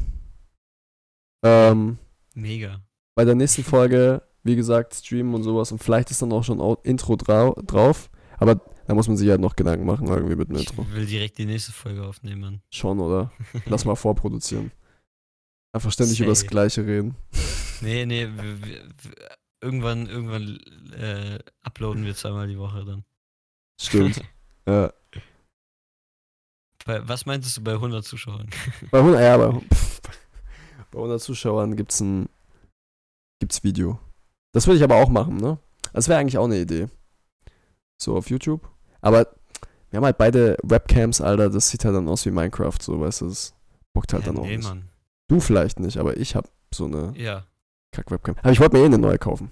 [1.44, 2.00] Ähm,
[2.34, 2.80] Mega.
[3.14, 6.60] bei der nächsten Folge, wie gesagt, streamen und sowas und vielleicht ist dann auch schon
[6.82, 8.10] Intro drau drauf.
[8.40, 10.86] Aber da muss man sich halt noch Gedanken machen, irgendwie mit dem Ich Intro.
[10.92, 12.62] will direkt die nächste Folge aufnehmen.
[12.72, 13.32] Schon, oder?
[13.66, 14.72] Lass mal vorproduzieren.
[15.74, 16.46] Einfach ständig über das.
[16.46, 17.16] Gleiche reden.
[17.82, 20.60] Nee, nee, wir, wir, wir, irgendwann, irgendwann
[20.94, 23.04] äh, uploaden wir zweimal die Woche dann.
[23.82, 24.22] Stimmt.
[24.68, 24.94] ja.
[26.86, 28.48] Bei, was meintest du bei 100 Zuschauern?
[28.92, 30.02] Bei 100, ja, bei, pff,
[30.92, 32.30] bei 100 Zuschauern gibt's ein
[33.40, 34.00] gibt's Video.
[34.54, 35.58] Das würde ich aber auch machen, ne?
[35.94, 36.88] Das wäre eigentlich auch eine Idee.
[38.02, 38.70] So auf YouTube.
[39.06, 39.28] Aber
[39.92, 43.22] wir haben halt beide Webcams, Alter, das sieht halt dann aus wie Minecraft, so, weißt
[43.22, 43.54] du, das
[43.94, 44.68] bockt halt ja, dann auch nee, nicht.
[44.68, 44.90] Mann.
[45.28, 47.46] Du vielleicht nicht, aber ich hab so eine Ja.
[47.92, 48.36] Kack-Webcam.
[48.40, 49.52] Aber ich wollte mir eh eine neue kaufen.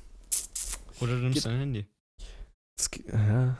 [0.99, 1.87] Oder du nimmst Geht- dein Handy.
[2.77, 3.57] Das, ge- ja.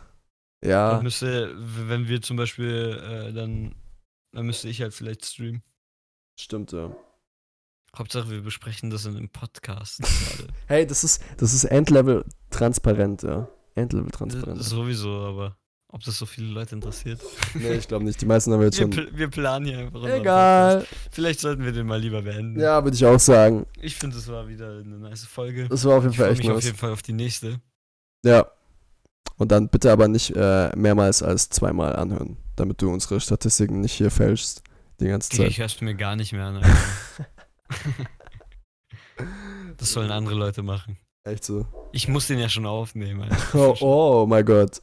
[0.61, 2.99] Dann Ja, müsste, wenn wir zum Beispiel
[3.29, 3.75] äh, dann,
[4.31, 5.61] dann müsste ich halt vielleicht streamen.
[6.39, 6.95] stimmt, ja.
[7.95, 10.47] Hauptsache, wir besprechen das in einem Podcast gerade.
[10.67, 13.47] Hey, das ist, das ist Endlevel transparent, ja.
[13.75, 14.59] Endlevel transparent.
[14.59, 15.57] Das sowieso, aber
[15.93, 17.21] ob das so viele Leute interessiert?
[17.53, 18.19] nee, ich glaube nicht.
[18.19, 19.09] Die meisten haben jetzt Wir, schon.
[19.17, 20.03] wir planen hier einfach.
[20.03, 20.85] Egal.
[21.11, 22.59] Vielleicht sollten wir den mal lieber beenden.
[22.59, 23.65] Ja, würde ich auch sagen.
[23.79, 25.69] Ich finde, es war wieder eine nice Folge.
[25.69, 26.65] Das war auf jeden Ich Fall freue echt mich auf nice.
[26.65, 27.61] jeden Fall auf die nächste.
[28.25, 28.47] Ja.
[29.37, 33.93] Und dann bitte aber nicht äh, mehrmals als zweimal anhören, damit du unsere Statistiken nicht
[33.93, 34.61] hier fälschst
[34.99, 35.47] die ganze Zeit.
[35.47, 36.61] ich hör's mir gar nicht mehr an.
[39.77, 40.97] Das sollen andere Leute machen.
[41.23, 41.65] Echt so.
[41.91, 43.29] Ich muss den ja schon aufnehmen.
[43.53, 44.81] Oh, oh mein Gott.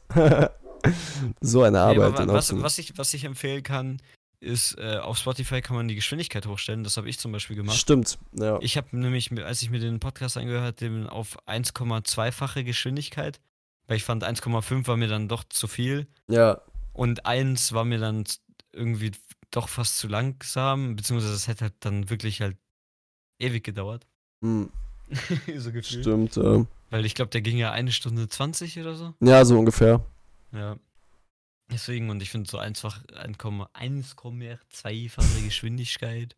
[1.41, 2.27] so eine Nee, Arbeit.
[2.27, 4.01] wa- was, was, ich, was ich empfehlen kann,
[4.39, 6.83] ist, äh, auf Spotify kann man die Geschwindigkeit hochstellen.
[6.83, 7.77] Das habe ich zum Beispiel gemacht.
[7.77, 8.17] Stimmt.
[8.33, 8.57] Ja.
[8.61, 13.39] Ich habe nämlich, als ich mir den Podcast angehört habe, den auf 1,2-fache Geschwindigkeit,
[13.87, 16.59] weil ich fand 1,5 war mir dann doch zu viel ja.
[16.93, 18.23] und 1 war mir dann
[18.73, 19.11] irgendwie
[19.51, 22.57] doch fast zu langsam, beziehungsweise es hätte halt dann wirklich halt
[23.39, 24.07] ewig gedauert.
[24.43, 24.69] Hm,
[25.57, 25.85] so gefühlt.
[26.03, 26.35] stimmt.
[26.37, 26.65] Ja.
[26.89, 29.13] Weil ich glaube, der ging ja eine Stunde 20 oder so.
[29.19, 30.03] ja, so ungefähr.
[30.51, 30.75] Ja.
[31.71, 36.35] Deswegen, und ich finde so einfach 1,2-fache Geschwindigkeit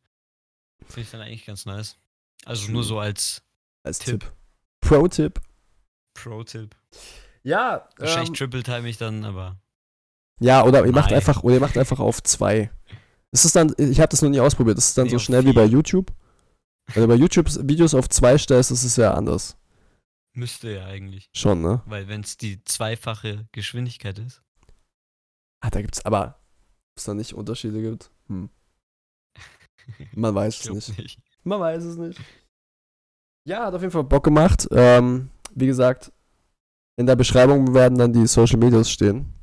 [0.87, 1.97] finde ich dann eigentlich ganz nice.
[2.45, 3.41] Also nur so als
[3.83, 4.21] Als Tipp.
[4.21, 4.33] Tipp.
[4.81, 5.39] Pro-Tipp.
[6.13, 6.75] Pro-Tipp.
[7.43, 7.87] Ja.
[7.97, 9.57] Wahrscheinlich Ähm, triple-time ich dann, aber
[10.39, 12.71] ja, oder ihr macht einfach, oder ihr macht einfach auf zwei.
[13.31, 15.45] Ist es dann, ich habe das noch nie ausprobiert, ist es dann Nee, so schnell
[15.45, 15.73] wie bei vier.
[15.73, 16.11] YouTube?
[16.93, 19.55] Wenn du bei YouTube Videos auf zwei stellst, ist es ja anders.
[20.33, 21.29] Müsste ja eigentlich.
[21.33, 21.81] Schon, ne?
[21.85, 24.41] Weil wenn es die zweifache Geschwindigkeit ist.
[25.61, 26.39] Ah, da gibt's aber,
[26.91, 28.11] ob es da nicht Unterschiede gibt.
[28.27, 28.49] Hm.
[30.13, 30.97] Man weiß es nicht.
[30.97, 31.19] nicht.
[31.43, 32.19] Man weiß es nicht.
[33.45, 34.67] Ja, hat auf jeden Fall Bock gemacht.
[34.71, 36.11] Ähm, wie gesagt,
[36.95, 39.33] in der Beschreibung werden dann die Social Medias stehen.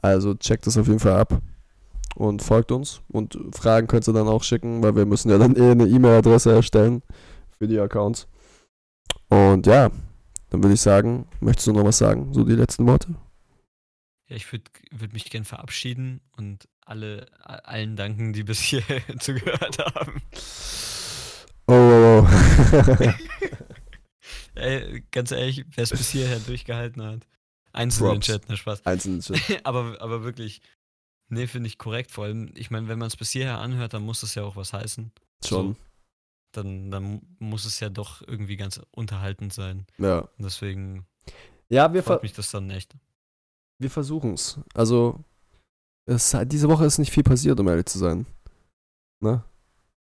[0.00, 1.40] Also checkt das auf jeden Fall ab
[2.14, 3.00] und folgt uns.
[3.08, 6.52] Und Fragen könnt ihr dann auch schicken, weil wir müssen ja dann eh eine E-Mail-Adresse
[6.52, 7.02] erstellen
[7.58, 8.28] für die Accounts.
[9.28, 9.90] Und ja,
[10.50, 12.32] dann würde ich sagen, möchtest du noch was sagen?
[12.32, 13.14] So die letzten Worte?
[14.28, 18.82] Ja, ich würde würd mich gern verabschieden und alle, allen danken, die bis hier
[19.18, 20.22] zugehört haben.
[21.66, 23.12] Oh, oh, oh.
[24.54, 27.26] Ey, ganz ehrlich, wer es bis hierher durchgehalten hat.
[27.72, 28.26] Einzelne Props.
[28.26, 28.86] Chat, ne Spaß.
[28.86, 29.60] Einzelne Shit.
[29.64, 30.62] aber, aber wirklich,
[31.28, 32.10] nee, finde ich korrekt.
[32.10, 34.56] Vor allem, ich meine, wenn man es bis hierher anhört, dann muss das ja auch
[34.56, 35.12] was heißen.
[35.44, 35.76] Schon.
[36.52, 39.86] Dann, dann muss es ja doch irgendwie ganz unterhaltend sein.
[39.98, 40.20] Ja.
[40.20, 41.06] Und deswegen
[41.68, 42.96] Ja, wir, freut mich das dann echt.
[43.78, 44.58] wir versuchen es.
[44.74, 45.22] Also,
[46.06, 48.24] es, diese Woche ist nicht viel passiert, um ehrlich zu sein.
[49.20, 49.44] Ne?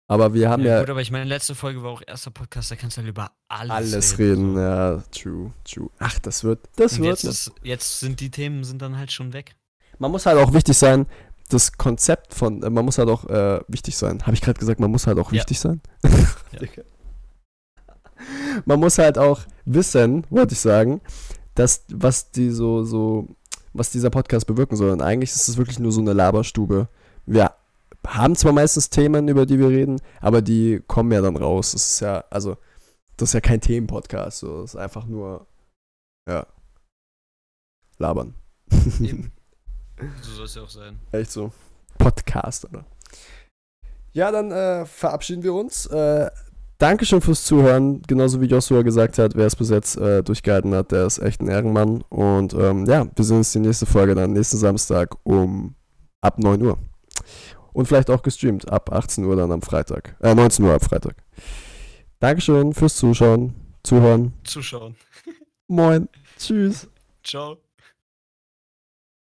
[0.08, 2.76] Aber wir haben ja, Gut, aber ich meine, letzte Folge war auch erster Podcast, da
[2.76, 4.54] kannst du halt über alles, alles reden.
[4.54, 4.60] so.
[4.60, 5.90] Ja, true, true.
[5.98, 7.22] Ach, das wird, das Und wird.
[7.22, 9.56] jetzt, ist, jetzt sind die Themen sind dann halt schon weg.
[9.98, 11.06] Man muss halt auch wichtig sein,
[11.48, 14.22] das Konzept von, äh, man muss halt auch äh, wichtig sein.
[14.22, 15.38] Habe ich gerade gesagt, man muss halt auch Ja.
[15.38, 15.80] wichtig sein?
[16.52, 16.60] Ja.
[18.64, 21.02] Man muss halt auch wissen, wollte ich sagen,
[21.54, 23.28] dass, was die so, so,
[23.74, 24.90] was dieser Podcast bewirken soll.
[24.90, 26.88] Und eigentlich ist es wirklich nur so eine Laberstube.
[27.26, 27.52] Wir
[28.06, 31.72] haben zwar meistens Themen, über die wir reden, aber die kommen ja dann raus.
[31.72, 32.56] Das ist ja, also,
[33.18, 34.62] das ist ja kein Themenpodcast, so.
[34.62, 35.46] Das ist einfach nur,
[36.26, 36.46] ja,
[37.98, 38.34] labern.
[39.00, 39.30] Eben.
[40.22, 40.98] So soll es ja auch sein.
[41.12, 41.52] Echt so.
[41.98, 42.84] Podcast, oder?
[44.12, 45.86] Ja, dann äh, verabschieden wir uns.
[45.86, 46.30] Äh,
[46.78, 48.02] Dankeschön fürs Zuhören.
[48.02, 51.40] Genauso wie Joshua gesagt hat, wer es bis jetzt äh, durchgehalten hat, der ist echt
[51.40, 52.02] ein Ehrenmann.
[52.10, 55.74] Und ähm, ja, wir sehen uns die nächste Folge dann nächsten Samstag um
[56.20, 56.78] ab 9 Uhr.
[57.72, 60.16] Und vielleicht auch gestreamt ab 18 Uhr dann am Freitag.
[60.20, 61.16] Äh, 19 Uhr ab Freitag.
[62.20, 64.32] Dankeschön fürs Zuschauen, Zuhören.
[64.44, 64.96] Zuschauen.
[65.68, 66.08] Moin.
[66.38, 66.88] Tschüss.
[67.22, 67.65] Ciao.